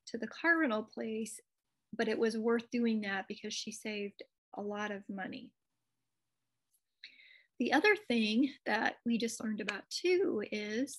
to 0.07 0.19
the 0.19 0.29
car 0.29 0.61
rental 0.61 0.83
place, 0.83 1.39
but 1.97 2.09
it 2.09 2.19
was 2.19 2.37
worth 2.37 2.71
doing 2.71 3.03
that 3.03 3.27
because 3.29 3.55
she 3.55 3.73
saved 3.73 4.23
a 4.57 4.63
lot 4.63 4.91
of 4.91 5.03
money. 5.09 5.51
The 7.59 7.73
other 7.73 7.97
thing 8.09 8.51
that 8.67 8.97
we 9.05 9.17
just 9.19 9.43
learned 9.43 9.61
about 9.61 9.83
too 9.91 10.43
is 10.53 10.99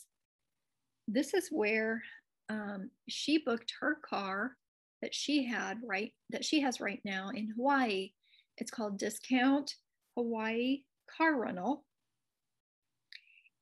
this 1.07 1.33
is 1.33 1.49
where 1.51 2.01
um, 2.49 2.89
she 3.07 3.37
booked 3.37 3.73
her 3.79 3.97
car 4.03 4.55
that 5.01 5.13
she 5.13 5.45
had 5.45 5.77
right 5.85 6.11
that 6.31 6.43
she 6.43 6.61
has 6.61 6.81
right 6.81 7.01
now 7.05 7.29
in 7.29 7.53
Hawaii 7.55 8.09
it's 8.57 8.71
called 8.71 8.97
Discount 8.97 9.75
Hawaii 10.15 10.81
Car 11.15 11.39
Rental. 11.39 11.85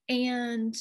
And 0.07 0.75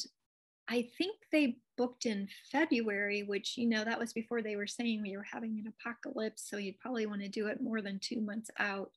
I 0.69 0.87
think 0.97 1.17
they 1.31 1.57
booked 1.77 2.05
in 2.05 2.27
February, 2.51 3.23
which, 3.23 3.57
you 3.57 3.67
know, 3.67 3.83
that 3.83 3.99
was 3.99 4.13
before 4.13 4.41
they 4.41 4.55
were 4.55 4.67
saying 4.67 5.01
we 5.01 5.17
were 5.17 5.25
having 5.29 5.59
an 5.59 5.73
apocalypse. 5.79 6.47
So 6.49 6.57
you'd 6.57 6.79
probably 6.79 7.05
want 7.05 7.21
to 7.21 7.29
do 7.29 7.47
it 7.47 7.61
more 7.61 7.81
than 7.81 7.99
two 7.99 8.21
months 8.21 8.49
out. 8.59 8.91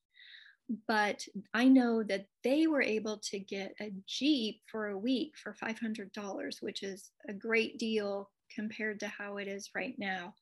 But 0.86 1.26
I 1.54 1.64
know 1.64 2.02
that 2.02 2.26
they 2.44 2.66
were 2.66 2.82
able 2.82 3.18
to 3.30 3.38
get 3.38 3.74
a 3.80 3.92
Jeep 4.06 4.60
for 4.70 4.88
a 4.88 4.98
week 4.98 5.34
for 5.42 5.54
$500, 5.54 6.62
which 6.62 6.82
is 6.82 7.10
a 7.28 7.32
great 7.32 7.78
deal 7.78 8.30
compared 8.54 9.00
to 9.00 9.08
how 9.08 9.38
it 9.38 9.48
is 9.48 9.70
right 9.74 9.94
now. 9.98 10.34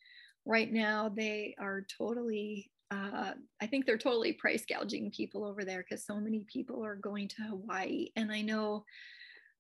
Right 0.45 0.73
now, 0.73 1.09
they 1.09 1.55
are 1.59 1.87
totally 1.97 2.71
uh, 2.91 3.33
I 3.61 3.67
think 3.67 3.85
they're 3.85 3.99
totally 3.99 4.33
price 4.33 4.65
gouging 4.65 5.11
people 5.11 5.45
over 5.45 5.65
there 5.65 5.83
because 5.83 6.05
so 6.05 6.21
many 6.21 6.47
people 6.53 6.85
are 6.85 6.95
going 6.95 7.29
to 7.29 7.43
Hawaii. 7.43 8.11
And 8.15 8.31
I 8.31 8.43
know 8.43 8.85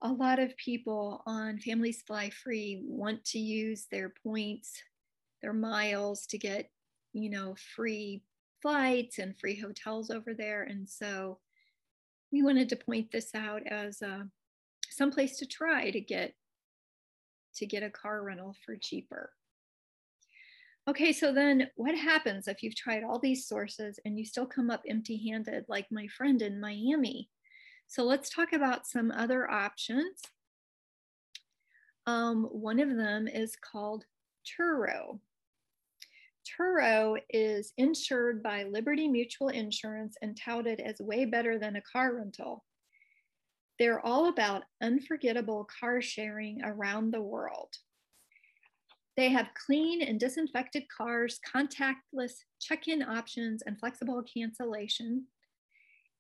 a 0.02 0.12
lot 0.12 0.38
of 0.38 0.56
people 0.56 1.22
on 1.26 1.58
Families 1.58 2.02
Fly 2.06 2.30
Free 2.30 2.82
want 2.84 3.24
to 3.26 3.38
use 3.38 3.86
their 3.90 4.12
points, 4.22 4.80
their 5.42 5.52
miles 5.52 6.26
to 6.26 6.38
get, 6.38 6.70
you 7.12 7.30
know, 7.30 7.56
free 7.74 8.22
flights 8.60 9.18
and 9.18 9.38
free 9.38 9.58
hotels 9.58 10.10
over 10.10 10.34
there. 10.34 10.64
And 10.64 10.88
so 10.88 11.38
we 12.32 12.42
wanted 12.42 12.68
to 12.70 12.76
point 12.76 13.10
this 13.10 13.34
out 13.34 13.62
as 13.66 14.02
uh, 14.02 14.24
some 14.90 15.10
place 15.10 15.38
to 15.38 15.46
try 15.46 15.90
to 15.90 16.00
get 16.00 16.34
to 17.56 17.66
get 17.66 17.82
a 17.82 17.90
car 17.90 18.22
rental 18.22 18.54
for 18.64 18.76
cheaper. 18.76 19.30
Okay, 20.88 21.12
so 21.12 21.32
then 21.32 21.68
what 21.74 21.96
happens 21.96 22.46
if 22.46 22.62
you've 22.62 22.76
tried 22.76 23.02
all 23.02 23.18
these 23.18 23.48
sources 23.48 23.98
and 24.04 24.18
you 24.18 24.24
still 24.24 24.46
come 24.46 24.70
up 24.70 24.82
empty 24.88 25.28
handed, 25.30 25.64
like 25.68 25.86
my 25.90 26.06
friend 26.08 26.42
in 26.42 26.60
Miami? 26.60 27.30
So 27.86 28.04
let's 28.04 28.30
talk 28.30 28.52
about 28.52 28.86
some 28.86 29.10
other 29.10 29.50
options. 29.50 30.20
Um, 32.06 32.44
one 32.44 32.78
of 32.78 32.96
them 32.96 33.26
is 33.26 33.56
called 33.56 34.04
Turo. 34.46 35.18
Turo 36.46 37.18
is 37.30 37.72
insured 37.76 38.42
by 38.42 38.64
Liberty 38.64 39.08
Mutual 39.08 39.48
Insurance 39.48 40.16
and 40.22 40.36
touted 40.36 40.80
as 40.80 41.00
way 41.00 41.24
better 41.24 41.58
than 41.58 41.76
a 41.76 41.82
car 41.82 42.14
rental. 42.14 42.64
They're 43.78 44.04
all 44.04 44.28
about 44.28 44.62
unforgettable 44.82 45.68
car 45.80 46.00
sharing 46.00 46.62
around 46.64 47.12
the 47.12 47.20
world. 47.20 47.74
They 49.16 49.30
have 49.30 49.48
clean 49.66 50.02
and 50.02 50.20
disinfected 50.20 50.84
cars, 50.88 51.40
contactless 51.54 52.32
check 52.60 52.86
in 52.86 53.02
options, 53.02 53.62
and 53.66 53.78
flexible 53.78 54.22
cancellation. 54.22 55.26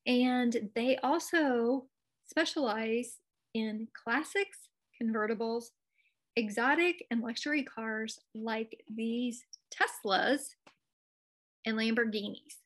And 0.06 0.70
they 0.74 0.96
also 0.98 1.86
specialize 2.26 3.18
in 3.54 3.88
classics, 3.92 4.68
convertibles, 5.02 5.64
exotic 6.36 7.04
and 7.10 7.22
luxury 7.22 7.64
cars 7.64 8.18
like 8.34 8.82
these 8.94 9.42
Teslas 9.74 10.50
and 11.64 11.76
Lamborghinis. 11.76 12.60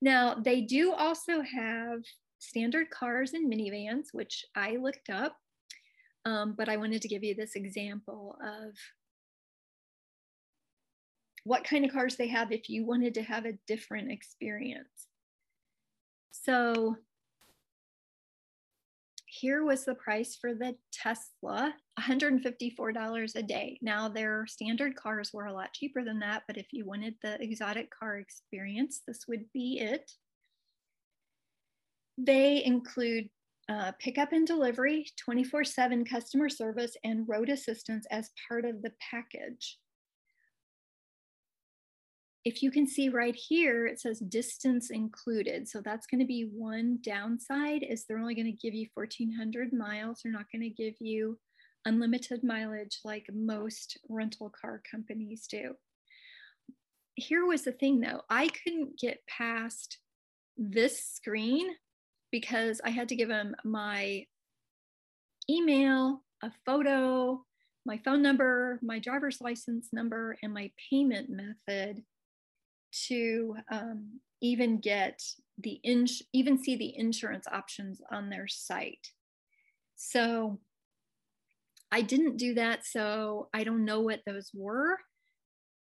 Now, 0.00 0.34
they 0.34 0.62
do 0.62 0.92
also 0.92 1.42
have 1.42 2.00
standard 2.38 2.90
cars 2.90 3.34
and 3.34 3.52
minivans, 3.52 4.06
which 4.12 4.44
I 4.56 4.76
looked 4.76 5.10
up. 5.10 5.36
Um, 6.24 6.54
but 6.56 6.68
I 6.68 6.76
wanted 6.76 7.02
to 7.02 7.08
give 7.08 7.22
you 7.22 7.34
this 7.34 7.54
example 7.54 8.36
of 8.42 8.74
what 11.44 11.64
kind 11.64 11.84
of 11.84 11.92
cars 11.92 12.16
they 12.16 12.28
have 12.28 12.52
if 12.52 12.68
you 12.68 12.84
wanted 12.86 13.14
to 13.14 13.22
have 13.22 13.44
a 13.44 13.58
different 13.66 14.10
experience. 14.10 15.08
So 16.32 16.96
here 19.26 19.64
was 19.64 19.84
the 19.84 19.94
price 19.94 20.36
for 20.38 20.54
the 20.54 20.74
Tesla, 20.92 21.74
$154 21.98 23.34
a 23.34 23.42
day. 23.42 23.78
Now 23.80 24.08
their 24.08 24.46
standard 24.46 24.96
cars 24.96 25.30
were 25.32 25.46
a 25.46 25.52
lot 25.52 25.72
cheaper 25.72 26.04
than 26.04 26.18
that, 26.18 26.42
but 26.46 26.56
if 26.56 26.66
you 26.72 26.84
wanted 26.84 27.14
the 27.22 27.40
exotic 27.40 27.90
car 27.90 28.18
experience, 28.18 29.02
this 29.06 29.24
would 29.28 29.44
be 29.54 29.78
it. 29.80 30.10
They 32.18 32.62
include 32.64 33.28
uh, 33.68 33.92
pickup 33.98 34.32
and 34.32 34.46
delivery, 34.46 35.06
24 35.24 35.64
7 35.64 36.04
customer 36.04 36.48
service, 36.48 36.94
and 37.04 37.26
road 37.28 37.48
assistance 37.48 38.06
as 38.10 38.30
part 38.48 38.64
of 38.64 38.82
the 38.82 38.92
package. 39.10 39.78
If 42.44 42.62
you 42.62 42.72
can 42.72 42.88
see 42.88 43.08
right 43.08 43.36
here, 43.36 43.86
it 43.86 44.00
says 44.00 44.18
distance 44.18 44.90
included. 44.90 45.68
So 45.68 45.80
that's 45.80 46.06
going 46.06 46.20
to 46.20 46.26
be 46.26 46.50
one 46.52 46.98
downside 47.00 47.84
is 47.88 48.04
they're 48.04 48.18
only 48.18 48.34
going 48.34 48.46
to 48.46 48.52
give 48.52 48.74
you 48.74 48.88
1400 48.94 49.72
miles. 49.72 50.20
They're 50.22 50.32
not 50.32 50.50
going 50.50 50.62
to 50.62 50.70
give 50.70 50.94
you 50.98 51.38
unlimited 51.84 52.42
mileage 52.42 52.98
like 53.04 53.26
most 53.32 53.98
rental 54.08 54.50
car 54.60 54.82
companies 54.88 55.46
do. 55.48 55.74
Here 57.14 57.44
was 57.44 57.62
the 57.62 57.72
thing 57.72 58.00
though, 58.00 58.22
I 58.30 58.48
couldn't 58.48 58.98
get 58.98 59.26
past 59.28 59.98
this 60.56 61.04
screen 61.04 61.68
because 62.30 62.80
I 62.84 62.90
had 62.90 63.08
to 63.10 63.16
give 63.16 63.28
them 63.28 63.54
my 63.64 64.26
email, 65.48 66.22
a 66.42 66.50
photo, 66.64 67.44
my 67.84 67.98
phone 68.04 68.22
number, 68.22 68.78
my 68.82 68.98
driver's 68.98 69.40
license 69.40 69.88
number, 69.92 70.36
and 70.42 70.54
my 70.54 70.70
payment 70.90 71.28
method 71.30 72.02
to 73.08 73.56
um, 73.70 74.20
even 74.40 74.80
get 74.80 75.20
the 75.58 75.80
ins- 75.84 76.22
even 76.32 76.62
see 76.62 76.76
the 76.76 76.96
insurance 76.96 77.46
options 77.50 78.00
on 78.10 78.30
their 78.30 78.48
site. 78.48 79.08
So 79.96 80.60
I 81.90 82.02
didn't 82.02 82.38
do 82.38 82.54
that, 82.54 82.86
so 82.86 83.48
I 83.52 83.64
don't 83.64 83.84
know 83.84 84.00
what 84.00 84.20
those 84.26 84.50
were 84.54 84.98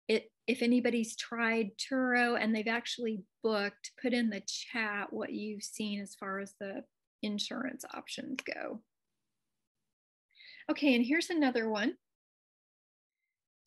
it, 0.09 0.31
if 0.47 0.63
anybody's 0.63 1.15
tried 1.15 1.73
Turo 1.77 2.43
and 2.43 2.55
they've 2.55 2.67
actually 2.67 3.21
booked, 3.45 3.93
put 4.01 4.15
in 4.15 4.31
the 4.31 4.43
chat 4.47 5.13
what 5.13 5.33
you've 5.33 5.63
seen 5.63 6.01
as 6.01 6.15
far 6.15 6.41
as 6.41 6.55
the 6.59 6.83
insurance 7.23 7.85
options 7.95 8.39
go. 8.57 8.81
Okay, 10.71 10.95
and 10.95 11.05
here's 11.05 11.31
another 11.31 11.69
one. 11.69 11.95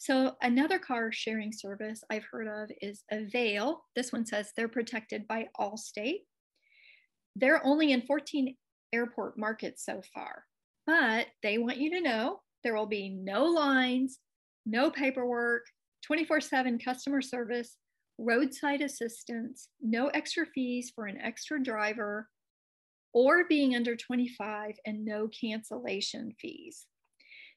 So 0.02 0.34
another 0.42 0.80
car 0.80 1.12
sharing 1.12 1.54
service 1.54 2.04
I've 2.10 2.26
heard 2.32 2.48
of 2.48 2.72
is 2.82 3.04
Avail. 3.12 3.84
This 3.96 4.12
one 4.12 4.26
says 4.26 4.52
they're 4.58 4.68
protected 4.68 5.28
by 5.28 5.50
Allstate. 5.60 6.22
They're 7.36 7.64
only 7.64 7.92
in 7.92 8.02
14 8.02 8.58
airport 8.92 9.38
markets 9.38 9.86
so 9.86 10.02
far, 10.12 10.46
but 10.88 11.28
they 11.44 11.60
want 11.60 11.78
you 11.78 11.92
to 11.92 12.02
know 12.02 12.40
there 12.64 12.76
will 12.76 12.88
be 12.88 13.10
no 13.10 13.46
lines, 13.46 14.18
no 14.66 14.90
paperwork, 14.90 15.66
24 16.04 16.42
7 16.42 16.80
customer 16.80 17.22
service, 17.22 17.78
roadside 18.18 18.82
assistance, 18.82 19.70
no 19.84 20.08
extra 20.08 20.48
fees 20.48 20.92
for 20.96 21.06
an 21.06 21.22
extra 21.22 21.62
driver, 21.62 22.28
or 23.14 23.48
being 23.48 23.76
under 23.76 23.96
25 23.96 24.74
and 24.84 25.06
no 25.06 25.28
cancellation 25.28 26.34
fees. 26.42 26.88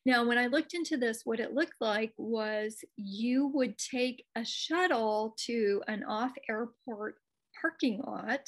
Now, 0.07 0.27
when 0.27 0.37
I 0.37 0.47
looked 0.47 0.75
into 0.75 0.99
this, 0.99 1.23
what 1.25 1.41
it 1.41 1.55
looked 1.55 1.81
like 1.81 2.13
was 2.19 2.85
you 2.97 3.51
would 3.55 3.79
take 3.79 4.25
a 4.37 4.45
shuttle 4.45 5.35
to 5.47 5.83
an 5.89 6.05
off 6.05 6.33
airport 6.49 7.17
parking 7.61 8.03
lot, 8.07 8.41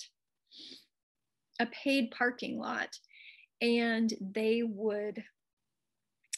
a 1.58 1.66
paid 1.66 2.10
parking 2.10 2.58
lot, 2.58 2.98
and 3.62 4.12
they 4.20 4.62
would, 4.62 5.24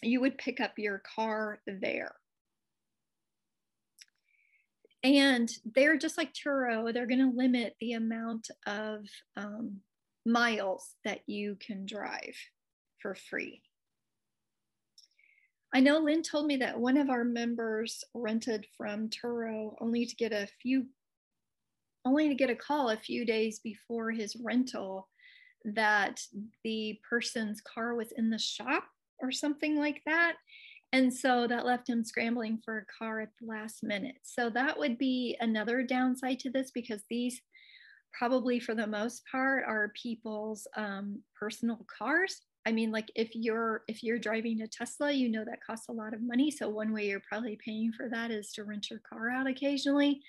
you 0.03 0.21
would 0.21 0.39
pick 0.39 0.61
up 0.61 0.75
your 0.77 1.03
car 1.17 1.61
there. 1.67 2.15
And 5.03 5.49
they're 5.75 5.99
just 5.99 6.17
like 6.17 6.33
Turo, 6.33 6.93
they're 6.93 7.07
going 7.07 7.19
to 7.19 7.37
limit 7.37 7.75
the 7.81 7.93
amount 7.93 8.49
of 8.67 9.01
um, 9.37 9.81
miles 10.25 10.95
that 11.05 11.21
you 11.27 11.57
can 11.61 11.87
drive 11.87 12.37
for 13.01 13.17
free. 13.17 13.63
I 15.75 15.81
know 15.81 15.99
Lynn 15.99 16.23
told 16.23 16.47
me 16.47 16.57
that 16.59 16.79
one 16.79 16.97
of 16.97 17.11
our 17.11 17.25
members 17.25 18.03
rented 18.15 18.67
from 18.77 19.11
Turo 19.11 19.75
only 19.81 20.07
to 20.07 20.17
get 20.17 20.33
a 20.33 20.49
few, 20.63 20.87
only 22.05 22.29
to 22.29 22.35
get 22.35 22.51
a 22.51 22.57
call 22.57 22.89
a 22.91 22.97
few 22.97 23.27
days 23.27 23.59
before 23.59 24.11
his 24.11 24.35
rental 24.43 25.09
that 25.65 26.21
the 26.65 26.99
person's 27.09 27.61
car 27.61 27.95
was 27.95 28.13
in 28.13 28.31
the 28.31 28.39
shop 28.39 28.85
or 29.21 29.31
something 29.31 29.77
like 29.77 30.01
that. 30.07 30.37
And 30.93 31.13
so 31.13 31.47
that 31.47 31.67
left 31.67 31.89
him 31.89 32.03
scrambling 32.03 32.61
for 32.65 32.79
a 32.79 33.05
car 33.05 33.21
at 33.21 33.29
the 33.39 33.47
last 33.47 33.83
minute. 33.83 34.17
So 34.23 34.49
that 34.51 34.79
would 34.79 34.97
be 34.97 35.37
another 35.41 35.83
downside 35.83 36.39
to 36.41 36.51
this 36.51 36.71
because 36.71 37.03
these 37.11 37.43
probably 38.19 38.59
for 38.59 38.75
the 38.75 38.87
most 38.87 39.23
part 39.31 39.65
are 39.67 39.93
people's 40.01 40.67
um, 40.77 41.21
personal 41.39 41.85
cars. 41.99 42.41
I 42.69 42.73
mean, 42.73 42.93
like 42.93 43.11
if 43.15 43.31
you're 43.33 43.83
if 43.89 44.03
you're 44.03 44.19
driving 44.19 44.61
a 44.61 44.69
Tesla, 44.69 45.11
you 45.11 45.31
know 45.31 45.43
that 45.43 45.65
costs 45.65 45.89
a 45.89 45.93
lot 45.93 46.13
of 46.13 46.21
money. 46.21 46.51
So 46.51 46.69
one 46.69 46.93
way 46.93 47.07
you're 47.07 47.23
probably 47.27 47.59
paying 47.65 47.93
for 47.93 48.11
that 48.11 48.31
is 48.31 48.53
to 48.53 48.65
rent 48.65 48.91
your 48.91 49.01
car 49.09 49.31
out 49.31 49.47
occasionally. 49.47 50.21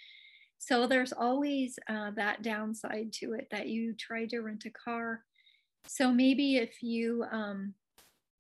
So 0.58 0.88
there's 0.88 1.12
always 1.12 1.78
uh, 1.90 2.12
that 2.16 2.42
downside 2.42 3.12
to 3.16 3.34
it 3.34 3.50
that 3.52 3.68
you 3.68 3.94
try 3.94 4.26
to 4.28 4.40
rent 4.40 4.64
a 4.64 4.70
car. 4.70 5.26
So 5.86 6.14
maybe 6.14 6.56
if 6.56 6.82
you 6.82 7.26
um, 7.30 7.74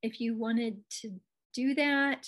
if 0.02 0.22
you 0.22 0.38
wanted 0.38 0.78
to 1.02 1.12
do 1.54 1.76
that, 1.76 2.26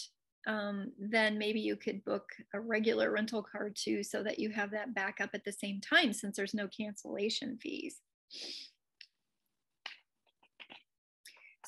um, 0.48 0.92
then 1.00 1.38
maybe 1.38 1.62
you 1.62 1.78
could 1.78 2.04
book 2.04 2.28
a 2.54 2.60
regular 2.60 3.12
rental 3.12 3.44
car 3.44 3.70
too 3.74 4.04
so 4.04 4.24
that 4.24 4.40
you 4.40 4.50
have 4.50 4.72
that 4.72 4.94
backup 4.94 5.30
at 5.34 5.46
the 5.46 5.54
same 5.54 5.80
time 5.80 6.12
since 6.12 6.36
there's 6.36 6.54
no 6.54 6.68
cancellation 6.68 7.58
fees. 7.62 8.02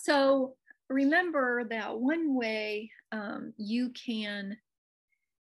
So 0.03 0.55
remember 0.89 1.63
that 1.69 1.97
one 1.97 2.35
way 2.35 2.91
um, 3.13 3.53
you 3.55 3.91
can 3.91 4.57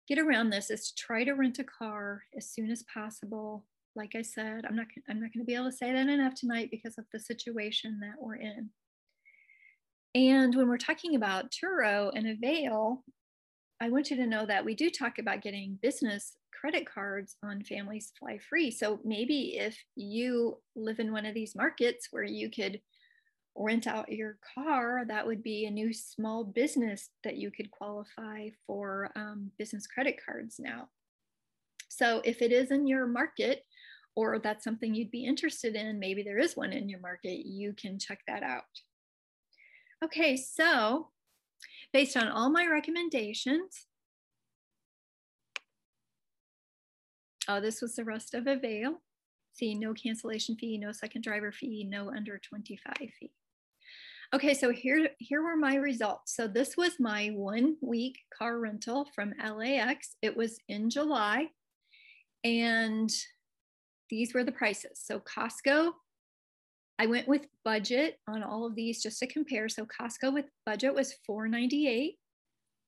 get 0.06 0.20
around 0.20 0.50
this 0.50 0.70
is 0.70 0.92
to 0.92 0.94
try 0.94 1.24
to 1.24 1.32
rent 1.32 1.58
a 1.58 1.64
car 1.64 2.22
as 2.36 2.48
soon 2.48 2.70
as 2.70 2.84
possible. 2.84 3.64
Like 3.96 4.12
I 4.14 4.22
said, 4.22 4.64
I'm 4.64 4.76
not, 4.76 4.86
I'm 5.10 5.20
not 5.20 5.32
going 5.34 5.44
to 5.44 5.44
be 5.44 5.56
able 5.56 5.68
to 5.68 5.76
say 5.76 5.92
that 5.92 6.08
enough 6.08 6.34
tonight 6.36 6.68
because 6.70 6.96
of 6.96 7.06
the 7.12 7.18
situation 7.18 7.98
that 8.02 8.22
we're 8.24 8.36
in. 8.36 8.70
And 10.14 10.54
when 10.54 10.68
we're 10.68 10.78
talking 10.78 11.16
about 11.16 11.50
Turo 11.50 12.12
and 12.14 12.28
Avail, 12.28 13.02
I 13.80 13.90
want 13.90 14.10
you 14.10 14.16
to 14.16 14.28
know 14.28 14.46
that 14.46 14.64
we 14.64 14.76
do 14.76 14.90
talk 14.90 15.18
about 15.18 15.42
getting 15.42 15.76
business 15.82 16.36
credit 16.52 16.86
cards 16.86 17.34
on 17.42 17.64
Families 17.64 18.12
Fly 18.16 18.38
Free. 18.48 18.70
So 18.70 19.00
maybe 19.04 19.56
if 19.58 19.76
you 19.96 20.58
live 20.76 21.00
in 21.00 21.10
one 21.10 21.26
of 21.26 21.34
these 21.34 21.56
markets 21.56 22.08
where 22.12 22.22
you 22.22 22.48
could 22.48 22.80
rent 23.56 23.86
out 23.86 24.12
your 24.12 24.38
car, 24.54 25.04
that 25.08 25.26
would 25.26 25.42
be 25.42 25.64
a 25.64 25.70
new 25.70 25.92
small 25.92 26.44
business 26.44 27.10
that 27.24 27.36
you 27.36 27.50
could 27.50 27.70
qualify 27.70 28.48
for 28.66 29.10
um, 29.16 29.50
business 29.58 29.86
credit 29.86 30.18
cards 30.24 30.56
now. 30.58 30.88
So 31.88 32.20
if 32.24 32.42
it 32.42 32.52
is 32.52 32.70
in 32.70 32.86
your 32.86 33.06
market, 33.06 33.64
or 34.14 34.38
that's 34.38 34.64
something 34.64 34.94
you'd 34.94 35.10
be 35.10 35.26
interested 35.26 35.74
in, 35.74 35.98
maybe 35.98 36.22
there 36.22 36.38
is 36.38 36.56
one 36.56 36.72
in 36.72 36.88
your 36.88 37.00
market, 37.00 37.46
you 37.46 37.72
can 37.74 37.98
check 37.98 38.20
that 38.26 38.42
out. 38.42 38.64
Okay, 40.04 40.36
so 40.36 41.08
based 41.92 42.16
on 42.16 42.28
all 42.28 42.50
my 42.50 42.66
recommendations, 42.66 43.86
oh, 47.48 47.60
this 47.60 47.80
was 47.80 47.94
the 47.94 48.04
rest 48.04 48.34
of 48.34 48.46
Avail. 48.46 49.02
See, 49.52 49.74
no 49.74 49.94
cancellation 49.94 50.56
fee, 50.56 50.76
no 50.76 50.92
second 50.92 51.22
driver 51.22 51.50
fee, 51.50 51.86
no 51.88 52.10
under 52.10 52.38
25 52.38 52.94
fee. 53.18 53.32
Okay, 54.34 54.54
so 54.54 54.70
here, 54.70 55.10
here 55.18 55.42
were 55.42 55.56
my 55.56 55.76
results. 55.76 56.34
So 56.34 56.48
this 56.48 56.76
was 56.76 56.98
my 56.98 57.28
one 57.28 57.76
week 57.80 58.18
car 58.36 58.58
rental 58.58 59.08
from 59.14 59.34
LAX. 59.38 60.16
It 60.20 60.36
was 60.36 60.58
in 60.68 60.90
July 60.90 61.48
and 62.42 63.10
these 64.10 64.34
were 64.34 64.44
the 64.44 64.52
prices. 64.52 65.00
So 65.02 65.20
Costco, 65.20 65.92
I 66.98 67.06
went 67.06 67.28
with 67.28 67.46
budget 67.64 68.18
on 68.28 68.42
all 68.42 68.66
of 68.66 68.74
these 68.74 69.02
just 69.02 69.18
to 69.20 69.26
compare. 69.26 69.68
So 69.68 69.86
Costco 69.86 70.32
with 70.32 70.46
budget 70.64 70.94
was 70.94 71.14
498. 71.26 72.16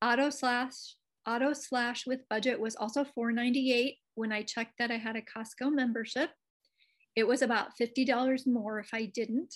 Auto 0.01 0.29
slash 0.29 0.95
auto 1.27 1.53
slash 1.53 2.07
with 2.07 2.27
budget 2.29 2.59
was 2.59 2.75
also 2.75 3.03
498. 3.03 3.95
When 4.15 4.31
I 4.31 4.41
checked 4.43 4.73
that 4.79 4.91
I 4.91 4.97
had 4.97 5.15
a 5.15 5.21
Costco 5.21 5.71
membership, 5.71 6.31
it 7.15 7.27
was 7.27 7.41
about 7.41 7.77
$50 7.79 8.47
more 8.47 8.79
if 8.79 8.93
I 8.93 9.05
didn't. 9.05 9.53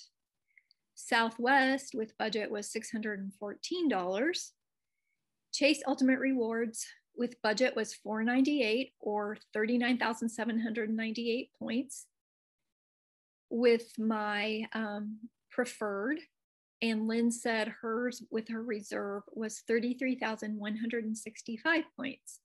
Southwest 0.95 1.93
with 1.93 2.17
budget 2.17 2.51
was 2.51 2.71
$614. 2.71 4.49
Chase 5.53 5.84
Ultimate 5.88 6.19
Rewards 6.19 6.86
with 7.15 7.41
budget 7.41 7.75
was 7.75 7.93
498 7.93 8.93
or 8.99 9.38
39,798 9.53 11.49
points 11.60 12.08
with 13.49 13.88
my 13.99 14.65
um, 14.73 15.19
preferred 15.51 16.19
and 16.84 17.08
Lynn 17.08 17.32
said 17.32 17.73
hers 17.82 18.21
with 18.29 18.47
her 18.49 18.62
reserve 18.62 19.23
was 19.32 19.63
33,165 19.69 21.84
points. 21.95 22.41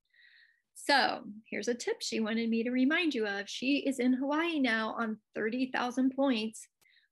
So 0.76 1.24
here's 1.50 1.66
a 1.66 1.74
tip 1.74 1.96
she 2.00 2.20
wanted 2.20 2.48
me 2.48 2.62
to 2.62 2.70
remind 2.70 3.16
you 3.16 3.26
of. 3.26 3.48
She 3.48 3.78
is 3.78 3.98
in 3.98 4.12
Hawaii 4.12 4.60
now 4.60 4.94
on 4.96 5.18
30,000 5.34 6.14
points 6.14 6.68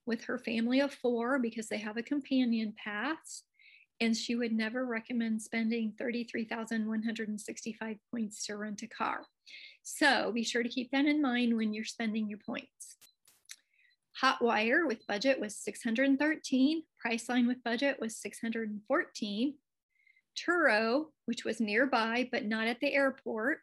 with 0.06 0.24
her 0.24 0.38
family 0.38 0.80
of 0.80 0.94
four 0.94 1.38
because 1.38 1.68
they 1.68 1.78
have 1.78 1.96
a 1.96 2.02
companion 2.02 2.74
pass. 2.82 3.42
And 4.00 4.16
she 4.16 4.34
would 4.34 4.52
never 4.52 4.84
recommend 4.84 5.40
spending 5.40 5.94
33,165 5.98 7.96
points 8.10 8.44
to 8.46 8.56
rent 8.56 8.82
a 8.82 8.86
car. 8.86 9.22
So 9.82 10.32
be 10.32 10.44
sure 10.44 10.62
to 10.62 10.68
keep 10.68 10.90
that 10.90 11.06
in 11.06 11.22
mind 11.22 11.56
when 11.56 11.72
you're 11.72 11.84
spending 11.84 12.28
your 12.28 12.40
points. 12.44 12.96
Hotwire 14.22 14.86
with 14.86 15.06
budget 15.06 15.40
was 15.40 15.56
613. 15.56 16.82
Priceline 17.04 17.46
with 17.46 17.62
budget 17.64 17.98
was 18.00 18.16
614. 18.16 19.54
Turo, 20.36 21.06
which 21.24 21.44
was 21.44 21.60
nearby 21.60 22.28
but 22.30 22.44
not 22.44 22.66
at 22.66 22.80
the 22.80 22.94
airport, 22.94 23.58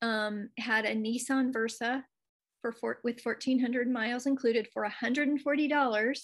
um, 0.00 0.50
had 0.58 0.84
a 0.84 0.94
Nissan 0.94 1.52
Versa 1.52 2.04
for, 2.62 2.72
for 2.72 2.98
with 3.04 3.20
1,400 3.22 3.90
miles 3.90 4.26
included 4.26 4.68
for 4.72 4.88
$140. 4.88 6.18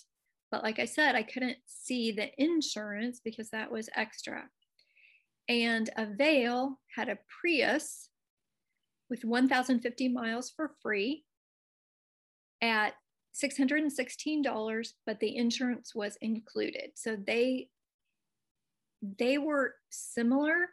But 0.51 0.63
like 0.63 0.79
I 0.79 0.87
said, 0.87 1.15
I 1.15 1.23
couldn't 1.23 1.59
see 1.67 2.13
the 2.13 2.31
insurance 2.43 3.21
because 3.23 3.51
that 3.51 3.71
was 3.71 3.91
extra. 3.95 4.45
And 5.49 5.91
Avail 5.97 6.79
had 6.97 7.09
a 7.09 7.19
Prius 7.41 8.09
with 9.11 9.25
1,050 9.25 10.09
miles 10.09 10.51
for 10.51 10.73
free 10.81 11.25
at 12.63 12.95
$616, 13.43 14.89
but 15.07 15.21
the 15.21 15.37
insurance 15.37 15.95
was 15.95 16.17
included. 16.21 16.93
So 16.95 17.17
they 17.17 17.69
they 19.01 19.39
were 19.39 19.75
similar, 19.91 20.71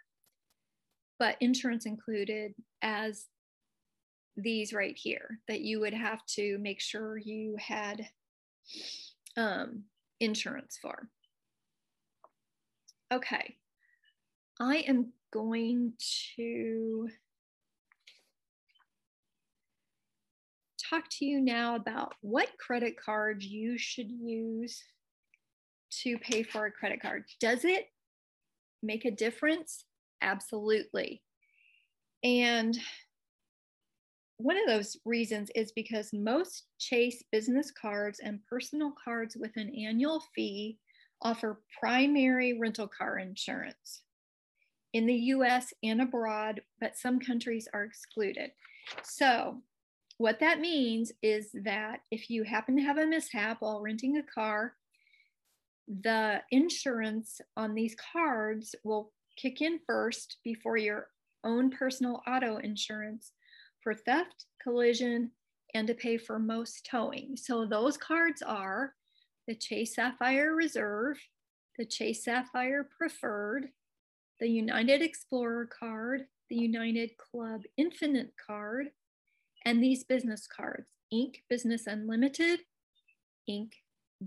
but 1.20 1.38
insurance 1.42 1.86
included 1.86 2.56
as 2.82 3.26
these 4.38 4.74
right 4.74 4.98
here 4.98 5.40
that 5.48 5.62
you 5.62 5.80
would 5.80 5.94
have 5.94 6.26
to 6.26 6.58
make 6.60 6.82
sure 6.82 7.18
you 7.18 7.56
had 7.60 8.08
um, 9.38 9.84
insurance 10.20 10.78
for. 10.82 11.08
Okay, 13.14 13.56
I 14.60 14.78
am 14.88 15.14
going 15.32 15.94
to 16.36 17.10
talk 20.90 21.06
to 21.10 21.26
you 21.26 21.42
now 21.42 21.76
about 21.76 22.14
what 22.22 22.58
credit 22.58 22.96
card 23.00 23.44
you 23.44 23.78
should 23.78 24.12
use 24.12 24.84
to 26.04 26.18
pay 26.18 26.44
for 26.44 26.66
a 26.66 26.72
credit 26.72 27.02
card. 27.02 27.26
Does 27.40 27.64
it 27.64 27.88
make 28.84 29.06
a 29.06 29.12
difference? 29.12 29.86
Absolutely. 30.22 31.22
And 32.24 32.78
one 34.38 34.58
of 34.58 34.68
those 34.68 34.98
reasons 35.06 35.50
is 35.56 35.72
because 35.72 36.12
most 36.12 36.66
Chase 36.78 37.24
business 37.32 37.72
cards 37.72 38.20
and 38.20 38.40
personal 38.50 38.94
cards 39.02 39.38
with 39.38 39.56
an 39.56 39.74
annual 39.76 40.22
fee 40.36 40.78
offer 41.22 41.62
primary 41.80 42.60
rental 42.60 42.88
car 42.88 43.18
insurance 43.20 44.02
in 44.94 45.06
the 45.06 45.14
US 45.14 45.74
and 45.84 46.02
abroad, 46.02 46.62
but 46.80 46.98
some 46.98 47.20
countries 47.20 47.68
are 47.74 47.84
excluded. 47.84 48.52
So, 49.04 49.62
what 50.18 50.40
that 50.40 50.62
means 50.62 51.12
is 51.22 51.50
that 51.54 52.00
if 52.12 52.30
you 52.30 52.44
happen 52.44 52.78
to 52.78 52.84
have 52.84 52.98
a 52.98 53.06
mishap 53.06 53.58
while 53.60 53.82
renting 53.82 54.18
a 54.18 54.24
car, 54.24 54.76
the 56.02 56.42
insurance 56.52 57.42
on 57.58 57.74
these 57.74 57.96
cards 58.14 58.74
will 58.84 59.12
kick 59.36 59.62
in 59.62 59.80
first 59.86 60.38
before 60.44 60.78
your 60.78 61.10
own 61.44 61.70
personal 61.70 62.22
auto 62.26 62.58
insurance 62.58 63.34
for 63.86 63.94
theft, 63.94 64.46
collision, 64.62 65.30
and 65.76 65.88
to 65.88 65.94
pay 65.94 66.18
for 66.18 66.40
most 66.40 66.88
towing. 66.90 67.38
So 67.38 67.66
those 67.66 67.98
cards 67.98 68.42
are 68.42 68.94
the 69.48 69.54
Chase 69.54 69.94
Sapphire 69.94 70.56
Reserve, 70.56 71.20
the 71.78 71.86
Chase 71.86 72.24
Sapphire 72.24 72.90
Preferred, 72.98 73.68
the 74.40 74.50
United 74.50 75.04
Explorer 75.04 75.68
card, 75.68 76.26
the 76.50 76.56
United 76.56 77.12
Club 77.18 77.62
Infinite 77.78 78.34
card, 78.44 78.88
and 79.66 79.84
these 79.84 80.04
business 80.04 80.48
cards, 80.48 80.88
Ink 81.12 81.44
Business 81.48 81.86
Unlimited, 81.86 82.62
Ink 83.48 83.74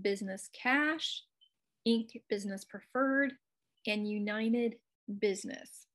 Business 0.01 0.49
Cash, 0.53 1.23
Ink 1.83 2.11
Business 2.29 2.63
Preferred, 2.63 3.33
and 3.85 4.07
United 4.07 4.75
Business. 5.19 5.88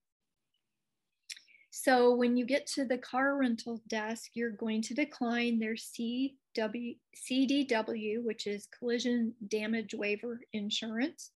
So 1.77 2.15
when 2.15 2.37
you 2.37 2.47
get 2.47 2.69
to 2.69 2.85
the 2.85 2.99
car 2.99 3.37
rental 3.37 3.83
desk, 3.89 4.31
you're 4.35 4.53
going 4.53 4.81
to 4.83 4.95
decline 4.95 5.59
their 5.59 5.75
CW, 5.75 6.97
CDW, 7.17 8.23
which 8.23 8.47
is 8.47 8.69
collision 8.79 9.35
damage 9.49 9.93
waiver 9.93 10.39
insurance, 10.53 11.33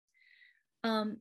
um, 0.84 1.18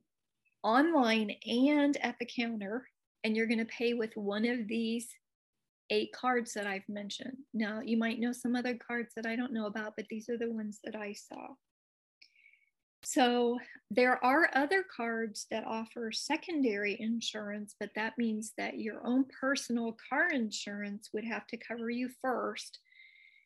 online 0.63 1.31
and 1.47 1.97
at 2.03 2.17
the 2.19 2.27
counter. 2.27 2.87
And 3.25 3.35
you're 3.35 3.47
going 3.47 3.59
to 3.59 3.65
pay 3.65 3.95
with 3.95 4.15
one 4.17 4.45
of 4.45 4.69
these 4.69 5.09
eight 5.89 6.13
cards 6.13 6.53
that 6.53 6.67
I've 6.67 6.87
mentioned. 6.87 7.39
Now, 7.55 7.81
you 7.83 7.97
might 7.97 8.21
know 8.21 8.33
some 8.33 8.55
other 8.55 8.75
cards 8.75 9.15
that 9.17 9.25
I 9.25 9.35
don't 9.35 9.55
know 9.55 9.65
about, 9.65 9.95
but 9.97 10.05
these 10.11 10.29
are 10.29 10.37
the 10.37 10.53
ones 10.53 10.81
that 10.85 10.95
I 10.95 11.15
saw. 11.15 11.55
So 13.09 13.61
there 13.89 14.23
are 14.25 14.51
other 14.53 14.83
cards 14.83 15.47
that 15.53 15.65
offer 15.65 16.11
secondary 16.11 17.01
insurance, 17.01 17.77
but 17.79 17.91
that 17.95 18.19
means 18.19 18.53
that 18.59 18.81
your 18.81 19.07
own 19.07 19.27
personal 19.41 19.97
car 20.11 20.29
insurance 20.31 21.11
would 21.13 21.23
have 21.25 21.47
to 21.47 21.57
cover 21.57 21.89
you 21.89 22.11
first. 22.21 22.81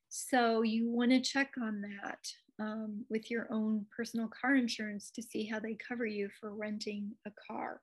So 0.09 0.63
you 0.63 0.89
want 0.89 1.11
to 1.11 1.21
check 1.21 1.53
on 1.63 1.83
that 1.83 2.21
um, 2.59 3.05
with 3.11 3.31
your 3.31 3.49
own 3.53 3.85
personal 3.95 4.29
car 4.29 4.55
insurance 4.55 5.11
to 5.11 5.23
see 5.23 5.45
how 5.45 5.61
they 5.61 5.77
cover 5.87 6.07
you 6.07 6.31
for 6.41 6.55
renting 6.55 7.11
a 7.27 7.31
car. 7.47 7.83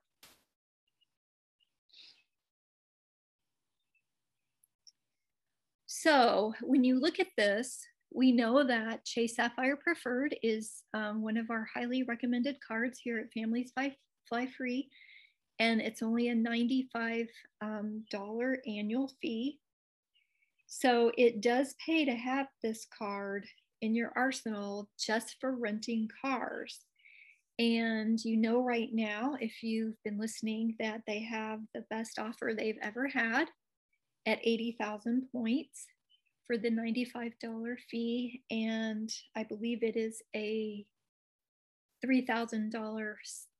So 5.86 6.54
when 6.60 6.82
you 6.82 6.98
look 6.98 7.20
at 7.20 7.28
this, 7.36 7.86
we 8.10 8.32
know 8.32 8.64
that 8.64 9.04
Chase 9.04 9.36
Sapphire 9.36 9.76
Preferred 9.76 10.36
is 10.42 10.82
um, 10.94 11.22
one 11.22 11.36
of 11.36 11.50
our 11.50 11.68
highly 11.72 12.02
recommended 12.02 12.56
cards 12.66 12.98
here 13.02 13.18
at 13.18 13.32
Families 13.32 13.70
Fly, 13.72 13.94
Fly 14.28 14.46
Free, 14.46 14.88
and 15.58 15.80
it's 15.80 16.02
only 16.02 16.28
a 16.28 16.34
$95 16.34 17.26
um, 17.60 18.04
annual 18.66 19.10
fee. 19.20 19.58
So 20.66 21.12
it 21.16 21.40
does 21.40 21.74
pay 21.84 22.04
to 22.04 22.14
have 22.14 22.46
this 22.62 22.86
card 22.96 23.46
in 23.80 23.94
your 23.94 24.12
arsenal 24.16 24.88
just 24.98 25.36
for 25.40 25.56
renting 25.56 26.08
cars. 26.22 26.80
And 27.58 28.22
you 28.24 28.36
know 28.36 28.62
right 28.62 28.90
now, 28.92 29.36
if 29.40 29.62
you've 29.62 30.00
been 30.04 30.18
listening, 30.18 30.76
that 30.78 31.02
they 31.06 31.20
have 31.20 31.60
the 31.74 31.84
best 31.90 32.18
offer 32.18 32.52
they've 32.56 32.78
ever 32.82 33.08
had 33.08 33.48
at 34.26 34.38
80,000 34.44 35.28
points 35.32 35.86
for 36.48 36.56
the 36.56 36.70
$95 36.70 37.76
fee. 37.88 38.42
And 38.50 39.12
I 39.36 39.44
believe 39.44 39.84
it 39.84 39.96
is 39.96 40.22
a 40.34 40.84
$3,000, 42.04 43.14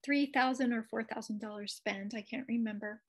3,000 0.05 0.73
or 0.73 0.87
$4,000 0.93 1.71
spend. 1.71 2.13
I 2.17 2.23
can't 2.23 2.47
remember. 2.49 3.03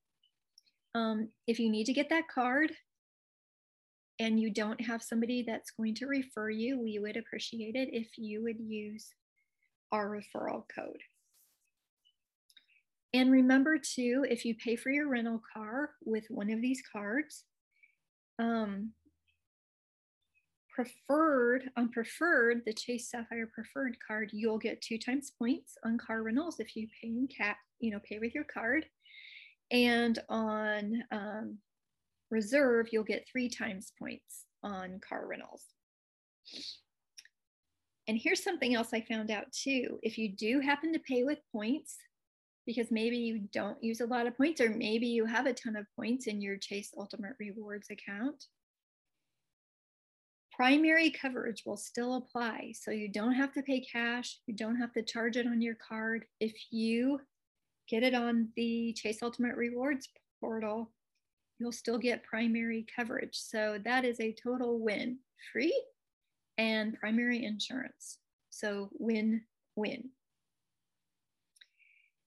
Um, 0.94 1.30
if 1.48 1.60
you 1.60 1.72
need 1.72 1.86
to 1.86 1.94
get 1.94 2.10
that 2.10 2.28
card 2.28 2.74
and 4.20 4.39
you 4.39 4.52
don't 4.52 4.82
have 4.82 5.02
somebody 5.02 5.44
that's 5.48 5.72
going 5.72 5.96
to 5.96 6.08
refer 6.08 6.50
you, 6.50 6.80
we 6.80 7.00
would 7.00 7.15
appreciate 7.15 7.76
it 7.76 7.89
if 7.94 8.18
you 8.18 8.44
would 8.44 8.60
use 8.60 9.13
our 9.92 10.10
referral 10.10 10.63
code. 10.76 11.02
And 13.13 13.32
remember 13.32 13.78
too, 13.78 14.26
if 14.30 14.46
you 14.46 14.56
pay 14.56 14.76
for 14.76 14.92
your 14.92 15.08
rental 15.08 15.42
car 15.54 15.92
with 16.06 16.26
one 16.30 16.52
of 16.52 16.62
these 16.62 16.82
cards, 16.92 17.46
um, 18.38 18.92
preferred 20.84 21.70
on 21.76 21.89
preferred 21.89 22.62
the 22.65 22.74
chase 22.74 23.10
sapphire 23.10 23.50
preferred 23.54 23.98
card 24.06 24.30
you'll 24.32 24.58
get 24.58 24.82
two 24.82 24.98
times 24.98 25.32
points 25.38 25.78
on 25.84 25.98
car 25.98 26.24
rentals 26.24 26.60
if 26.60 26.76
you 26.76 26.88
pay 27.02 27.10
in 27.10 27.28
cat 27.28 27.58
you 27.80 27.92
know 27.92 28.00
pay 28.08 28.20
with 28.20 28.36
your 28.36 28.44
card. 28.44 28.86
And 29.72 30.18
on 30.30 31.04
um, 31.12 31.58
reserve 32.32 32.88
you'll 32.92 33.04
get 33.04 33.28
three 33.32 33.50
times 33.50 33.92
points 33.98 34.46
on 34.63 35.00
car 35.08 35.26
rentals. 35.28 35.63
And 38.08 38.18
here's 38.18 38.44
something 38.44 38.74
else 38.74 38.89
i 38.94 39.02
found 39.02 39.30
out 39.30 39.52
too. 39.52 40.00
If 40.02 40.18
you 40.18 40.30
do 40.36 40.60
happen 40.60 40.94
to 40.94 41.00
pay 41.00 41.24
with 41.24 41.39
points 41.52 41.98
because 42.65 42.92
maybe 42.92 43.18
you 43.18 43.48
don't 43.54 43.82
use 43.84 44.02
a 44.02 44.06
lot 44.06 44.28
of 44.28 44.36
points 44.36 44.62
or 44.62 44.70
maybe 44.70 45.08
you 45.08 45.26
have 45.26 45.46
a 45.46 45.54
ton 45.54 45.76
of 45.76 45.86
points 45.96 46.28
in 46.28 46.42
your 46.42 46.58
chase 46.58 46.92
ultimate 46.98 47.34
rewards 47.39 47.89
account 47.89 48.46
primary 50.60 51.10
coverage 51.10 51.63
will 51.65 51.78
still 51.78 52.15
apply. 52.15 52.74
So 52.78 52.91
you 52.91 53.08
don't 53.08 53.32
have 53.32 53.54
to 53.54 53.62
pay 53.62 53.80
cash. 53.80 54.39
You 54.45 54.54
don't 54.54 54.76
have 54.76 54.91
to 54.91 55.02
charge 55.02 55.38
it 55.38 55.48
on 55.48 55.62
your 55.62 55.76
card. 55.76 56.26
If 56.41 56.54
you 56.69 57.22
get 57.88 58.04
it 58.04 58.13
on 58.13 58.50
the 58.58 58.91
Chase 58.91 59.24
Ultimate 59.24 59.56
Rewards 59.56 60.10
portal, 60.41 60.91
you'll 61.60 61.72
still 61.72 61.98
get 61.98 62.26
primary 62.26 62.86
coverage. 62.93 63.38
So 63.38 63.80
that 63.86 64.04
is 64.04 64.19
a 64.19 64.34
total 64.34 64.80
win 64.80 65.19
free 65.54 65.82
and 66.58 67.00
primary 67.00 67.45
insurance. 67.45 68.17
So 68.50 68.89
win 69.00 69.43
win. 69.78 70.10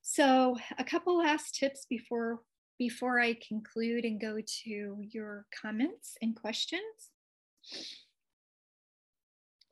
So 0.01 0.57
a 0.79 0.85
couple 0.85 1.18
last 1.18 1.55
tips 1.55 1.85
before 1.85 2.40
before 2.79 3.21
I 3.21 3.37
conclude 3.47 4.07
and 4.07 4.18
go 4.18 4.38
to 4.64 4.97
your 5.11 5.45
comments 5.61 6.16
and 6.23 6.35
questions. 6.35 7.11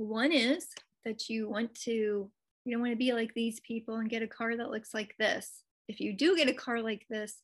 One 0.01 0.33
is 0.33 0.67
that 1.05 1.29
you 1.29 1.47
want 1.47 1.75
to, 1.83 1.91
you 2.65 2.73
don't 2.73 2.81
want 2.81 2.93
to 2.93 2.97
be 2.97 3.13
like 3.13 3.35
these 3.35 3.61
people 3.61 3.97
and 3.97 4.09
get 4.09 4.23
a 4.23 4.27
car 4.27 4.57
that 4.57 4.71
looks 4.71 4.95
like 4.95 5.15
this. 5.19 5.63
If 5.89 6.01
you 6.01 6.17
do 6.17 6.35
get 6.39 6.49
a 6.49 6.55
car 6.55 6.81
like 6.81 7.05
this, 7.11 7.43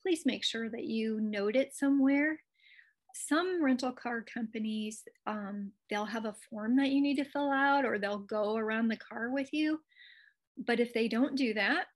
please 0.00 0.22
make 0.24 0.44
sure 0.44 0.70
that 0.70 0.84
you 0.84 1.20
note 1.20 1.56
it 1.56 1.74
somewhere. 1.74 2.38
Some 3.16 3.64
rental 3.64 3.90
car 3.90 4.22
companies, 4.22 5.02
um, 5.26 5.72
they'll 5.90 6.04
have 6.04 6.24
a 6.24 6.36
form 6.48 6.76
that 6.76 6.90
you 6.90 7.02
need 7.02 7.16
to 7.16 7.24
fill 7.24 7.50
out 7.50 7.84
or 7.84 7.98
they'll 7.98 8.18
go 8.18 8.56
around 8.56 8.86
the 8.86 8.96
car 8.96 9.30
with 9.32 9.52
you. 9.52 9.80
But 10.56 10.78
if 10.78 10.94
they 10.94 11.08
don't 11.08 11.34
do 11.34 11.52
that, 11.54 11.86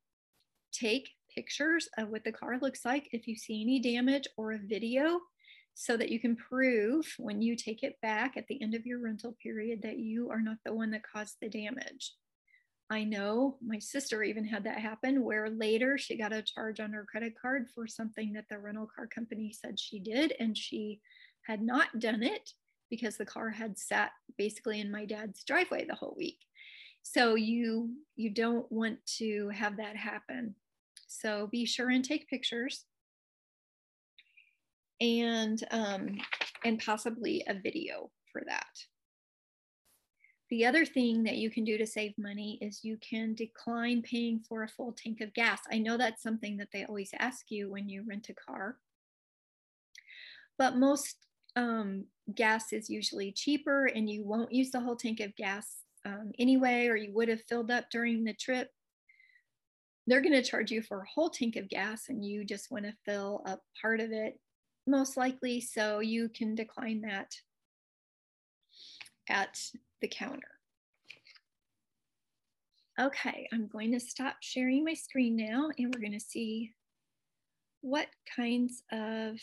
take 0.73 1.11
pictures 1.33 1.89
of 1.97 2.09
what 2.09 2.25
the 2.25 2.33
car 2.33 2.59
looks 2.61 2.85
like 2.85 3.09
if 3.13 3.29
you 3.29 3.37
see 3.37 3.63
any 3.63 3.79
damage 3.79 4.27
or 4.37 4.51
a 4.51 4.59
video 4.59 5.21
so 5.75 5.97
that 5.97 6.11
you 6.11 6.21
can 6.21 6.37
prove 6.37 7.15
when 7.19 7.41
you 7.41 7.57
take 7.57 7.83
it 7.83 8.01
back 8.03 8.37
at 8.37 8.47
the 8.49 8.61
end 8.63 8.75
of 8.75 8.87
your 8.87 9.01
rental 9.01 9.35
period 9.43 9.81
that 9.83 9.99
you 9.99 10.31
are 10.31 10.41
not 10.41 10.59
the 10.65 10.75
one 10.75 10.91
that 10.91 11.03
caused 11.03 11.37
the 11.41 11.49
damage. 11.49 12.13
I 12.91 13.05
know 13.05 13.57
my 13.67 13.79
sister 13.79 14.23
even 14.23 14.45
had 14.45 14.65
that 14.65 14.79
happen 14.79 15.25
where 15.25 15.49
later 15.49 15.97
she 15.97 16.19
got 16.19 16.33
a 16.33 16.43
charge 16.43 16.79
on 16.79 16.93
her 16.93 17.07
credit 17.11 17.33
card 17.41 17.69
for 17.75 17.87
something 17.87 18.35
that 18.35 18.45
the 18.51 18.59
rental 18.59 18.87
car 18.95 19.07
company 19.07 19.51
said 19.51 19.81
she 19.81 19.99
did, 19.99 20.35
and 20.39 20.57
she 20.57 21.01
had 21.47 21.63
not 21.63 21.99
done 21.99 22.23
it 22.23 22.51
because 22.91 23.17
the 23.17 23.25
car 23.25 23.49
had 23.49 23.79
sat 23.79 24.11
basically 24.37 24.79
in 24.79 24.91
my 24.91 25.07
dad's 25.07 25.43
driveway 25.45 25.87
the 25.87 25.95
whole 25.95 26.15
week. 26.19 26.39
So 27.03 27.35
you 27.35 27.95
you 28.15 28.29
don't 28.29 28.71
want 28.71 28.99
to 29.19 29.49
have 29.49 29.79
that 29.79 29.97
happen. 29.97 30.55
So 31.09 31.49
be 31.51 31.65
sure 31.65 31.89
and 31.89 32.05
take 32.05 32.29
pictures 32.29 32.85
and, 35.03 35.63
um, 35.73 36.17
and 36.65 36.79
possibly 36.79 37.45
a 37.49 37.55
video 37.55 38.11
for 38.33 38.43
that. 38.47 38.79
The 40.49 40.65
other 40.65 40.85
thing 40.85 41.25
that 41.25 41.37
you 41.37 41.51
can 41.51 41.65
do 41.65 41.77
to 41.77 41.87
save 41.87 42.13
money 42.17 42.59
is 42.61 42.85
you 42.85 42.99
can 42.99 43.35
decline 43.35 44.03
paying 44.03 44.41
for 44.49 44.63
a 44.63 44.69
full 44.69 44.93
tank 44.93 45.21
of 45.21 45.35
gas. 45.35 45.61
I 45.71 45.79
know 45.79 45.97
that's 45.97 46.23
something 46.23 46.57
that 46.59 46.69
they 46.73 46.85
always 46.85 47.11
ask 47.19 47.51
you 47.51 47.71
when 47.71 47.89
you 47.89 48.05
rent 48.07 48.29
a 48.29 48.35
car. 48.35 48.77
But 50.59 50.77
most 50.77 51.17
um, 51.57 52.05
gas 52.35 52.73
is 52.73 52.89
usually 52.89 53.33
cheaper 53.33 53.87
and 53.87 54.09
you 54.09 54.25
won't 54.25 54.53
use 54.53 54.71
the 54.71 54.81
whole 54.81 54.97
tank 54.97 55.21
of 55.21 55.35
gas 55.37 55.67
um, 56.05 56.33
anyway, 56.39 56.87
or 56.87 56.97
you 56.97 57.13
would 57.13 57.29
have 57.29 57.43
filled 57.49 57.71
up 57.71 57.87
during 57.91 58.23
the 58.23 58.35
trip, 58.35 58.71
they're 60.07 60.21
going 60.21 60.33
to 60.33 60.43
charge 60.43 60.71
you 60.71 60.83
for 60.83 61.01
a 61.01 61.09
whole 61.13 61.31
tank 61.31 61.57
of 61.57 61.69
gas 61.69 62.09
and 62.09 62.25
you 62.25 62.45
just 62.45 62.71
want 62.71 62.85
to 62.85 62.93
fill 63.05 63.43
up 63.47 63.61
part 63.81 64.01
of 64.01 64.13
it, 64.13 64.39
most 64.87 65.17
likely. 65.17 65.61
So 65.61 66.01
you 66.01 66.29
can 66.29 66.55
decline 66.55 67.03
that 67.03 67.35
at 69.29 69.59
the 70.01 70.09
counter. 70.09 70.41
Okay, 73.01 73.49
I'm 73.53 73.69
going 73.69 73.93
to 73.93 74.01
stop 74.01 74.37
sharing 74.41 74.85
my 74.85 74.95
screen 74.95 75.37
now 75.37 75.71
and 75.79 75.95
we're 75.95 76.01
going 76.01 76.13
to 76.13 76.21
see 76.21 76.73
what 77.81 78.07
kinds 78.37 78.83
of 78.93 79.39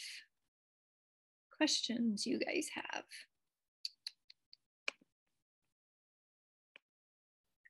questions 1.57 2.25
you 2.25 2.39
guys 2.39 2.67
have. 2.73 3.03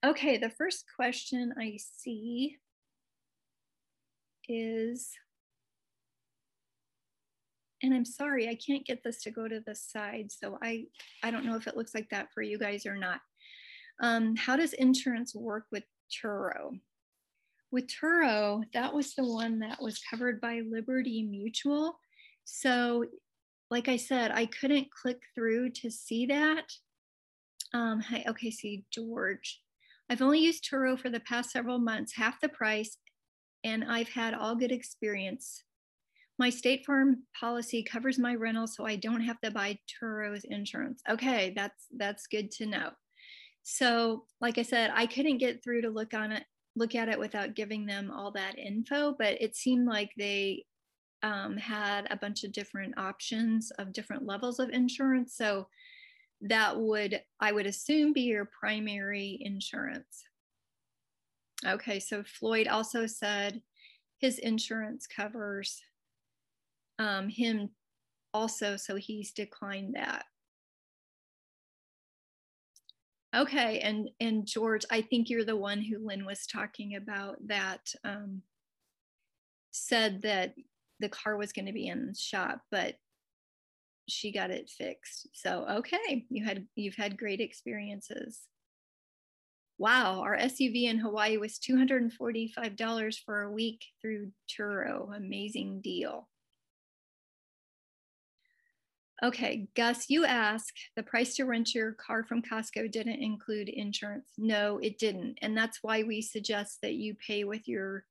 Okay, 0.05 0.37
the 0.37 0.49
first 0.49 0.85
question 0.95 1.53
I 1.59 1.77
see 1.97 2.57
is, 4.47 5.11
and 7.81 7.93
I'm 7.93 8.05
sorry, 8.05 8.47
I 8.49 8.55
can't 8.55 8.85
get 8.85 9.03
this 9.03 9.21
to 9.23 9.31
go 9.31 9.47
to 9.47 9.61
the 9.65 9.75
side, 9.75 10.31
so 10.31 10.57
I, 10.61 10.85
I 11.23 11.31
don't 11.31 11.45
know 11.45 11.55
if 11.55 11.67
it 11.67 11.77
looks 11.77 11.95
like 11.95 12.09
that 12.09 12.27
for 12.33 12.41
you 12.41 12.57
guys 12.57 12.85
or 12.85 12.97
not. 12.97 13.19
Um, 14.01 14.35
how 14.35 14.55
does 14.55 14.73
insurance 14.73 15.35
work 15.35 15.65
with 15.71 15.83
Turo? 16.11 16.79
With 17.71 17.87
Turo, 17.87 18.63
that 18.73 18.93
was 18.93 19.13
the 19.13 19.25
one 19.25 19.59
that 19.59 19.81
was 19.81 20.01
covered 20.09 20.41
by 20.41 20.61
Liberty 20.69 21.23
Mutual. 21.23 21.99
So 22.45 23.05
like 23.69 23.87
I 23.87 23.97
said, 23.97 24.31
I 24.31 24.45
couldn't 24.47 24.91
click 24.91 25.21
through 25.35 25.69
to 25.71 25.91
see 25.91 26.25
that. 26.27 26.65
Um, 27.73 27.99
hi, 27.99 28.25
okay, 28.27 28.49
see 28.49 28.85
George. 28.91 29.61
I've 30.09 30.23
only 30.23 30.39
used 30.39 30.67
Turo 30.67 30.99
for 30.99 31.09
the 31.09 31.19
past 31.19 31.51
several 31.51 31.77
months, 31.77 32.15
half 32.15 32.41
the 32.41 32.49
price, 32.49 32.97
and 33.63 33.83
I've 33.83 34.09
had 34.09 34.33
all 34.33 34.55
good 34.55 34.71
experience. 34.71 35.63
My 36.39 36.49
State 36.49 36.85
Farm 36.85 37.23
policy 37.37 37.83
covers 37.83 38.17
my 38.17 38.33
rental, 38.33 38.65
so 38.65 38.85
I 38.85 38.95
don't 38.95 39.21
have 39.21 39.41
to 39.41 39.51
buy 39.51 39.77
Turo's 40.01 40.45
insurance. 40.45 41.01
Okay, 41.09 41.51
that's 41.53 41.87
that's 41.97 42.27
good 42.27 42.49
to 42.51 42.65
know. 42.65 42.91
So, 43.63 44.23
like 44.39 44.57
I 44.57 44.61
said, 44.61 44.91
I 44.95 45.05
couldn't 45.05 45.39
get 45.39 45.61
through 45.61 45.81
to 45.81 45.89
look 45.89 46.13
on 46.13 46.31
it, 46.31 46.45
look 46.77 46.95
at 46.95 47.09
it 47.09 47.19
without 47.19 47.55
giving 47.55 47.85
them 47.85 48.09
all 48.09 48.31
that 48.31 48.57
info, 48.57 49.15
but 49.19 49.41
it 49.41 49.57
seemed 49.57 49.85
like 49.85 50.11
they 50.17 50.63
um, 51.23 51.57
had 51.57 52.07
a 52.09 52.15
bunch 52.15 52.45
of 52.45 52.53
different 52.53 52.97
options 52.97 53.71
of 53.71 53.91
different 53.91 54.25
levels 54.25 54.59
of 54.59 54.69
insurance. 54.69 55.35
So 55.35 55.67
that 56.41 56.79
would, 56.79 57.21
I 57.41 57.51
would 57.51 57.67
assume, 57.67 58.13
be 58.13 58.21
your 58.21 58.49
primary 58.57 59.37
insurance. 59.41 60.23
Okay, 61.67 61.99
so 61.99 62.23
Floyd 62.23 62.69
also 62.69 63.05
said 63.05 63.61
his 64.19 64.39
insurance 64.39 65.05
covers 65.05 65.81
um, 66.99 67.29
him 67.29 67.69
also, 68.33 68.77
so 68.77 68.95
he's 68.95 69.31
declined 69.31 69.95
that. 69.95 70.25
Okay, 73.35 73.79
and 73.79 74.09
and 74.19 74.45
George, 74.45 74.85
I 74.91 75.01
think 75.01 75.29
you're 75.29 75.45
the 75.45 75.55
one 75.55 75.81
who 75.81 76.05
Lynn 76.05 76.25
was 76.25 76.47
talking 76.47 76.95
about 76.95 77.35
that 77.47 77.81
um, 78.03 78.41
said 79.71 80.23
that 80.23 80.55
the 80.99 81.09
car 81.09 81.37
was 81.37 81.53
going 81.53 81.67
to 81.67 81.71
be 81.71 81.87
in 81.87 82.07
the 82.07 82.15
shop, 82.15 82.61
but 82.71 82.95
she 84.07 84.31
got 84.31 84.49
it 84.49 84.69
fixed. 84.69 85.27
So 85.33 85.65
okay, 85.69 86.25
you 86.29 86.43
had 86.43 86.65
you've 86.75 86.95
had 86.95 87.17
great 87.17 87.39
experiences. 87.39 88.41
Wow, 89.77 90.21
our 90.21 90.35
SUV 90.35 90.89
in 90.89 90.97
Hawaii 90.97 91.37
was 91.37 91.57
$245 91.59 93.15
for 93.25 93.43
a 93.43 93.51
week 93.51 93.85
through 94.01 94.31
Turo. 94.49 95.15
Amazing 95.15 95.79
deal. 95.81 96.27
Okay, 99.21 99.67
Gus, 99.75 100.09
you 100.09 100.23
ask 100.23 100.73
the 100.95 101.03
price 101.03 101.35
to 101.35 101.43
rent 101.43 101.75
your 101.75 101.91
car 101.91 102.23
from 102.23 102.41
Costco 102.41 102.89
didn't 102.89 103.21
include 103.21 103.67
insurance. 103.67 104.29
No, 104.37 104.77
it 104.77 104.97
didn't. 104.97 105.39
And 105.41 105.57
that's 105.57 105.79
why 105.81 106.03
we 106.03 106.21
suggest 106.21 106.79
that 106.83 106.93
you 106.93 107.15
pay 107.15 107.43
with 107.43 107.67
your 107.67 108.05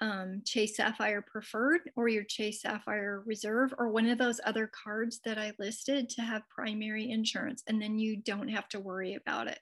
um, 0.00 0.42
Chase 0.44 0.76
Sapphire 0.76 1.22
Preferred 1.22 1.90
or 1.96 2.08
your 2.08 2.22
Chase 2.22 2.62
Sapphire 2.62 3.24
Reserve 3.26 3.74
or 3.78 3.88
one 3.88 4.06
of 4.06 4.18
those 4.18 4.40
other 4.44 4.68
cards 4.68 5.20
that 5.24 5.38
I 5.38 5.52
listed 5.58 6.08
to 6.10 6.22
have 6.22 6.48
primary 6.48 7.10
insurance, 7.10 7.64
and 7.66 7.82
then 7.82 7.98
you 7.98 8.16
don't 8.16 8.48
have 8.48 8.68
to 8.68 8.80
worry 8.80 9.14
about 9.14 9.48
it. 9.48 9.58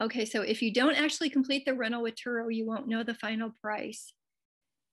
Okay, 0.00 0.24
so 0.24 0.42
if 0.42 0.62
you 0.62 0.72
don't 0.72 0.94
actually 0.94 1.30
complete 1.30 1.64
the 1.64 1.74
rental 1.74 2.02
with 2.02 2.14
Turo, 2.16 2.52
you 2.52 2.66
won't 2.66 2.88
know 2.88 3.04
the 3.04 3.14
final 3.14 3.52
price. 3.60 4.12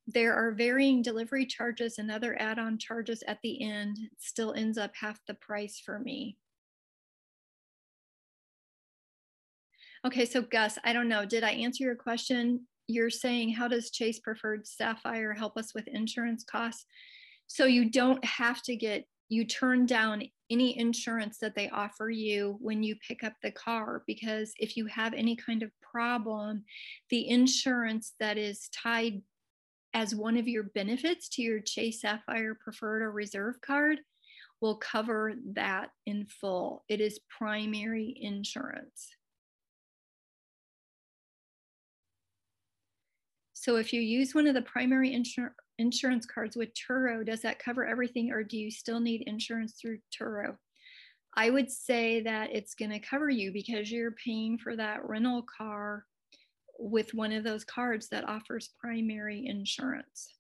There 0.07 0.35
are 0.35 0.51
varying 0.51 1.01
delivery 1.01 1.45
charges 1.45 1.97
and 1.97 2.11
other 2.11 2.39
add-on 2.39 2.77
charges 2.77 3.23
at 3.27 3.39
the 3.41 3.63
end. 3.63 3.97
It 3.99 4.11
still 4.19 4.53
ends 4.53 4.77
up 4.77 4.91
half 4.95 5.19
the 5.27 5.33
price 5.33 5.81
for 5.83 5.97
me. 5.97 6.37
Okay, 10.05 10.25
so 10.25 10.43
Gus, 10.43 10.77
I 10.83 10.93
don't 10.93 11.07
know. 11.07 11.25
Did 11.25 11.43
I 11.43 11.51
answer 11.51 11.83
your 11.83 11.95
question? 11.95 12.67
You're 12.87 13.09
saying, 13.09 13.53
how 13.53 13.67
does 13.67 13.89
Chase 13.89 14.19
Preferred 14.19 14.67
Sapphire 14.67 15.33
help 15.33 15.57
us 15.57 15.73
with 15.73 15.87
insurance 15.87 16.43
costs? 16.43 16.85
So 17.47 17.65
you 17.65 17.89
don't 17.89 18.23
have 18.23 18.61
to 18.63 18.75
get, 18.75 19.05
you 19.29 19.45
turn 19.45 19.87
down 19.87 20.21
any 20.51 20.77
insurance 20.77 21.39
that 21.39 21.55
they 21.55 21.69
offer 21.69 22.11
you 22.11 22.57
when 22.61 22.83
you 22.83 22.95
pick 23.07 23.23
up 23.23 23.33
the 23.41 23.49
car 23.49 24.03
because 24.05 24.53
if 24.59 24.77
you 24.77 24.85
have 24.85 25.15
any 25.15 25.35
kind 25.35 25.63
of 25.63 25.71
problem, 25.81 26.63
the 27.09 27.27
insurance 27.27 28.13
that 28.19 28.37
is 28.37 28.69
tied 28.69 29.23
as 29.95 30.13
one 30.13 30.35
of 30.35 30.45
your 30.45 30.63
benefits 30.63 31.29
to 31.29 31.41
your 31.41 31.61
Chase 31.61 32.01
Sapphire 32.01 32.53
Preferred 32.53 33.01
or 33.01 33.11
Reserve 33.11 33.61
card 33.61 33.99
will 34.59 34.75
cover 34.75 35.33
that 35.53 35.89
in 36.05 36.25
full. 36.25 36.83
It 36.89 36.99
is 36.99 37.21
primary 37.29 38.13
insurance. 38.19 39.15
So 43.53 43.77
if 43.77 43.93
you 43.93 44.01
use 44.01 44.35
one 44.35 44.47
of 44.47 44.53
the 44.53 44.61
primary 44.61 45.11
insur 45.11 45.51
insurance 45.79 46.25
cards 46.25 46.57
with 46.57 46.69
Turo, 46.73 47.25
does 47.25 47.41
that 47.41 47.59
cover 47.59 47.85
everything 47.85 48.31
or 48.31 48.43
do 48.43 48.57
you 48.57 48.69
still 48.69 48.99
need 48.99 49.23
insurance 49.25 49.75
through 49.81 49.99
Turo? 50.13 50.57
I 51.37 51.49
would 51.49 51.71
say 51.71 52.21
that 52.21 52.49
it's 52.51 52.75
going 52.75 52.91
to 52.91 52.99
cover 52.99 53.29
you 53.29 53.51
because 53.53 53.91
you're 53.91 54.11
paying 54.11 54.57
for 54.57 54.75
that 54.75 55.07
rental 55.07 55.45
car 55.57 56.05
with 56.79 57.13
one 57.13 57.31
of 57.31 57.43
those 57.43 57.63
cards 57.63 58.09
that 58.09 58.27
offers 58.27 58.69
primary 58.79 59.45
insurance. 59.45 60.35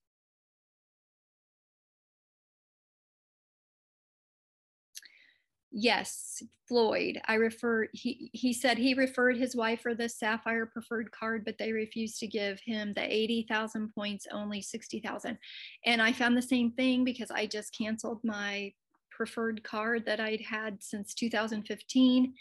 yes, 5.75 6.41
Floyd. 6.69 7.21
I 7.27 7.35
refer, 7.35 7.89
he, 7.91 8.29
he 8.31 8.53
said 8.53 8.77
he 8.77 8.93
referred 8.93 9.37
his 9.37 9.55
wife 9.55 9.81
for 9.81 9.93
the 9.93 10.07
Sapphire 10.07 10.65
preferred 10.65 11.11
card, 11.11 11.43
but 11.43 11.57
they 11.59 11.73
refused 11.73 12.17
to 12.19 12.27
give 12.27 12.59
him 12.65 12.93
the 12.93 13.03
80,000 13.03 13.93
points, 13.93 14.25
only 14.31 14.61
60,000. 14.61 15.37
And 15.85 16.01
I 16.01 16.13
found 16.13 16.37
the 16.37 16.41
same 16.41 16.71
thing 16.71 17.03
because 17.03 17.29
I 17.29 17.45
just 17.45 17.77
canceled 17.77 18.21
my 18.23 18.71
preferred 19.11 19.63
card 19.63 20.05
that 20.05 20.21
I'd 20.21 20.41
had 20.41 20.81
since 20.81 21.13
2015. 21.13 22.33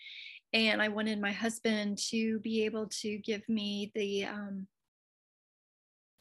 And 0.54 0.80
I 0.80 0.88
wanted 0.88 1.20
my 1.20 1.32
husband 1.32 1.98
to 2.10 2.38
be 2.38 2.64
able 2.64 2.86
to 3.02 3.18
give 3.18 3.46
me 3.48 3.92
the 3.94 4.24
um, 4.24 4.66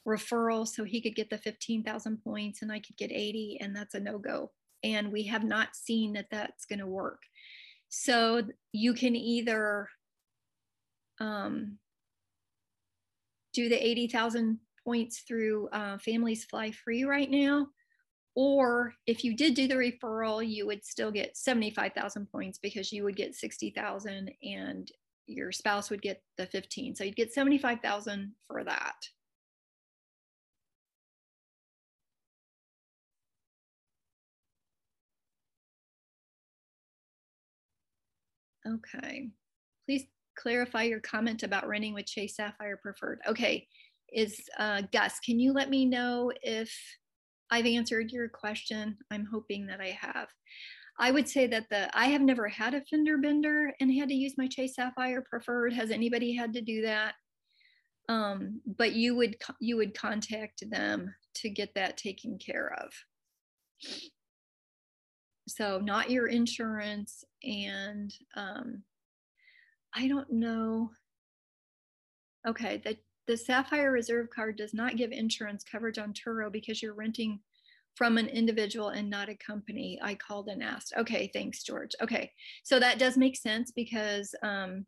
referral 0.06 0.68
so 0.68 0.84
he 0.84 1.00
could 1.00 1.16
get 1.16 1.30
the 1.30 1.38
15,000 1.38 2.18
points 2.24 2.62
and 2.62 2.72
I 2.72 2.80
could 2.80 2.98
get 2.98 3.12
80, 3.12 3.60
and 3.62 3.74
that's 3.74 3.94
a 3.94 4.00
no 4.02 4.18
go 4.18 4.52
and 4.84 5.12
we 5.12 5.24
have 5.24 5.44
not 5.44 5.76
seen 5.76 6.14
that 6.14 6.28
that's 6.30 6.66
going 6.66 6.80
to 6.80 6.88
work. 6.88 7.22
So 7.90 8.44
you 8.72 8.94
can 8.94 9.16
either 9.16 9.88
um, 11.20 11.78
do 13.54 13.70
the 13.70 13.88
80,000 13.88 14.60
points 14.84 15.24
through 15.28 15.70
uh, 15.70 15.98
Families 16.00 16.46
Fly 16.46 16.72
Free 16.72 17.04
right 17.04 17.30
now. 17.30 17.68
Or 18.36 18.94
if 19.06 19.24
you 19.24 19.36
did 19.36 19.54
do 19.54 19.68
the 19.68 19.76
referral, 19.76 20.48
you 20.48 20.66
would 20.66 20.84
still 20.84 21.12
get 21.12 21.38
75,000 21.38 22.32
points 22.32 22.58
because 22.58 22.92
you 22.92 23.04
would 23.04 23.16
get 23.16 23.36
60,000 23.36 24.32
and 24.42 24.92
your 25.28 25.52
spouse 25.52 25.90
would 25.90 26.02
get 26.02 26.24
the 26.38 26.48
15. 26.48 26.96
So 26.96 27.04
you'd 27.04 27.16
get 27.16 27.34
75,000 27.34 28.34
for 28.48 28.64
that. 28.64 28.96
Okay. 38.66 39.30
Please 39.86 40.06
clarify 40.38 40.84
your 40.84 41.02
comment 41.02 41.44
about 41.44 41.68
renting 41.68 41.94
with 41.94 42.06
Chase 42.06 42.38
Sapphire 42.38 42.78
Preferred. 42.82 43.20
Okay. 43.28 43.68
Is 44.12 44.40
uh, 44.58 44.84
Gus, 44.92 45.20
can 45.20 45.40
you 45.40 45.54
let 45.54 45.70
me 45.70 45.86
know 45.86 46.32
if 46.42 46.74
I've 47.54 47.68
answered 47.68 48.12
your 48.12 48.30
question. 48.30 48.97
I'm 49.12 49.28
hoping 49.32 49.68
that 49.68 49.80
I 49.80 49.95
have. 50.01 50.28
I 50.97 51.12
would 51.12 51.30
say 51.30 51.45
that 51.45 51.70
the 51.70 51.95
I 51.95 52.08
have 52.08 52.22
never 52.22 52.47
had 52.47 52.74
a 52.74 52.82
fender 52.82 53.20
bender 53.20 53.72
and 53.80 53.93
had 53.93 54.10
to 54.10 54.16
use 54.16 54.34
my 54.39 54.47
Chase 54.47 54.74
Sapphire 54.74 55.24
preferred. 55.30 55.72
Has 55.72 55.91
anybody 55.91 56.36
had 56.36 56.51
to 56.54 56.62
do 56.62 56.82
that? 56.82 57.14
Um, 58.10 58.60
but 58.66 58.93
you 58.93 59.16
would 59.16 59.36
you 59.60 59.78
would 59.78 59.95
contact 59.95 60.68
them 60.72 61.14
to 61.36 61.49
get 61.51 61.76
that 61.76 61.95
taken 61.95 62.39
care 62.39 62.76
of. 62.84 62.91
So 65.47 65.78
not 65.78 66.10
your 66.10 66.26
insurance 66.26 67.24
and 67.43 68.12
um, 68.36 68.82
I 69.93 70.08
don't 70.08 70.32
know. 70.32 70.89
Okay, 72.47 72.82
the 72.84 72.97
the 73.28 73.38
Sapphire 73.38 73.91
Reserve 73.91 74.30
card 74.30 74.57
does 74.57 74.74
not 74.74 74.97
give 74.97 75.11
insurance 75.11 75.63
coverage 75.63 75.97
on 75.97 76.13
Turo 76.13 76.51
because 76.51 76.82
you're 76.82 76.93
renting 76.93 77.39
from 77.95 78.17
an 78.17 78.28
individual 78.28 78.89
and 78.89 79.09
not 79.09 79.30
a 79.30 79.36
company. 79.36 79.99
I 80.01 80.15
called 80.15 80.47
and 80.49 80.63
asked. 80.63 80.93
Okay, 80.97 81.30
thanks, 81.34 81.63
George. 81.63 81.91
Okay, 82.01 82.32
so 82.63 82.80
that 82.80 82.99
does 82.99 83.17
make 83.17 83.38
sense 83.38 83.71
because 83.71 84.34
um, 84.43 84.86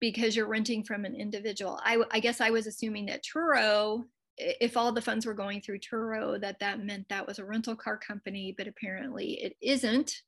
because 0.00 0.36
you're 0.36 0.46
renting 0.46 0.82
from 0.84 1.04
an 1.04 1.14
individual. 1.14 1.80
I, 1.82 2.02
I 2.10 2.20
guess 2.20 2.40
I 2.40 2.50
was 2.50 2.66
assuming 2.66 3.06
that 3.06 3.22
Turo, 3.24 4.04
if 4.36 4.76
all 4.76 4.92
the 4.92 5.00
funds 5.00 5.24
were 5.24 5.34
going 5.34 5.60
through 5.60 5.78
Turo, 5.78 6.40
that 6.40 6.58
that 6.60 6.84
meant 6.84 7.08
that 7.08 7.26
was 7.26 7.38
a 7.38 7.44
rental 7.44 7.76
car 7.76 7.96
company, 7.96 8.54
but 8.56 8.66
apparently 8.66 9.42
it 9.42 9.56
isn't. 9.62 10.22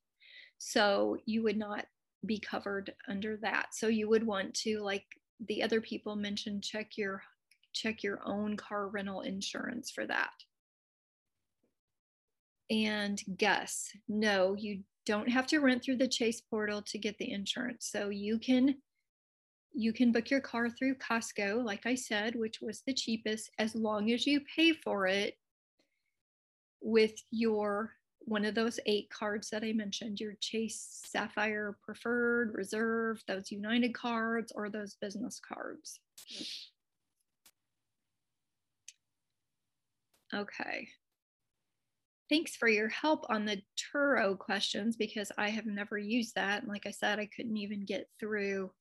So 0.57 1.17
you 1.25 1.43
would 1.43 1.57
not 1.57 1.85
be 2.25 2.39
covered 2.39 2.93
under 3.07 3.37
that. 3.37 3.67
So 3.73 3.87
you 3.87 4.09
would 4.09 4.25
want 4.25 4.53
to, 4.55 4.79
like 4.79 5.05
the 5.47 5.63
other 5.63 5.81
people 5.81 6.15
mentioned, 6.15 6.63
check 6.63 6.97
your 6.97 7.21
check 7.73 8.01
your 8.01 8.19
own 8.25 8.57
car 8.57 8.87
rental 8.87 9.21
insurance 9.21 9.91
for 9.91 10.05
that. 10.07 10.31
And 12.69 13.21
Gus, 13.37 13.91
no, 14.07 14.55
you 14.55 14.83
don't 15.05 15.29
have 15.29 15.47
to 15.47 15.59
rent 15.59 15.83
through 15.83 15.97
the 15.97 16.07
Chase 16.07 16.41
portal 16.41 16.81
to 16.81 16.97
get 16.97 17.17
the 17.17 17.31
insurance. 17.31 17.87
So 17.91 18.09
you 18.09 18.39
can 18.39 18.75
you 19.73 19.93
can 19.93 20.11
book 20.11 20.31
your 20.31 20.41
car 20.41 20.69
through 20.69 20.95
Costco, 20.95 21.63
like 21.63 21.85
I 21.85 21.93
said, 21.93 22.35
which 22.35 22.61
was 22.61 22.81
the 22.81 22.93
cheapest, 22.93 23.51
as 23.59 23.75
long 23.75 24.11
as 24.11 24.25
you 24.25 24.41
pay 24.55 24.73
for 24.73 25.05
it 25.05 25.35
with 26.81 27.13
your 27.29 27.91
one 28.27 28.43
of 28.43 28.55
those 28.55 28.77
eight 28.85 29.09
cards 29.09 29.49
that 29.49 29.63
I 29.63 29.71
mentioned 29.71 30.19
your 30.19 30.33
Chase 30.41 31.01
Sapphire 31.05 31.77
Preferred, 31.81 32.53
Reserve, 32.53 33.23
those 33.25 33.51
United 33.51 33.93
cards, 33.93 34.51
or 34.53 34.69
those 34.69 34.97
business 34.99 35.39
cards. 35.39 36.01
Okay. 40.35 40.89
Thanks 42.29 42.57
for 42.57 42.67
your 42.67 42.89
help 42.89 43.25
on 43.29 43.45
the 43.45 43.61
Turo 43.77 44.37
questions 44.37 44.97
because 44.97 45.31
I 45.37 45.47
have 45.49 45.65
never 45.65 45.97
used 45.97 46.35
that. 46.35 46.63
And 46.63 46.69
like 46.69 46.85
I 46.85 46.91
said, 46.91 47.19
I 47.19 47.29
couldn't 47.33 47.55
even 47.55 47.85
get 47.85 48.09
through. 48.19 48.71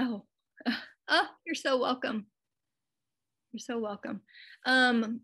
Oh, 0.00 0.24
oh, 1.08 1.28
you're 1.46 1.54
so 1.54 1.78
welcome. 1.78 2.26
You're 3.52 3.60
so 3.60 3.78
welcome. 3.78 4.22
Um, 4.66 5.20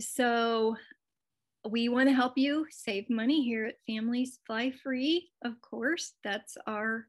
so 0.00 0.76
we 1.66 1.88
want 1.88 2.08
to 2.08 2.14
help 2.14 2.34
you 2.36 2.66
save 2.70 3.10
money 3.10 3.42
here 3.44 3.66
at 3.66 3.74
Families 3.86 4.38
Fly 4.46 4.72
Free. 4.82 5.30
Of 5.44 5.60
course, 5.60 6.12
that's 6.22 6.56
our 6.66 7.06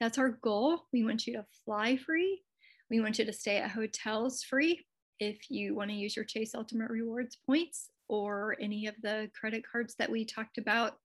that's 0.00 0.18
our 0.18 0.30
goal. 0.42 0.82
We 0.92 1.04
want 1.04 1.26
you 1.26 1.34
to 1.34 1.46
fly 1.64 1.96
free. 1.96 2.42
We 2.90 3.00
want 3.00 3.18
you 3.18 3.24
to 3.24 3.32
stay 3.32 3.58
at 3.58 3.70
hotels 3.70 4.42
free. 4.42 4.84
If 5.20 5.48
you 5.48 5.74
want 5.74 5.90
to 5.90 5.96
use 5.96 6.16
your 6.16 6.24
Chase 6.24 6.54
Ultimate 6.54 6.90
Rewards 6.90 7.38
points 7.46 7.88
or 8.08 8.56
any 8.60 8.88
of 8.88 8.94
the 9.02 9.30
credit 9.38 9.62
cards 9.70 9.94
that 9.98 10.10
we 10.10 10.24
talked 10.24 10.58
about 10.58 10.96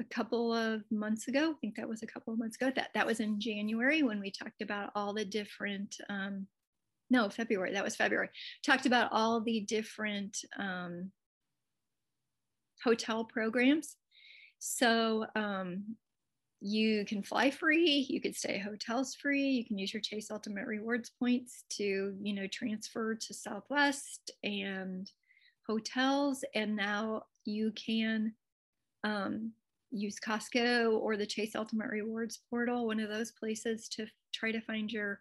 a 0.00 0.04
couple 0.04 0.52
of 0.52 0.82
months 0.90 1.28
ago, 1.28 1.52
I 1.52 1.60
think 1.60 1.76
that 1.76 1.88
was 1.88 2.02
a 2.02 2.08
couple 2.08 2.32
of 2.32 2.38
months 2.40 2.56
ago. 2.56 2.72
That 2.74 2.90
that 2.94 3.06
was 3.06 3.20
in 3.20 3.40
January 3.40 4.02
when 4.02 4.20
we 4.20 4.30
talked 4.30 4.62
about 4.62 4.90
all 4.94 5.14
the 5.14 5.24
different. 5.24 5.96
Um, 6.08 6.46
no, 7.10 7.28
February. 7.28 7.72
That 7.72 7.84
was 7.84 7.94
February. 7.94 8.30
Talked 8.64 8.86
about 8.86 9.10
all 9.12 9.40
the 9.40 9.60
different 9.60 10.36
um, 10.58 11.12
hotel 12.84 13.24
programs. 13.24 13.96
So 14.58 15.26
um, 15.34 15.96
you 16.60 17.04
can 17.04 17.22
fly 17.22 17.50
free, 17.50 18.06
you 18.08 18.20
could 18.20 18.36
stay 18.36 18.58
hotels 18.58 19.14
free, 19.14 19.48
you 19.48 19.64
can 19.64 19.78
use 19.78 19.92
your 19.92 20.00
Chase 20.00 20.30
Ultimate 20.30 20.66
Rewards 20.66 21.10
points 21.18 21.64
to, 21.70 22.14
you 22.22 22.32
know, 22.32 22.46
transfer 22.46 23.14
to 23.14 23.34
Southwest 23.34 24.30
and 24.42 25.10
hotels. 25.66 26.44
And 26.54 26.76
now 26.76 27.24
you 27.44 27.72
can 27.72 28.34
um, 29.02 29.52
use 29.90 30.18
Costco 30.18 30.98
or 30.98 31.16
the 31.16 31.26
Chase 31.26 31.54
Ultimate 31.54 31.90
Rewards 31.90 32.40
portal, 32.48 32.86
one 32.86 33.00
of 33.00 33.10
those 33.10 33.32
places 33.32 33.88
to 33.88 34.06
try 34.32 34.52
to 34.52 34.60
find 34.60 34.90
your 34.90 35.20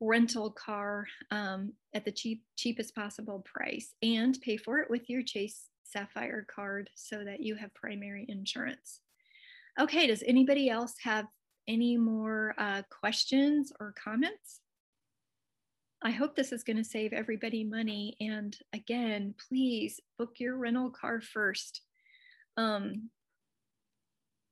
rental 0.00 0.50
car 0.50 1.06
um, 1.30 1.72
at 1.94 2.04
the 2.04 2.12
cheap 2.12 2.42
cheapest 2.56 2.94
possible 2.94 3.44
price 3.44 3.94
and 4.02 4.38
pay 4.42 4.56
for 4.56 4.78
it 4.78 4.90
with 4.90 5.08
your 5.08 5.22
Chase 5.22 5.70
Sapphire 5.88 6.46
card 6.48 6.90
so 6.94 7.24
that 7.24 7.40
you 7.40 7.54
have 7.56 7.74
primary 7.74 8.26
insurance. 8.28 9.00
Okay, 9.78 10.06
does 10.06 10.22
anybody 10.26 10.70
else 10.70 10.94
have 11.02 11.26
any 11.68 11.96
more 11.96 12.54
uh, 12.58 12.82
questions 12.90 13.72
or 13.78 13.94
comments? 14.02 14.60
I 16.02 16.10
hope 16.10 16.36
this 16.36 16.52
is 16.52 16.62
going 16.62 16.76
to 16.76 16.84
save 16.84 17.12
everybody 17.12 17.64
money. 17.64 18.16
And 18.20 18.56
again, 18.72 19.34
please 19.48 20.00
book 20.18 20.34
your 20.38 20.56
rental 20.56 20.90
car 20.90 21.20
first. 21.20 21.82
Um, 22.56 23.10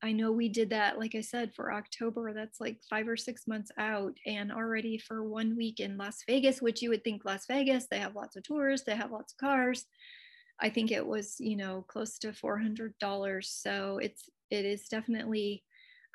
I 0.03 0.13
know 0.13 0.33
we 0.33 0.51
did 0.51 0.71
that, 0.71 0.99
like 0.99 1.15
I 1.15 1.23
said, 1.23 1.55
for 1.55 1.73
October. 1.73 2.35
That's 2.35 2.61
like 2.61 2.79
five 2.91 3.09
or 3.09 3.17
six 3.17 3.47
months 3.47 3.71
out, 3.79 4.13
and 4.27 4.53
already 4.53 4.99
for 4.99 5.23
one 5.23 5.57
week 5.57 5.81
in 5.81 5.97
Las 5.97 6.23
Vegas, 6.27 6.61
which 6.61 6.83
you 6.83 6.91
would 6.91 7.03
think 7.03 7.25
Las 7.25 7.47
Vegas, 7.47 7.87
they 7.91 8.01
have 8.01 8.15
lots 8.15 8.37
of 8.37 8.43
tours, 8.43 8.83
they 8.83 8.95
have 8.95 9.13
lots 9.13 9.33
of 9.33 9.39
cars. 9.39 9.87
I 10.65 10.71
think 10.71 10.91
it 10.91 11.07
was, 11.07 11.37
you 11.39 11.57
know, 11.57 11.85
close 11.89 12.19
to 12.21 12.29
$400. 12.29 13.45
So 13.45 13.99
it's, 13.99 14.31
it 14.51 14.65
is 14.65 14.89
definitely 14.89 15.63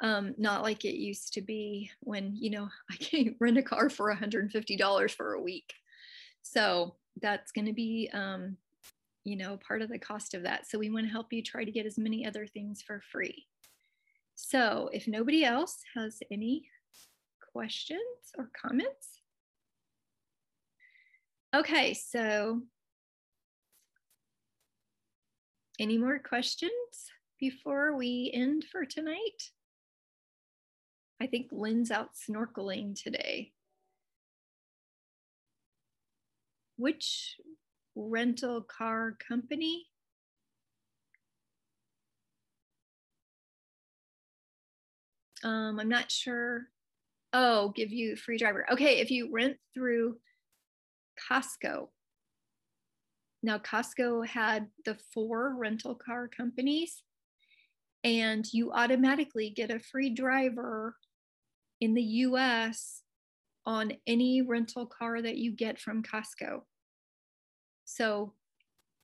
um, 0.01 0.33
not 0.39 0.63
like 0.63 0.85
it 0.85 0.95
used 0.95 1.33
to 1.33 1.41
be 1.41 1.91
when, 1.99 2.35
you 2.35 2.49
know, 2.49 2.67
I 2.91 2.95
can 2.95 3.35
rent 3.39 3.59
a 3.59 3.61
car 3.61 3.91
for 3.91 4.11
$150 4.11 5.11
for 5.11 5.33
a 5.33 5.41
week. 5.41 5.71
So 6.41 6.95
that's 7.21 7.51
going 7.51 7.67
to 7.67 7.73
be, 7.73 8.09
um, 8.11 8.57
you 9.23 9.35
know, 9.35 9.59
part 9.65 9.83
of 9.83 9.89
the 9.89 9.99
cost 9.99 10.33
of 10.33 10.41
that. 10.43 10.65
So 10.67 10.79
we 10.79 10.89
want 10.89 11.05
to 11.05 11.11
help 11.11 11.31
you 11.31 11.43
try 11.43 11.63
to 11.63 11.71
get 11.71 11.85
as 11.85 11.99
many 11.99 12.25
other 12.25 12.47
things 12.47 12.81
for 12.81 13.03
free. 13.11 13.45
So 14.33 14.89
if 14.91 15.07
nobody 15.07 15.45
else 15.45 15.77
has 15.93 16.21
any 16.31 16.63
questions 17.53 17.99
or 18.35 18.49
comments. 18.59 19.21
Okay, 21.55 21.93
so 21.93 22.61
Any 25.79 25.97
more 25.97 26.19
questions 26.19 26.71
before 27.39 27.95
we 27.95 28.29
end 28.33 28.65
for 28.69 28.83
tonight? 28.83 29.51
I 31.21 31.27
think 31.27 31.47
Lynn's 31.53 31.89
out 31.89 32.09
snorkeling 32.15 33.01
today. 33.01 33.53
Which 36.75 37.37
rental 37.95 38.61
car 38.61 39.15
company? 39.25 39.85
Um, 45.45 45.79
I'm 45.79 45.87
not 45.87 46.11
sure. 46.11 46.67
Oh, 47.31 47.69
give 47.69 47.93
you 47.93 48.17
free 48.17 48.37
driver. 48.37 48.65
Okay, 48.69 48.99
if 48.99 49.11
you 49.11 49.29
rent 49.31 49.55
through 49.73 50.17
Costco, 51.29 51.87
now, 53.41 53.57
Costco 53.57 54.27
had 54.27 54.67
the 54.85 54.97
four 55.13 55.55
rental 55.55 55.95
car 55.95 56.27
companies, 56.27 57.03
and 58.03 58.45
you 58.51 58.71
automatically 58.73 59.49
get 59.49 59.71
a 59.71 59.79
free 59.79 60.09
driver 60.09 60.95
in 61.79 61.93
the 61.93 62.03
US 62.03 63.03
on 63.65 63.93
any 64.05 64.41
rental 64.41 64.85
car 64.85 65.21
that 65.21 65.37
you 65.37 65.51
get 65.51 65.79
from 65.79 66.03
Costco. 66.03 66.61
So, 67.85 68.33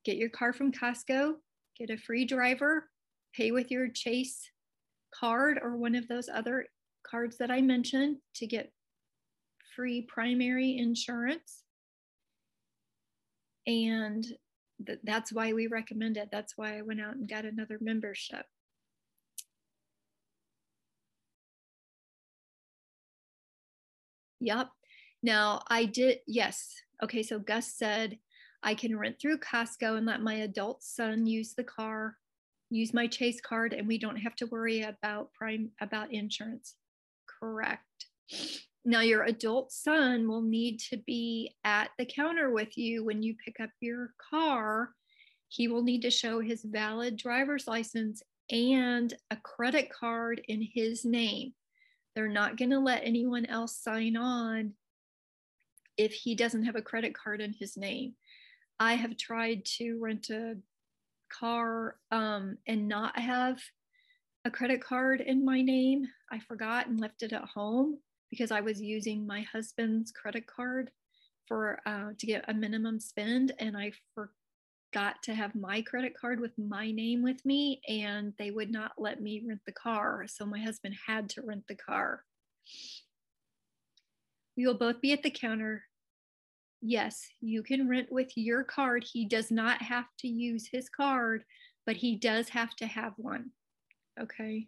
get 0.03 0.17
your 0.17 0.29
car 0.29 0.51
from 0.51 0.73
Costco, 0.73 1.35
get 1.77 1.89
a 1.89 1.97
free 1.97 2.25
driver, 2.25 2.89
pay 3.33 3.51
with 3.51 3.71
your 3.71 3.87
Chase 3.87 4.49
card 5.13 5.59
or 5.61 5.77
one 5.77 5.95
of 5.95 6.09
those 6.09 6.27
other 6.27 6.67
cards 7.09 7.37
that 7.37 7.51
I 7.51 7.61
mentioned 7.61 8.17
to 8.35 8.47
get 8.47 8.73
free 9.75 10.01
primary 10.01 10.77
insurance 10.77 11.64
and 13.67 14.25
th- 14.85 14.99
that's 15.03 15.31
why 15.31 15.53
we 15.53 15.67
recommend 15.67 16.17
it. 16.17 16.29
That's 16.31 16.57
why 16.57 16.77
I 16.77 16.81
went 16.81 17.01
out 17.01 17.15
and 17.15 17.29
got 17.29 17.45
another 17.45 17.77
membership. 17.81 18.45
Yep. 24.39 24.69
Now, 25.23 25.63
I 25.67 25.85
did, 25.85 26.19
yes. 26.27 26.73
Okay, 27.03 27.23
so 27.23 27.39
Gus 27.39 27.73
said 27.73 28.19
I 28.61 28.75
can 28.75 28.97
rent 28.97 29.17
through 29.19 29.39
Costco 29.39 29.97
and 29.97 30.05
let 30.05 30.21
my 30.21 30.35
adult 30.35 30.83
son 30.83 31.25
use 31.25 31.53
the 31.53 31.63
car, 31.63 32.15
use 32.69 32.93
my 32.93 33.07
Chase 33.07 33.41
card, 33.41 33.73
and 33.73 33.87
we 33.87 33.97
don't 33.97 34.17
have 34.17 34.35
to 34.37 34.45
worry 34.47 34.81
about 34.81 35.33
prime 35.33 35.71
about 35.81 36.13
insurance. 36.13 36.75
Correct. 37.39 38.05
Now, 38.87 39.01
your 39.01 39.23
adult 39.23 39.71
son 39.71 40.27
will 40.27 40.43
need 40.43 40.79
to 40.91 40.97
be 40.97 41.55
at 41.63 41.89
the 41.97 42.05
counter 42.05 42.51
with 42.51 42.77
you 42.77 43.03
when 43.03 43.23
you 43.23 43.35
pick 43.43 43.59
up 43.59 43.71
your 43.81 44.13
car. 44.29 44.91
He 45.47 45.67
will 45.67 45.81
need 45.81 46.03
to 46.03 46.11
show 46.11 46.39
his 46.39 46.63
valid 46.63 47.17
driver's 47.17 47.67
license 47.67 48.21
and 48.51 49.11
a 49.31 49.37
credit 49.37 49.89
card 49.91 50.39
in 50.47 50.61
his 50.61 51.03
name. 51.03 51.53
They're 52.13 52.27
not 52.27 52.57
going 52.57 52.69
to 52.69 52.79
let 52.79 53.01
anyone 53.03 53.47
else 53.47 53.75
sign 53.75 54.15
on 54.15 54.73
if 55.97 56.13
he 56.13 56.35
doesn't 56.35 56.65
have 56.65 56.75
a 56.75 56.81
credit 56.81 57.15
card 57.15 57.41
in 57.41 57.53
his 57.53 57.75
name. 57.75 58.13
I 58.79 58.93
have 58.93 59.17
tried 59.17 59.65
to 59.77 59.97
rent 59.99 60.29
a 60.29 60.57
car 61.29 61.95
um, 62.11 62.59
and 62.67 62.87
not 62.87 63.17
have 63.17 63.59
a 64.43 64.51
credit 64.51 64.83
card 64.83 65.21
in 65.21 65.43
my 65.43 65.63
name. 65.63 66.07
I 66.31 66.37
forgot 66.37 66.85
and 66.85 66.99
left 66.99 67.23
it 67.23 67.33
at 67.33 67.45
home 67.45 67.97
because 68.35 68.51
I 68.51 68.59
was 68.59 68.81
using 68.81 69.25
my 69.25 69.41
husband's 69.41 70.11
credit 70.11 70.45
card 70.45 70.91
for 71.47 71.79
uh, 71.85 72.09
to 72.17 72.27
get 72.27 72.43
a 72.49 72.53
minimum 72.53 72.99
spend, 72.99 73.53
and 73.59 73.77
I 73.77 73.93
forgot 74.13 75.23
to 75.23 75.33
have 75.33 75.55
my 75.55 75.81
credit 75.81 76.13
card 76.19 76.41
with 76.41 76.51
my 76.57 76.91
name 76.91 77.23
with 77.23 77.45
me, 77.45 77.81
and 77.87 78.33
they 78.37 78.51
would 78.51 78.71
not 78.71 78.91
let 78.97 79.21
me 79.21 79.43
rent 79.47 79.61
the 79.65 79.71
car. 79.71 80.25
So 80.27 80.45
my 80.45 80.59
husband 80.59 80.95
had 81.07 81.29
to 81.29 81.43
rent 81.43 81.63
the 81.69 81.75
car. 81.75 82.23
We 84.57 84.67
will 84.67 84.77
both 84.77 84.99
be 84.99 85.13
at 85.13 85.23
the 85.23 85.31
counter. 85.31 85.83
Yes, 86.81 87.25
you 87.39 87.63
can 87.63 87.87
rent 87.87 88.11
with 88.11 88.31
your 88.35 88.63
card. 88.63 89.05
He 89.09 89.25
does 89.25 89.49
not 89.49 89.81
have 89.81 90.07
to 90.19 90.27
use 90.27 90.67
his 90.69 90.89
card, 90.89 91.45
but 91.85 91.95
he 91.95 92.17
does 92.17 92.49
have 92.49 92.75
to 92.77 92.85
have 92.85 93.13
one. 93.17 93.51
Okay. 94.19 94.67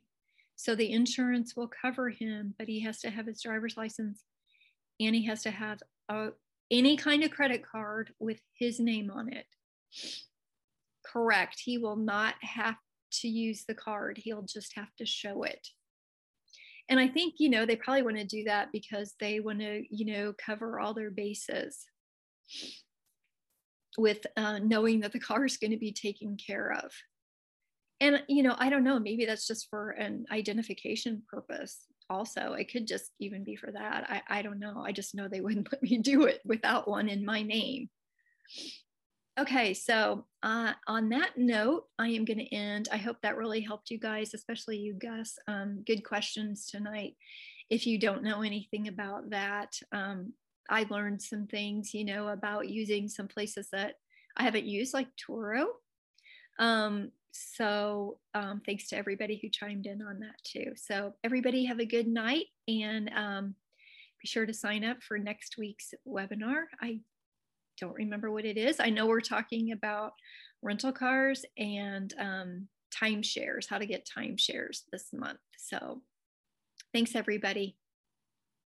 So 0.58 0.76
the 0.76 0.92
insurance 0.92 1.56
will 1.56 1.70
cover 1.70 2.10
him, 2.10 2.56
but 2.58 2.68
he 2.68 2.82
has 2.82 3.00
to 3.02 3.12
have 3.12 3.28
his 3.28 3.42
driver's 3.42 3.78
license 3.78 4.24
and 5.00 5.16
he 5.16 5.26
has 5.28 5.44
to 5.44 5.52
have 5.52 5.80
a, 6.10 6.30
any 6.72 6.98
kind 6.98 7.24
of 7.24 7.32
credit 7.32 7.64
card 7.64 8.12
with 8.20 8.40
his 8.58 8.80
name 8.80 9.12
on 9.12 9.32
it. 9.32 9.46
Correct. 11.06 11.62
He 11.64 11.78
will 11.78 11.96
not 11.96 12.34
have 12.42 12.76
to 13.22 13.28
use 13.28 13.66
the 13.66 13.76
card, 13.76 14.18
he'll 14.18 14.42
just 14.42 14.76
have 14.76 14.94
to 14.98 15.06
show 15.06 15.44
it. 15.44 15.66
And 16.90 17.00
I 17.00 17.08
think, 17.08 17.36
you 17.38 17.50
know, 17.50 17.66
they 17.66 17.76
probably 17.76 18.02
want 18.02 18.18
to 18.18 18.26
do 18.26 18.44
that 18.46 18.72
because 18.72 19.14
they 19.20 19.40
want 19.40 19.60
to, 19.60 19.84
you 19.90 20.06
know, 20.06 20.34
cover 20.44 20.80
all 20.80 20.94
their 20.94 21.12
bases 21.12 21.86
with 23.98 24.26
uh, 24.36 24.60
knowing 24.60 25.02
that 25.02 25.12
the 25.12 25.20
car 25.20 25.46
is 25.46 25.58
going 25.58 25.72
to 25.72 25.78
be 25.78 25.92
taken 25.92 26.36
care 26.38 26.74
of 26.84 26.92
and 28.00 28.24
you 28.28 28.44
know 28.44 28.56
i 28.60 28.70
don't 28.70 28.84
know 28.84 29.00
maybe 29.00 29.26
that's 29.26 29.48
just 29.48 29.70
for 29.70 29.92
an 29.92 30.26
identification 30.32 31.22
purpose 31.28 31.88
also. 32.10 32.54
It 32.54 32.72
could 32.72 32.88
just 32.88 33.12
even 33.20 33.44
be 33.44 33.56
for 33.56 33.72
that. 33.72 34.06
I, 34.10 34.40
I 34.40 34.42
don't 34.42 34.60
know. 34.60 34.84
I 34.86 34.92
just 34.92 35.16
know 35.16 35.28
they 35.28 35.42
wouldn't 35.42 35.72
let 35.72 35.84
me 35.84 35.98
do 35.98 36.24
it 36.24 36.42
without 36.46 36.88
one 36.88 37.10
in 37.10 37.26
my 37.26 37.42
name. 37.42 37.90
Okay 39.40 39.76
so 39.76 40.26
uh, 40.42 40.74
on 40.88 41.10
that 41.10 41.32
note 41.38 41.84
i 42.00 42.08
am 42.08 42.26
going 42.26 42.40
to 42.40 42.56
end. 42.56 42.90
I 42.92 42.98
hope 42.98 43.18
that 43.22 43.38
really 43.38 43.62
helped 43.62 43.92
you 43.92 44.00
guys 44.00 44.34
especially 44.34 44.78
you 44.78 44.94
gus. 44.94 45.38
Um, 45.48 45.84
good 45.86 46.04
questions 46.04 46.66
tonight. 46.66 47.16
If 47.70 47.86
you 47.86 48.00
don't 48.00 48.24
know 48.24 48.42
anything 48.42 48.88
about 48.88 49.30
that 49.30 49.78
um, 49.92 50.34
i 50.70 50.86
learned 50.90 51.22
some 51.22 51.46
things 51.48 51.94
you 51.94 52.04
know 52.04 52.30
about 52.30 52.68
using 52.68 53.08
some 53.08 53.28
places 53.28 53.70
that 53.72 53.96
i 54.38 54.44
haven't 54.44 54.66
used 54.66 54.94
like 54.94 55.08
Turo. 55.16 55.66
Um, 56.60 57.12
so 57.38 58.18
um, 58.34 58.62
thanks 58.66 58.88
to 58.90 58.98
everybody 58.98 59.40
who 59.42 59.50
chimed 59.50 59.86
in 59.86 60.02
on 60.02 60.20
that 60.20 60.42
too. 60.44 60.74
So 60.76 61.14
everybody 61.24 61.66
have 61.66 61.80
a 61.80 61.86
good 61.86 62.08
night 62.08 62.46
and 62.68 63.12
um, 63.16 63.56
be 64.22 64.28
sure 64.28 64.46
to 64.46 64.54
sign 64.54 64.84
up 64.84 65.04
for 65.04 65.18
next 65.18 65.58
week's 65.58 65.94
webinar. 66.08 66.64
I 66.82 67.00
don't 67.80 67.96
remember 67.96 68.32
what 68.32 68.46
it 68.46 68.58
is. 68.58 68.80
I 68.80 68.90
know 68.90 69.06
we're 69.06 69.22
talking 69.22 69.72
about 69.72 70.14
rental 70.62 70.92
cars 70.92 71.46
and 71.58 72.14
um, 72.20 72.68
timeshares, 72.92 73.68
how 73.70 73.78
to 73.78 73.86
get 73.86 74.10
timeshares 74.18 74.82
this 74.92 75.14
month. 75.14 75.40
So 75.58 76.02
thanks 76.94 77.16
everybody. 77.16 77.78